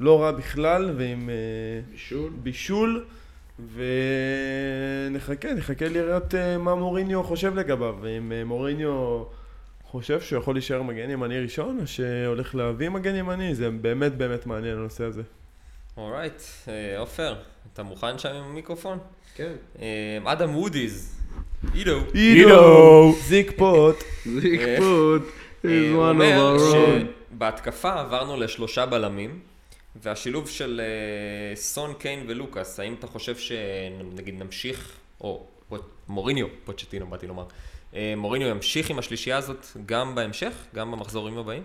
לא 0.00 0.22
רע 0.22 0.30
בכלל 0.32 0.90
ועם 0.96 1.30
אה, 1.30 1.34
בישול? 1.92 2.30
בישול 2.42 3.04
ונחכה, 5.10 5.54
נחכה 5.54 5.88
לראות 5.88 6.34
אה, 6.34 6.58
מה 6.58 6.74
מוריניו 6.74 7.22
חושב 7.22 7.54
לגביו 7.54 7.96
אה, 8.06 8.44
מוריניו 8.44 9.24
חושב 9.92 10.20
שהוא 10.20 10.38
יכול 10.38 10.54
להישאר 10.54 10.82
מגן 10.82 11.10
ימני 11.10 11.40
ראשון 11.40 11.78
או 11.80 11.86
שהולך 11.86 12.54
להביא 12.54 12.88
מגן 12.88 13.14
ימני 13.14 13.54
זה 13.54 13.70
באמת 13.70 14.14
באמת 14.14 14.46
מעניין 14.46 14.76
הנושא 14.76 15.04
הזה. 15.04 15.22
אורייט, 15.96 16.42
אה, 16.68 16.98
עופר, 16.98 17.34
אתה 17.72 17.82
מוכן 17.82 18.18
שם 18.18 18.28
עם 18.28 18.44
המיקרופון? 18.44 18.98
כן. 19.34 19.52
אה, 19.80 20.32
אדם 20.32 20.56
וודיז, 20.56 21.18
עידו, 21.74 21.98
עידו! 22.14 23.14
זיק 23.22 23.52
פוט 23.56 23.96
זיקפות 24.26 25.22
is 25.22 25.66
אה, 25.68 25.90
הוא 25.92 26.08
אומר. 26.08 26.56
שבהתקפה 27.32 28.00
עברנו 28.00 28.36
לשלושה 28.36 28.86
בלמים, 28.86 29.40
והשילוב 30.02 30.48
של 30.48 30.80
סון, 31.54 31.94
קיין 31.94 32.24
ולוקאס, 32.28 32.80
האם 32.80 32.94
אתה 32.94 33.06
חושב 33.06 33.36
שנגיד 33.36 34.42
נמשיך, 34.42 34.92
או 35.20 35.46
מוריניו, 36.08 36.46
פוצ'טינו 36.64 37.06
באתי 37.06 37.26
לומר, 37.26 37.44
מוריניו 38.16 38.48
ימשיך 38.48 38.90
עם 38.90 38.98
השלישייה 38.98 39.36
הזאת 39.36 39.66
גם 39.86 40.14
בהמשך, 40.14 40.52
גם 40.74 40.90
במחזורים 40.90 41.38
הבאים? 41.38 41.62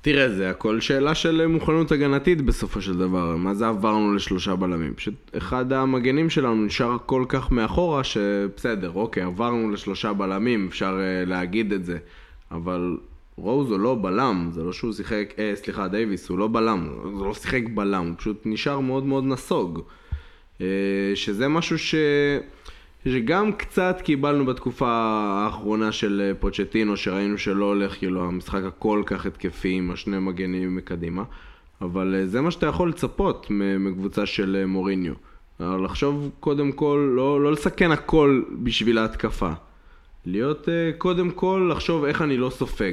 תראה, 0.00 0.28
זה 0.28 0.50
הכל 0.50 0.80
שאלה 0.80 1.14
של 1.14 1.46
מוכנות 1.46 1.92
הגנתית 1.92 2.42
בסופו 2.42 2.80
של 2.82 2.98
דבר. 2.98 3.36
מה 3.36 3.54
זה 3.54 3.68
עברנו 3.68 4.14
לשלושה 4.14 4.56
בלמים? 4.56 4.94
פשוט 4.94 5.14
אחד 5.36 5.72
המגנים 5.72 6.30
שלנו 6.30 6.64
נשאר 6.64 6.96
כל 7.06 7.24
כך 7.28 7.50
מאחורה, 7.50 8.04
שבסדר, 8.04 8.92
אוקיי, 8.94 9.22
עברנו 9.22 9.70
לשלושה 9.70 10.12
בלמים, 10.12 10.66
אפשר 10.68 10.98
uh, 10.98 11.28
להגיד 11.28 11.72
את 11.72 11.84
זה. 11.84 11.98
אבל 12.50 12.96
רוז 13.36 13.70
הוא 13.70 13.80
לא 13.80 13.98
בלם, 14.02 14.50
זה 14.52 14.62
לא 14.62 14.72
שהוא 14.72 14.92
שיחק, 14.92 15.34
אה, 15.38 15.52
סליחה, 15.54 15.88
דייוויס, 15.88 16.28
הוא 16.28 16.38
לא 16.38 16.48
בלם, 16.48 16.88
הוא 17.02 17.26
לא 17.26 17.34
שיחק 17.34 17.62
בלם, 17.74 18.06
הוא 18.06 18.14
פשוט 18.18 18.42
נשאר 18.44 18.80
מאוד 18.80 19.04
מאוד 19.04 19.24
נסוג. 19.24 19.80
אה, 20.60 20.66
שזה 21.14 21.48
משהו 21.48 21.78
ש... 21.78 21.94
שגם 23.04 23.52
קצת 23.52 24.00
קיבלנו 24.04 24.46
בתקופה 24.46 24.88
האחרונה 24.88 25.92
של 25.92 26.22
אה, 26.24 26.34
פוצ'טינו, 26.40 26.96
שראינו 26.96 27.38
שלא 27.38 27.64
הולך 27.64 27.98
כאילו 27.98 28.24
המשחק 28.24 28.62
הכל 28.66 29.02
כך 29.06 29.26
התקפי 29.26 29.68
עם 29.68 29.90
השני 29.90 30.18
מגנים 30.18 30.76
מקדימה, 30.76 31.22
אבל 31.80 32.14
אה, 32.14 32.26
זה 32.26 32.40
מה 32.40 32.50
שאתה 32.50 32.66
יכול 32.66 32.88
לצפות 32.88 33.46
מקבוצה 33.78 34.26
של 34.26 34.56
אה, 34.60 34.66
מוריניו. 34.66 35.14
לחשוב 35.60 36.30
קודם 36.40 36.72
כל, 36.72 37.12
לא, 37.16 37.40
לא 37.40 37.52
לסכן 37.52 37.90
הכל 37.90 38.42
בשביל 38.62 38.98
ההתקפה. 38.98 39.50
להיות 40.26 40.68
קודם 40.98 41.30
כל, 41.30 41.70
לחשוב 41.72 42.04
איך 42.04 42.22
אני 42.22 42.36
לא 42.36 42.50
סופג. 42.50 42.92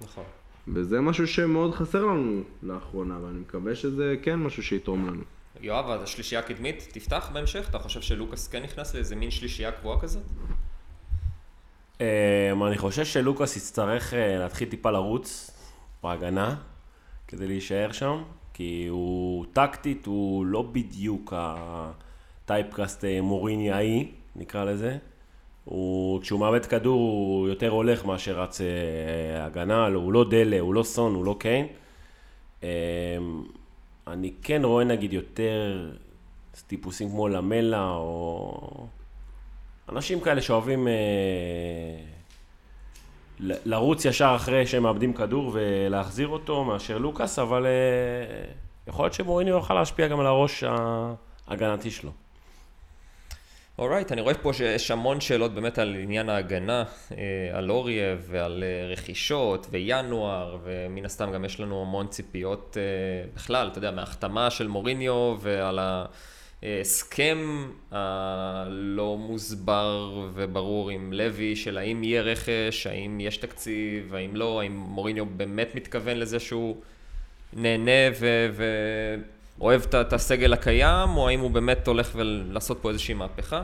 נכון. 0.00 0.24
וזה 0.68 1.00
משהו 1.00 1.26
שמאוד 1.26 1.74
חסר 1.74 2.04
לנו 2.04 2.42
לאחרונה, 2.62 3.18
ואני 3.24 3.40
מקווה 3.40 3.74
שזה 3.74 4.16
כן 4.22 4.38
משהו 4.38 4.62
שיתרום 4.62 5.06
לנו. 5.06 5.22
יואב, 5.62 5.90
השלישייה 5.90 6.40
הקדמית 6.40 6.88
תפתח 6.92 7.30
בהמשך? 7.32 7.66
אתה 7.70 7.78
חושב 7.78 8.00
שלוקאס 8.00 8.48
כן 8.48 8.62
נכנס 8.62 8.94
לאיזה 8.94 9.16
מין 9.16 9.30
שלישייה 9.30 9.72
קבועה 9.72 10.00
כזאת? 10.00 10.22
אמ, 12.00 12.64
אני 12.66 12.78
חושב 12.78 13.04
שלוקאס 13.04 13.56
יצטרך 13.56 14.14
אה, 14.14 14.38
להתחיל 14.38 14.68
טיפה 14.68 14.90
לרוץ 14.90 15.50
בהגנה 16.02 16.56
כדי 17.28 17.46
להישאר 17.46 17.92
שם, 17.92 18.22
כי 18.54 18.86
הוא 18.90 19.44
טקטית, 19.52 20.06
הוא 20.06 20.46
לא 20.46 20.62
בדיוק 20.62 21.32
הטייפקאסט 21.36 23.04
אה, 23.04 23.20
מוריניאי, 23.20 24.08
נקרא 24.36 24.64
לזה. 24.64 24.96
הוא, 25.64 26.22
כשהוא 26.22 26.40
מאבד 26.40 26.66
כדור 26.66 27.00
הוא 27.00 27.48
יותר 27.48 27.68
הולך 27.68 28.04
מאשר 28.04 28.40
רץ 28.40 28.60
אה, 28.60 28.66
הגנה, 29.44 29.86
הוא 29.86 30.12
לא 30.12 30.24
דלה, 30.30 30.60
הוא 30.60 30.74
לא 30.74 30.82
סון, 30.82 31.14
הוא 31.14 31.24
לא 31.24 31.36
קיין. 31.38 31.66
אני 34.12 34.32
כן 34.42 34.64
רואה 34.64 34.84
נגיד 34.84 35.12
יותר 35.12 35.90
טיפוסים 36.66 37.10
כמו 37.10 37.28
למלה, 37.28 37.90
או 37.90 38.86
אנשים 39.88 40.20
כאלה 40.20 40.42
שאוהבים 40.42 40.88
אה, 40.88 40.92
לרוץ 43.40 44.04
ישר 44.04 44.32
אחרי 44.36 44.66
שהם 44.66 44.82
מאבדים 44.82 45.12
כדור 45.12 45.50
ולהחזיר 45.54 46.28
אותו 46.28 46.64
מאשר 46.64 46.98
לוקאס, 46.98 47.38
אבל 47.38 47.66
אה, 47.66 48.52
יכול 48.86 49.04
להיות 49.04 49.14
שמוריניו 49.14 49.54
יוכל 49.54 49.74
להשפיע 49.74 50.08
גם 50.08 50.20
על 50.20 50.26
הראש 50.26 50.64
ההגנתי 51.46 51.90
שלו. 51.90 52.10
אורייט, 53.78 54.12
אני 54.12 54.20
רואה 54.20 54.34
פה 54.34 54.52
שיש 54.52 54.90
המון 54.90 55.20
שאלות 55.20 55.54
באמת 55.54 55.78
על 55.78 55.96
עניין 56.02 56.28
ההגנה, 56.28 56.84
אה, 57.12 57.16
על 57.52 57.70
אוריה 57.70 58.16
ועל 58.20 58.64
אה, 58.66 58.92
רכישות 58.92 59.66
וינואר, 59.70 60.58
ומן 60.64 61.04
הסתם 61.04 61.32
גם 61.32 61.44
יש 61.44 61.60
לנו 61.60 61.82
המון 61.82 62.06
ציפיות 62.06 62.76
אה, 62.80 63.30
בכלל, 63.34 63.68
אתה 63.68 63.78
יודע, 63.78 63.90
מההחתמה 63.90 64.50
של 64.50 64.68
מוריניו 64.68 65.36
ועל 65.40 65.78
ההסכם 66.62 67.68
הלא 67.90 69.16
מוסבר 69.18 70.28
וברור 70.34 70.90
עם 70.90 71.12
לוי 71.12 71.56
של 71.56 71.78
האם 71.78 72.04
יהיה 72.04 72.22
רכש, 72.22 72.86
האם 72.86 73.20
יש 73.20 73.36
תקציב, 73.36 74.14
האם 74.14 74.36
לא, 74.36 74.60
האם 74.60 74.76
מוריניו 74.76 75.26
באמת 75.26 75.74
מתכוון 75.74 76.16
לזה 76.16 76.40
שהוא 76.40 76.76
נהנה 77.52 78.10
ו... 78.20 78.48
ו... 78.52 78.64
אוהב 79.60 79.82
את 80.00 80.12
הסגל 80.12 80.52
הקיים, 80.52 81.08
או 81.16 81.28
האם 81.28 81.40
הוא 81.40 81.50
באמת 81.50 81.86
הולך 81.86 82.10
לעשות 82.50 82.78
פה 82.82 82.88
איזושהי 82.88 83.14
מהפכה. 83.14 83.62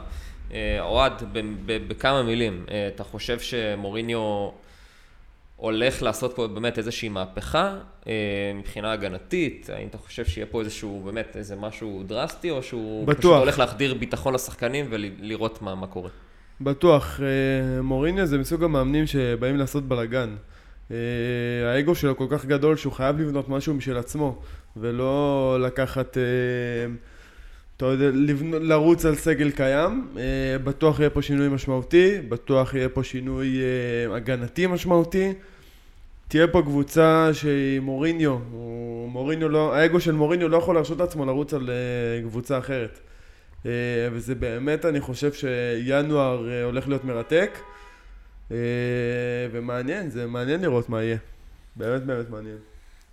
אה, 0.53 0.81
אוהד, 0.81 1.23
בכמה 1.67 2.23
מילים, 2.23 2.65
אה, 2.71 2.89
אתה 2.95 3.05
חושב 3.05 3.41
שמוריניו 3.41 4.51
הולך 5.57 6.03
לעשות 6.03 6.33
פה 6.37 6.47
באמת 6.47 6.79
איזושהי 6.79 7.09
מהפכה 7.09 7.79
אה, 8.07 8.13
מבחינה 8.55 8.93
הגנתית? 8.93 9.71
האם 9.73 9.89
אתה 9.89 9.99
חושב 9.99 10.25
שיהיה 10.25 10.47
פה 10.47 10.61
איזשהו, 10.61 11.03
באמת, 11.05 11.37
איזה 11.37 11.57
משהו 11.57 12.03
דרסטי, 12.07 12.51
או 12.51 12.63
שהוא 12.63 13.07
בטוח. 13.07 13.19
פשוט 13.19 13.33
הולך 13.33 13.59
להחדיר 13.59 13.95
ביטחון 13.95 14.35
לשחקנים 14.35 14.87
ולראות 14.91 15.63
מה, 15.63 15.75
מה 15.75 15.87
קורה? 15.87 16.11
בטוח. 16.61 17.21
מוריניו 17.83 18.27
זה 18.27 18.39
מסוג 18.39 18.65
המאמנים 18.65 19.07
שבאים 19.07 19.57
לעשות 19.57 19.85
בלאגן. 19.89 20.37
האגו 21.67 21.95
שלו 21.95 22.17
כל 22.17 22.27
כך 22.31 22.45
גדול 22.45 22.77
שהוא 22.77 22.93
חייב 22.93 23.21
לבנות 23.21 23.49
משהו 23.49 23.75
משל 23.75 23.97
עצמו. 23.97 24.39
ולא 24.77 25.59
לקחת, 25.61 26.19
אה, 26.19 26.23
אתה 27.77 27.87
יודע, 27.87 28.11
לרוץ 28.61 29.05
על 29.05 29.15
סגל 29.15 29.51
קיים. 29.51 30.09
אה, 30.19 30.59
בטוח 30.65 31.01
יהיה 31.01 31.11
פה 31.11 31.23
שינוי 31.23 31.49
משמעותי, 31.49 32.21
בטוח 32.29 32.75
יהיה 32.75 32.89
פה 32.89 33.03
שינוי 33.03 33.61
אה, 33.61 34.17
הגנתי 34.17 34.67
משמעותי. 34.67 35.33
תהיה 36.29 36.49
פה 36.49 36.63
קבוצה 36.63 37.31
שהיא 37.33 37.81
מוריניו, 37.81 38.39
מוריניו 39.09 39.49
לא, 39.49 39.75
האגו 39.75 40.01
של 40.01 40.13
מוריניו 40.13 40.49
לא 40.49 40.57
יכול 40.57 40.75
להרשות 40.75 40.99
לעצמו 40.99 41.25
לרוץ 41.25 41.55
על 41.55 41.71
קבוצה 42.23 42.59
אחרת. 42.59 42.99
וזה 44.13 44.35
באמת, 44.35 44.85
אני 44.85 45.01
חושב 45.01 45.33
שינואר 45.33 46.63
הולך 46.65 46.89
להיות 46.89 47.05
מרתק. 47.05 47.59
ומעניין, 49.53 50.11
זה 50.11 50.27
מעניין 50.27 50.61
לראות 50.61 50.89
מה 50.89 51.03
יהיה. 51.03 51.17
באמת 51.77 52.03
באמת 52.03 52.31
מעניין. 52.31 52.57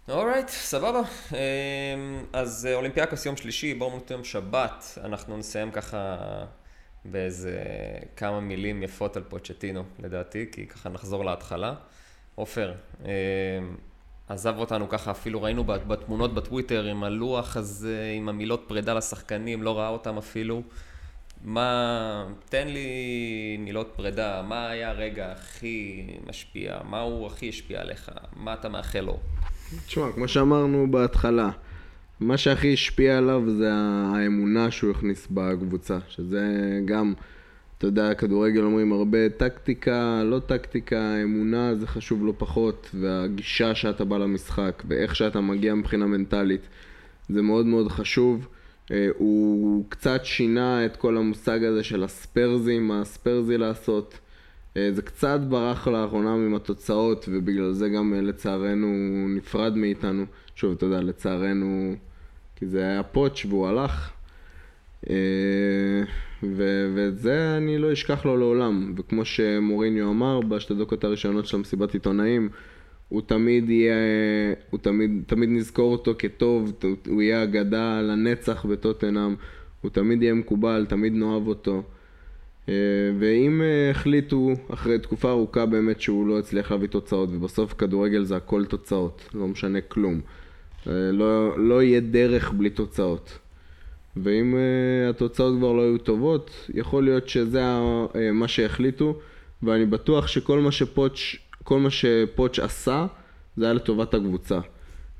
אורייט, 0.09 0.49
סבבה. 0.49 1.01
אמ, 1.31 2.25
אז 2.33 2.65
אה, 2.65 2.75
אולימפיאקוס 2.75 3.25
יום 3.25 3.37
שלישי, 3.37 3.73
נותן 3.73 4.13
יום 4.13 4.23
שבת. 4.23 4.97
אנחנו 5.03 5.37
נסיים 5.37 5.71
ככה 5.71 6.17
באיזה 7.05 7.63
כמה 8.15 8.39
מילים 8.39 8.83
יפות 8.83 9.17
על 9.17 9.23
פוצ'טינו, 9.23 9.83
לדעתי, 9.99 10.45
כי 10.51 10.67
ככה 10.67 10.89
נחזור 10.89 11.25
להתחלה. 11.25 11.73
עופר, 12.35 12.73
אמ, 13.01 13.07
עזב 14.29 14.57
אותנו 14.57 14.89
ככה, 14.89 15.11
אפילו 15.11 15.41
ראינו 15.41 15.63
בתמונות 15.63 16.33
בטוויטר 16.33 16.83
עם 16.83 17.03
הלוח 17.03 17.57
הזה, 17.57 18.13
עם 18.15 18.29
המילות 18.29 18.63
פרידה 18.67 18.93
לשחקנים, 18.93 19.63
לא 19.63 19.77
ראה 19.79 19.89
אותם 19.89 20.17
אפילו. 20.17 20.61
מה, 21.41 22.27
תן 22.49 22.67
לי 22.67 22.87
מילות 23.59 23.93
פרידה, 23.95 24.41
מה 24.41 24.69
היה 24.69 24.89
הרגע 24.89 25.31
הכי 25.31 26.07
משפיע, 26.27 26.79
מה 26.83 27.01
הוא 27.01 27.27
הכי 27.27 27.49
השפיע 27.49 27.81
עליך, 27.81 28.11
מה 28.35 28.53
אתה 28.53 28.69
מאחל 28.69 28.99
לו? 28.99 29.19
תשמע, 29.85 30.11
כמו 30.11 30.27
שאמרנו 30.27 30.91
בהתחלה, 30.91 31.49
מה 32.19 32.37
שהכי 32.37 32.73
השפיע 32.73 33.17
עליו 33.17 33.43
זה 33.57 33.69
האמונה 33.73 34.71
שהוא 34.71 34.91
הכניס 34.91 35.27
בקבוצה, 35.31 35.97
שזה 36.09 36.41
גם, 36.85 37.13
אתה 37.77 37.87
יודע, 37.87 38.13
כדורגל 38.13 38.61
אומרים 38.61 38.91
הרבה 38.91 39.29
טקטיקה, 39.29 40.23
לא 40.23 40.39
טקטיקה, 40.39 41.23
אמונה 41.23 41.75
זה 41.75 41.87
חשוב 41.87 42.25
לא 42.25 42.33
פחות, 42.37 42.89
והגישה 42.93 43.75
שאתה 43.75 44.05
בא 44.05 44.17
למשחק, 44.17 44.83
ואיך 44.87 45.15
שאתה 45.15 45.41
מגיע 45.41 45.73
מבחינה 45.75 46.05
מנטלית, 46.05 46.67
זה 47.29 47.41
מאוד 47.41 47.65
מאוד 47.65 47.87
חשוב. 47.87 48.47
אה, 48.91 49.07
הוא 49.17 49.85
קצת 49.89 50.25
שינה 50.25 50.85
את 50.85 50.95
כל 50.95 51.17
המושג 51.17 51.63
הזה 51.63 51.83
של 51.83 52.03
הספרזים, 52.03 52.87
מה 52.87 53.01
הספרזי 53.01 53.57
לעשות. 53.57 54.19
אה, 54.77 54.89
זה 54.93 55.01
קצת 55.01 55.39
ברח 55.39 55.87
לאחרונה 55.87 56.33
עם 56.33 56.55
התוצאות, 56.55 57.25
ובגלל 57.31 57.71
זה 57.71 57.89
גם 57.89 58.13
אה, 58.13 58.21
לצערנו 58.21 58.87
נפרד 59.29 59.77
מאיתנו. 59.77 60.25
שוב, 60.55 60.71
אתה 60.71 60.85
יודע, 60.85 61.01
לצערנו, 61.01 61.95
כי 62.55 62.65
זה 62.65 62.79
היה 62.79 63.03
פוטש 63.03 63.45
והוא 63.45 63.67
הלך. 63.67 64.11
אה, 65.09 65.15
ו- 66.43 66.91
ואת 66.95 67.17
זה 67.17 67.57
אני 67.57 67.77
לא 67.77 67.93
אשכח 67.93 68.25
לו 68.25 68.37
לעולם. 68.37 68.93
וכמו 68.97 69.25
שמוריניו 69.25 70.09
אמר 70.09 70.41
בשתי 70.41 70.73
דקות 70.73 71.03
הראשונות 71.03 71.45
של 71.45 71.57
המסיבת 71.57 71.93
עיתונאים, 71.93 72.49
הוא 73.09 73.21
תמיד 73.25 73.69
יהיה, 73.69 73.95
הוא 74.69 74.79
תמיד, 74.79 75.23
תמיד 75.27 75.49
נזכור 75.49 75.91
אותו 75.91 76.13
כטוב, 76.17 76.73
הוא 77.07 77.21
יהיה 77.21 77.43
אגדה 77.43 78.01
לנצח 78.01 78.65
בטוטנאם, 78.65 79.35
הוא 79.81 79.91
תמיד 79.91 80.21
יהיה 80.21 80.33
מקובל, 80.33 80.85
תמיד 80.89 81.13
נאהב 81.13 81.47
אותו. 81.47 81.83
אה, 82.69 82.73
ואם 83.19 83.61
אה, 83.61 83.91
החליטו 83.91 84.51
אחרי 84.73 84.99
תקופה 84.99 85.29
ארוכה 85.29 85.65
באמת 85.65 86.01
שהוא 86.01 86.27
לא 86.27 86.39
הצליח 86.39 86.71
להביא 86.71 86.87
תוצאות, 86.87 87.29
ובסוף 87.31 87.73
כדורגל 87.77 88.23
זה 88.23 88.35
הכל 88.35 88.65
תוצאות, 88.65 89.29
לא 89.33 89.47
משנה 89.47 89.81
כלום. 89.81 90.21
אה, 90.87 90.93
לא, 91.11 91.59
לא 91.59 91.83
יהיה 91.83 91.99
דרך 91.99 92.51
בלי 92.51 92.69
תוצאות. 92.69 93.39
ואם 94.17 94.55
התוצאות 95.09 95.57
כבר 95.57 95.73
לא 95.73 95.81
היו 95.81 95.97
טובות, 95.97 96.69
יכול 96.73 97.03
להיות 97.03 97.29
שזה 97.29 97.63
מה 98.33 98.47
שהחליטו, 98.47 99.19
ואני 99.63 99.85
בטוח 99.85 100.27
שכל 100.27 100.59
מה 100.59 100.71
שפוטש, 100.71 101.37
כל 101.63 101.79
מה 101.79 101.89
שפוטש 101.89 102.59
עשה, 102.59 103.05
זה 103.57 103.65
היה 103.65 103.73
לטובת 103.73 104.13
הקבוצה. 104.13 104.59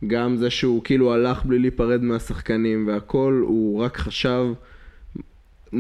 גם 0.08 0.38
זה 0.38 0.50
שהוא 0.50 0.84
כאילו 0.84 1.14
הלך 1.14 1.46
בלי 1.46 1.60
להיפרד 1.60 2.04
מהשחקנים 2.04 2.88
והכל, 2.88 3.44
הוא 3.48 3.82
רק 3.82 3.98
חשב 3.98 4.46
100% 5.74 5.76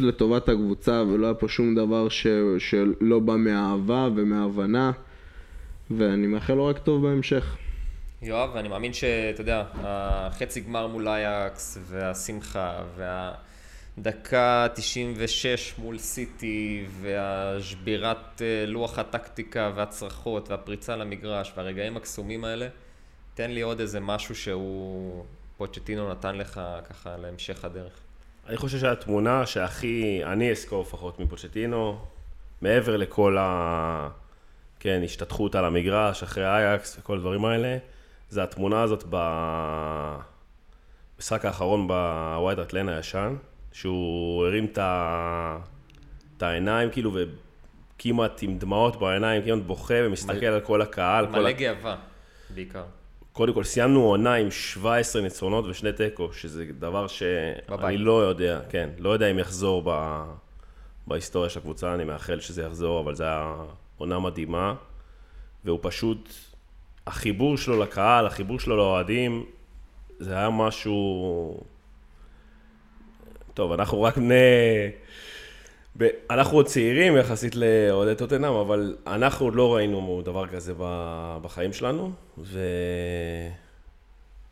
לטובת 0.00 0.48
הקבוצה 0.48 1.02
ולא 1.08 1.26
היה 1.26 1.34
פה 1.34 1.48
שום 1.48 1.74
דבר 1.74 2.08
ש, 2.08 2.26
שלא 2.58 3.18
בא 3.18 3.36
מאהבה 3.36 4.08
ומהבנה 4.16 4.92
ואני 5.90 6.26
מאחל 6.26 6.54
לו 6.54 6.66
רק 6.66 6.78
טוב 6.78 7.02
בהמשך. 7.02 7.56
יואב, 8.22 8.56
אני 8.56 8.68
מאמין 8.68 8.92
שאתה 8.92 9.40
יודע, 9.40 9.64
החצי 9.74 10.60
גמר 10.60 10.86
מול 10.86 11.08
אייקס 11.08 11.78
והשמחה 11.86 12.82
והדקה 13.96 14.66
96 14.74 15.74
מול 15.78 15.98
סיטי 15.98 16.86
והשבירת 17.00 18.42
אה, 18.42 18.66
לוח 18.66 18.98
הטקטיקה 18.98 19.72
והצרחות 19.74 20.50
והפריצה 20.50 20.96
למגרש 20.96 21.52
והרגעים 21.56 21.96
הקסומים 21.96 22.44
האלה, 22.44 22.68
תן 23.34 23.50
לי 23.50 23.60
עוד 23.60 23.80
איזה 23.80 24.00
משהו 24.00 24.34
שהוא 24.34 25.24
פוצ'טינו 25.56 26.10
נתן 26.10 26.36
לך 26.36 26.60
ככה 26.88 27.16
להמשך 27.16 27.64
הדרך. 27.64 28.05
אני 28.48 28.56
חושב 28.56 28.78
שהתמונה 28.78 29.46
שהכי, 29.46 30.20
אני 30.24 30.50
אזכור 30.50 30.82
לפחות 30.82 31.20
מפוצ'טינו, 31.20 31.98
מעבר 32.62 32.96
לכל 32.96 33.36
ה... 33.40 34.08
כן, 34.80 35.00
השתתחות 35.04 35.54
על 35.54 35.64
המגרש, 35.64 36.22
אחרי 36.22 36.46
אייקס 36.46 36.98
וכל 36.98 37.16
הדברים 37.16 37.44
האלה, 37.44 37.78
זה 38.28 38.42
התמונה 38.42 38.82
הזאת 38.82 39.04
במשחק 41.18 41.44
האחרון 41.44 41.88
בווייד 41.88 42.58
אטלן 42.58 42.88
הישן, 42.88 43.36
שהוא 43.72 44.46
הרים 44.46 44.66
את, 46.36 46.42
העיניים 46.42 46.90
כאילו 46.90 47.12
וכמעט 47.14 48.42
עם 48.42 48.58
דמעות 48.58 48.96
בעיניים, 48.96 49.42
כמעט 49.42 49.62
בוכה 49.66 49.94
ומסתכל 50.02 50.32
מל... 50.32 50.46
על 50.46 50.60
כל 50.60 50.82
הקהל. 50.82 51.26
מלא 51.26 51.52
כל... 51.52 51.58
גאווה, 51.58 51.96
בעיקר. 52.54 52.84
קודם 53.36 53.54
כל, 53.54 53.64
סיימנו 53.64 54.02
עונה 54.04 54.34
עם 54.34 54.50
17 54.50 55.22
ניצחונות 55.22 55.64
ושני 55.66 55.92
תיקו, 55.92 56.32
שזה 56.32 56.64
דבר 56.78 57.06
שאני 57.06 57.98
לא 57.98 58.22
יודע, 58.22 58.60
כן, 58.68 58.88
לא 58.98 59.10
יודע 59.10 59.30
אם 59.30 59.38
יחזור 59.38 59.82
ב... 59.84 60.22
בהיסטוריה 61.06 61.50
של 61.50 61.58
הקבוצה, 61.58 61.94
אני 61.94 62.04
מאחל 62.04 62.40
שזה 62.40 62.62
יחזור, 62.62 63.00
אבל 63.00 63.14
זו 63.14 63.24
הייתה 63.24 63.54
עונה 63.98 64.18
מדהימה, 64.18 64.74
והוא 65.64 65.78
פשוט, 65.82 66.32
החיבור 67.06 67.56
שלו 67.56 67.82
לקהל, 67.82 68.26
החיבור 68.26 68.60
שלו 68.60 68.76
לאוהדים, 68.76 69.44
זה 70.18 70.36
היה 70.36 70.50
משהו... 70.50 71.60
טוב, 73.54 73.72
אנחנו 73.72 74.02
רק 74.02 74.18
בני... 74.18 74.34
אנחנו 76.30 76.56
עוד 76.56 76.66
צעירים 76.66 77.16
יחסית 77.16 77.54
לאוהדי 77.54 78.14
טוטנאם, 78.14 78.52
אבל 78.52 78.96
אנחנו 79.06 79.46
עוד 79.46 79.54
לא 79.54 79.74
ראינו 79.74 80.22
דבר 80.24 80.46
כזה 80.46 80.72
בחיים 81.42 81.72
שלנו, 81.72 82.12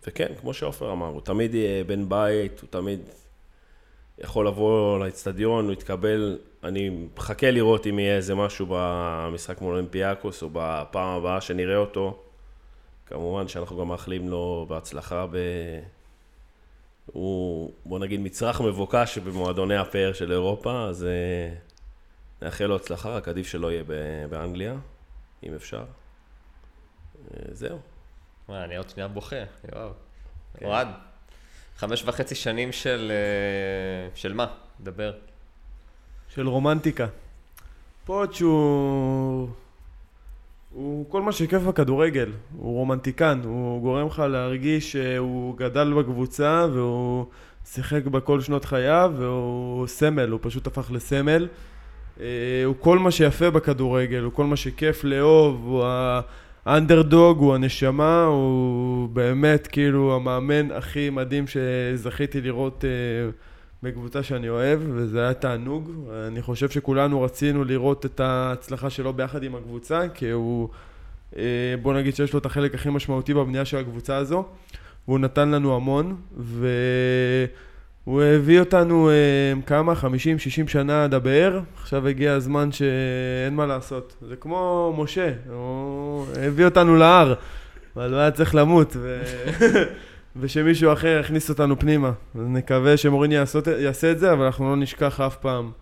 וכן, 0.07 0.33
כמו 0.41 0.55
שעופר 0.55 0.93
אמר, 0.93 1.07
הוא 1.07 1.21
תמיד 1.21 1.55
יהיה 1.55 1.85
בן 1.85 2.09
בית, 2.09 2.61
הוא 2.61 2.69
תמיד 2.71 3.01
יכול 4.19 4.47
לבוא 4.47 4.99
לאצטדיון, 4.99 5.65
הוא 5.65 5.73
יתקבל. 5.73 6.39
אני 6.65 7.07
מחכה 7.17 7.51
לראות 7.51 7.87
אם 7.87 7.99
יהיה 7.99 8.17
איזה 8.17 8.35
משהו 8.35 8.67
במשחק 8.69 9.61
מול 9.61 9.73
אולימפיאקוס, 9.75 10.43
או 10.43 10.49
בפעם 10.53 11.09
הבאה 11.09 11.41
שנראה 11.41 11.77
אותו. 11.77 12.23
כמובן 13.07 13.49
שאנחנו 13.49 13.79
גם 13.79 13.89
מאחלים 13.89 14.29
לו 14.29 14.67
בהצלחה 14.69 15.27
ב... 15.31 15.37
הוא, 17.07 17.73
בוא 17.85 17.99
נגיד, 17.99 18.21
מצרך 18.21 18.61
מבוקש 18.61 19.19
במועדוני 19.19 19.77
הפאר 19.77 20.13
של 20.13 20.33
אירופה, 20.33 20.87
אז 20.89 21.05
אה, 21.05 21.55
נאחל 22.43 22.65
לו 22.65 22.77
הצלחה, 22.77 23.09
רק 23.09 23.29
עדיף 23.29 23.47
שלא 23.47 23.73
יהיה 23.73 23.85
ב- 23.87 24.27
באנגליה, 24.31 24.75
אם 25.43 25.55
אפשר. 25.55 25.85
אה, 27.35 27.41
זהו. 27.53 27.79
וואי, 28.49 28.65
אני 28.65 28.77
עוד 28.77 28.91
שנייה 28.91 29.09
בוכה, 29.09 29.37
יואב. 29.73 29.93
כן. 30.59 30.67
אוהד, 30.67 30.89
חמש 31.77 32.03
וחצי 32.07 32.35
שנים 32.35 32.73
של... 32.73 33.13
אה, 33.15 34.17
של 34.17 34.33
מה? 34.33 34.47
דבר. 34.81 35.13
של 36.29 36.49
רומנטיקה. 36.49 37.07
פוטש 38.05 38.43
הוא... 40.75 41.11
כל 41.11 41.23
מה 41.23 41.33
שכיף 41.33 41.63
בכדורגל, 41.63 42.31
הוא 42.57 42.73
רומנטיקן, 42.73 43.41
הוא 43.45 43.83
גורם 43.83 44.07
לך 44.07 44.19
להרגיש 44.19 44.93
שהוא 44.93 45.57
גדל 45.59 45.93
בקבוצה 45.93 46.67
והוא 46.73 47.27
שיחק 47.65 48.07
בה 48.07 48.21
כל 48.21 48.41
שנות 48.41 48.65
חייו 48.65 49.13
והוא 49.17 49.87
סמל, 49.87 50.29
הוא 50.31 50.39
פשוט 50.43 50.67
הפך 50.67 50.91
לסמל. 50.91 51.49
אה, 52.21 52.27
הוא 52.65 52.75
כל 52.79 52.99
מה 52.99 53.11
שיפה 53.11 53.51
בכדורגל, 53.51 54.23
הוא 54.23 54.33
כל 54.33 54.45
מה 54.45 54.57
שכיף 54.57 55.05
לאהוב, 55.05 55.63
הוא 55.65 55.85
האנדרדוג, 56.67 57.39
הוא 57.39 57.55
הנשמה, 57.55 58.25
הוא 58.25 59.09
באמת 59.09 59.67
כאילו 59.67 60.17
המאמן 60.17 60.71
הכי 60.71 61.11
מדהים 61.11 61.45
שזכיתי 61.47 62.41
לראות 62.41 62.85
אה, 62.85 63.31
בקבוצה 63.85 64.23
שאני 64.23 64.49
אוהב, 64.49 64.81
וזה 64.95 65.21
היה 65.23 65.35
תענוג. 65.35 65.91
אני 66.29 66.43
חושב 66.43 66.71
שכולנו 66.71 67.23
רצינו 67.23 67.65
לראות 67.65 68.07
את 68.07 68.21
ההצלחה 68.21 68.91
שלו 68.91 69.13
ביחד 69.13 69.43
עם 69.43 69.55
הקבוצה, 69.55 70.03
כי 70.15 70.31
הוא, 70.31 70.69
אה, 71.37 71.43
בוא 71.83 71.95
נגיד 71.95 72.17
שיש 72.17 72.33
לו 72.33 72.39
את 72.39 72.47
החלק 72.47 72.75
הכי 72.75 72.91
משמעותי 72.91 73.35
בבנייה 73.35 73.65
של 73.65 73.77
הקבוצה 73.77 74.17
הזו, 74.17 74.45
והוא 75.09 75.19
נתן 75.19 75.49
לנו 75.49 75.77
המון, 75.77 76.17
והוא 76.37 78.23
הביא 78.23 78.61
אותנו 78.61 79.11
אה, 79.11 79.63
כמה? 79.67 79.93
50-60 79.93 79.97
שנה 80.67 81.05
עד 81.05 81.15
הבאר, 81.15 81.61
עכשיו 81.77 82.09
הגיע 82.09 82.33
הזמן 82.33 82.73
שאין 82.73 83.55
מה 83.55 83.67
לעשות. 83.67 84.17
זה 84.29 84.37
כמו 84.37 84.95
משה, 84.99 85.33
הוא 85.51 86.27
הביא 86.41 86.65
אותנו 86.65 86.97
להר, 86.97 87.35
אבל 87.97 88.13
הוא 88.13 88.19
היה 88.19 88.31
צריך 88.31 88.55
למות, 88.55 88.97
ו... 88.97 89.23
ושמישהו 90.37 90.93
אחר 90.93 91.19
יכניס 91.21 91.51
אותנו 91.51 91.79
פנימה. 91.79 92.13
אז 92.35 92.41
נקווה 92.49 92.97
שמוריני 92.97 93.35
יעשות, 93.35 93.67
יעשה 93.67 94.13
את 94.13 94.19
זה, 94.19 94.33
אבל 94.33 94.45
אנחנו 94.45 94.71
לא 94.71 94.77
נשכח 94.77 95.21
אף 95.21 95.37
פעם 95.37 95.73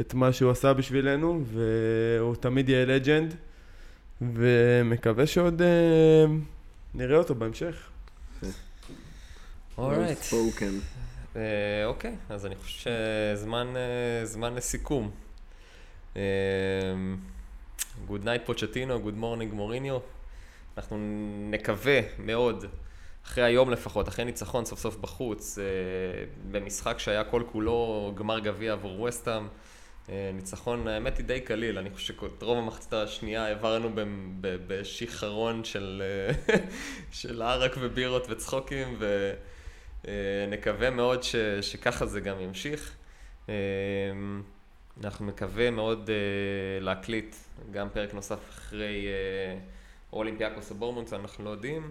את 0.00 0.14
מה 0.14 0.32
שהוא 0.32 0.50
עשה 0.50 0.72
בשבילנו, 0.72 1.44
והוא 1.44 2.36
תמיד 2.36 2.68
יהיה 2.68 2.86
legend, 2.86 3.34
ומקווה 4.34 5.26
שעוד 5.26 5.62
אה, 5.62 6.24
נראה 6.94 7.18
אותו 7.18 7.34
בהמשך. 7.34 7.88
Alright. 9.78 10.18
אה, 11.36 11.40
אוקיי, 11.84 12.16
אז 12.28 12.46
אני 12.46 12.56
חושב 12.56 12.90
שזמן 13.36 13.66
אה, 13.76 14.26
זמן 14.26 14.54
לסיכום. 14.54 15.10
Good 18.06 18.24
night 18.24 18.42
פוצ'טינו, 18.46 19.00
good 19.00 19.14
morning 19.14 19.52
מוריניו. 19.52 19.98
אנחנו 20.76 20.96
נקווה 21.50 22.00
מאוד, 22.18 22.64
אחרי 23.26 23.44
היום 23.44 23.70
לפחות, 23.70 24.08
אחרי 24.08 24.24
ניצחון 24.24 24.64
סוף 24.64 24.78
סוף 24.78 24.96
בחוץ, 24.96 25.58
אה, 25.58 25.64
במשחק 26.50 26.98
שהיה 26.98 27.24
כל 27.24 27.42
כולו 27.52 28.12
גמר 28.16 28.38
גביע 28.38 28.72
עבור 28.72 29.00
וסטאם. 29.00 29.48
אה, 30.08 30.30
ניצחון, 30.34 30.88
האמת 30.88 31.18
היא 31.18 31.26
די 31.26 31.40
קליל, 31.40 31.78
אני 31.78 31.90
חושב 31.90 32.14
שאת 32.14 32.42
רוב 32.42 32.58
המחצית 32.58 32.92
השנייה 32.92 33.44
העברנו 33.44 33.90
ב- 33.94 34.00
ב- 34.40 34.56
בשיכרון 34.66 35.64
של, 35.64 36.02
אה, 36.04 36.56
של 37.20 37.42
ערק 37.42 37.72
ובירות 37.80 38.26
וצחוקים, 38.30 38.98
ונקווה 40.04 40.90
מאוד 40.90 41.22
ש, 41.22 41.36
שככה 41.60 42.06
זה 42.06 42.20
גם 42.20 42.40
ימשיך. 42.40 42.96
אנחנו 45.04 45.26
מקווה 45.26 45.70
מאוד 45.70 46.10
להקליט 46.80 47.36
גם 47.70 47.88
פרק 47.92 48.14
נוסף 48.14 48.50
אחרי 48.50 49.06
אולימפיאקוס 50.12 50.70
או 50.70 50.74
בורמונדס, 50.76 51.12
אנחנו 51.12 51.44
לא 51.44 51.50
יודעים, 51.50 51.90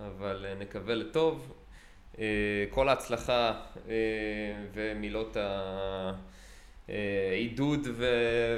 אבל 0.00 0.46
אה, 0.48 0.54
נקווה 0.54 0.94
לטוב. 0.94 1.52
אה, 2.18 2.24
כל 2.70 2.88
ההצלחה 2.88 3.52
אה, 3.88 3.94
ומילות 4.74 5.36
העידוד 6.88 7.88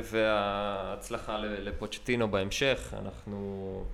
וההצלחה 0.04 1.38
לפוצ'טינו 1.38 2.30
בהמשך, 2.30 2.94
אנחנו... 2.98 3.84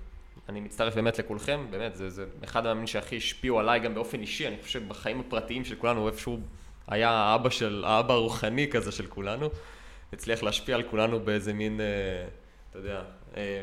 אני 0.49 0.61
מצטרף 0.61 0.95
באמת 0.95 1.19
לכולכם, 1.19 1.67
באמת, 1.71 1.95
זה, 1.95 2.11
זה 2.11 2.27
אחד 2.45 2.67
המאמנים 2.67 2.87
שהכי 2.87 3.17
השפיעו 3.17 3.59
עליי 3.59 3.81
גם 3.81 3.95
באופן 3.95 4.21
אישי, 4.21 4.49
אני 4.49 4.57
חושב 4.63 4.89
בחיים 4.89 5.21
הפרטיים 5.21 5.65
של 5.65 5.75
כולנו, 5.77 6.09
איפשהו 6.09 6.39
היה 6.89 7.11
האבא 7.11 7.51
של, 7.51 7.85
האבא 7.87 8.15
הרוחני 8.15 8.71
כזה 8.71 8.93
של 8.93 9.07
כולנו, 9.07 9.49
הצליח 10.13 10.43
להשפיע 10.43 10.77
על 10.77 10.83
כולנו 10.83 11.21
באיזה 11.21 11.53
מין, 11.53 11.81
אתה 12.71 12.79
יודע, 12.79 13.03
אה, 13.37 13.63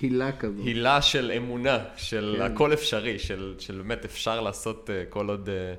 הילה 0.00 0.32
כזאת. 0.32 0.66
הילה 0.66 1.02
של 1.02 1.32
אמונה, 1.36 1.78
של 1.96 2.34
כן. 2.38 2.42
הכל 2.42 2.72
אפשרי, 2.72 3.18
של, 3.18 3.54
של 3.58 3.76
באמת 3.76 4.04
אפשר 4.04 4.40
לעשות 4.40 4.90
אה, 4.90 5.04
כל 5.08 5.28
עוד 5.28 5.48
אה, 5.48 5.74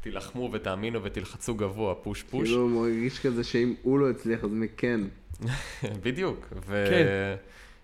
תילחמו 0.00 0.50
ותאמינו 0.52 1.02
ותלחצו 1.02 1.54
גבוה, 1.54 1.94
פוש 1.94 2.22
פוש. 2.22 2.48
כאילו 2.48 2.60
הוא 2.62 2.70
מרגיש 2.70 3.20
כזה 3.20 3.44
שאם 3.44 3.74
הוא 3.82 3.98
לא 3.98 4.10
הצליח 4.10 4.44
אז 4.44 4.50
מי 4.50 4.66
כן. 4.76 5.00
בדיוק, 6.04 6.46
כן. 6.70 7.06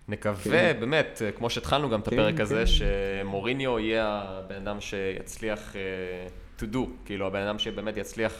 ונקווה 0.07 0.73
באמת, 0.73 1.21
אה, 1.25 1.31
כמו 1.31 1.49
שהתחלנו 1.49 1.89
גם 1.89 1.99
את 1.99 2.09
כן, 2.09 2.19
הפרק 2.19 2.39
הזה, 2.39 2.63
כן. 2.65 2.65
שמוריניו 2.65 3.79
יהיה 3.79 4.23
הבן 4.25 4.55
אדם 4.55 4.81
שיצליח 4.81 5.75
to 6.59 6.63
do, 6.73 6.77
כאילו 7.05 7.27
הבן 7.27 7.41
אדם 7.41 7.59
שבאמת 7.59 7.97
יצליח 7.97 8.33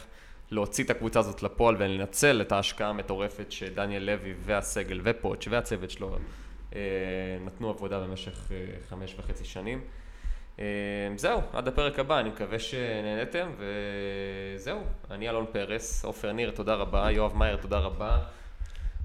להוציא 0.51 0.83
את 0.83 0.89
הקבוצה 0.89 1.19
הזאת 1.19 1.43
לפועל 1.43 1.75
ולנצל 1.79 2.41
את 2.41 2.51
ההשקעה 2.51 2.89
המטורפת 2.89 3.51
שדניאל 3.51 4.03
לוי 4.03 4.33
והסגל 4.45 5.01
ופוטש 5.03 5.47
והצוות 5.47 5.91
שלו 5.91 6.17
נתנו 7.45 7.69
עבודה 7.69 7.99
במשך 7.99 8.51
אה, 8.51 8.55
חמש 8.89 9.15
וחצי 9.19 9.45
שנים. 9.45 9.79
אה, 10.59 10.65
זהו, 11.15 11.41
עד 11.53 11.67
הפרק 11.67 11.99
הבא, 11.99 12.19
אני 12.19 12.29
מקווה 12.29 12.59
שנהנתם, 12.59 13.47
וזהו, 13.59 14.79
אני 15.11 15.29
אלון 15.29 15.45
פרס, 15.51 16.05
עופר 16.05 16.31
ניר, 16.31 16.51
תודה 16.51 16.73
רבה, 16.73 17.11
יואב 17.11 17.35
מאייר, 17.35 17.55
תודה 17.55 17.77
רבה. 17.77 18.17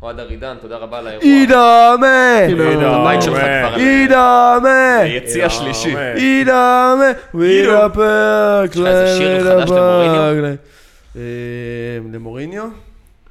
אוהד 0.03 0.21
ארידן, 0.21 0.57
תודה 0.61 0.77
רבה 0.77 0.99
על 0.99 1.07
האירוע. 1.07 1.25
אידאמה! 1.25 2.39
על- 3.65 3.81
אידאמה! 3.81 4.99
ביציע 5.03 5.51
שלישי. 5.51 5.95
אידאמה! 6.17 7.05
פרק! 7.95 8.71
יש 8.71 8.77
לך 8.77 8.87
איזה 8.87 9.19
שיר 9.19 9.41
חדש 9.41 9.71
למוריניו? 9.71 10.55
למוריניו? 12.13 12.69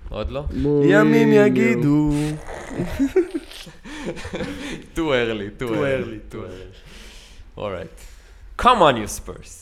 עוד 0.10 0.32
לא? 0.32 0.44
ימים 0.86 1.34
יגידו. 1.34 2.12
too 4.96 5.12
early, 5.12 5.52
too 5.52 5.68
Too 5.68 5.74
early, 5.74 6.04
early, 6.04 6.20
too 6.30 6.44
early. 6.44 6.72
Alright. 7.58 7.92
Come 8.58 8.82
on, 8.82 8.98
you 8.98 9.08
Spurs. 9.08 9.61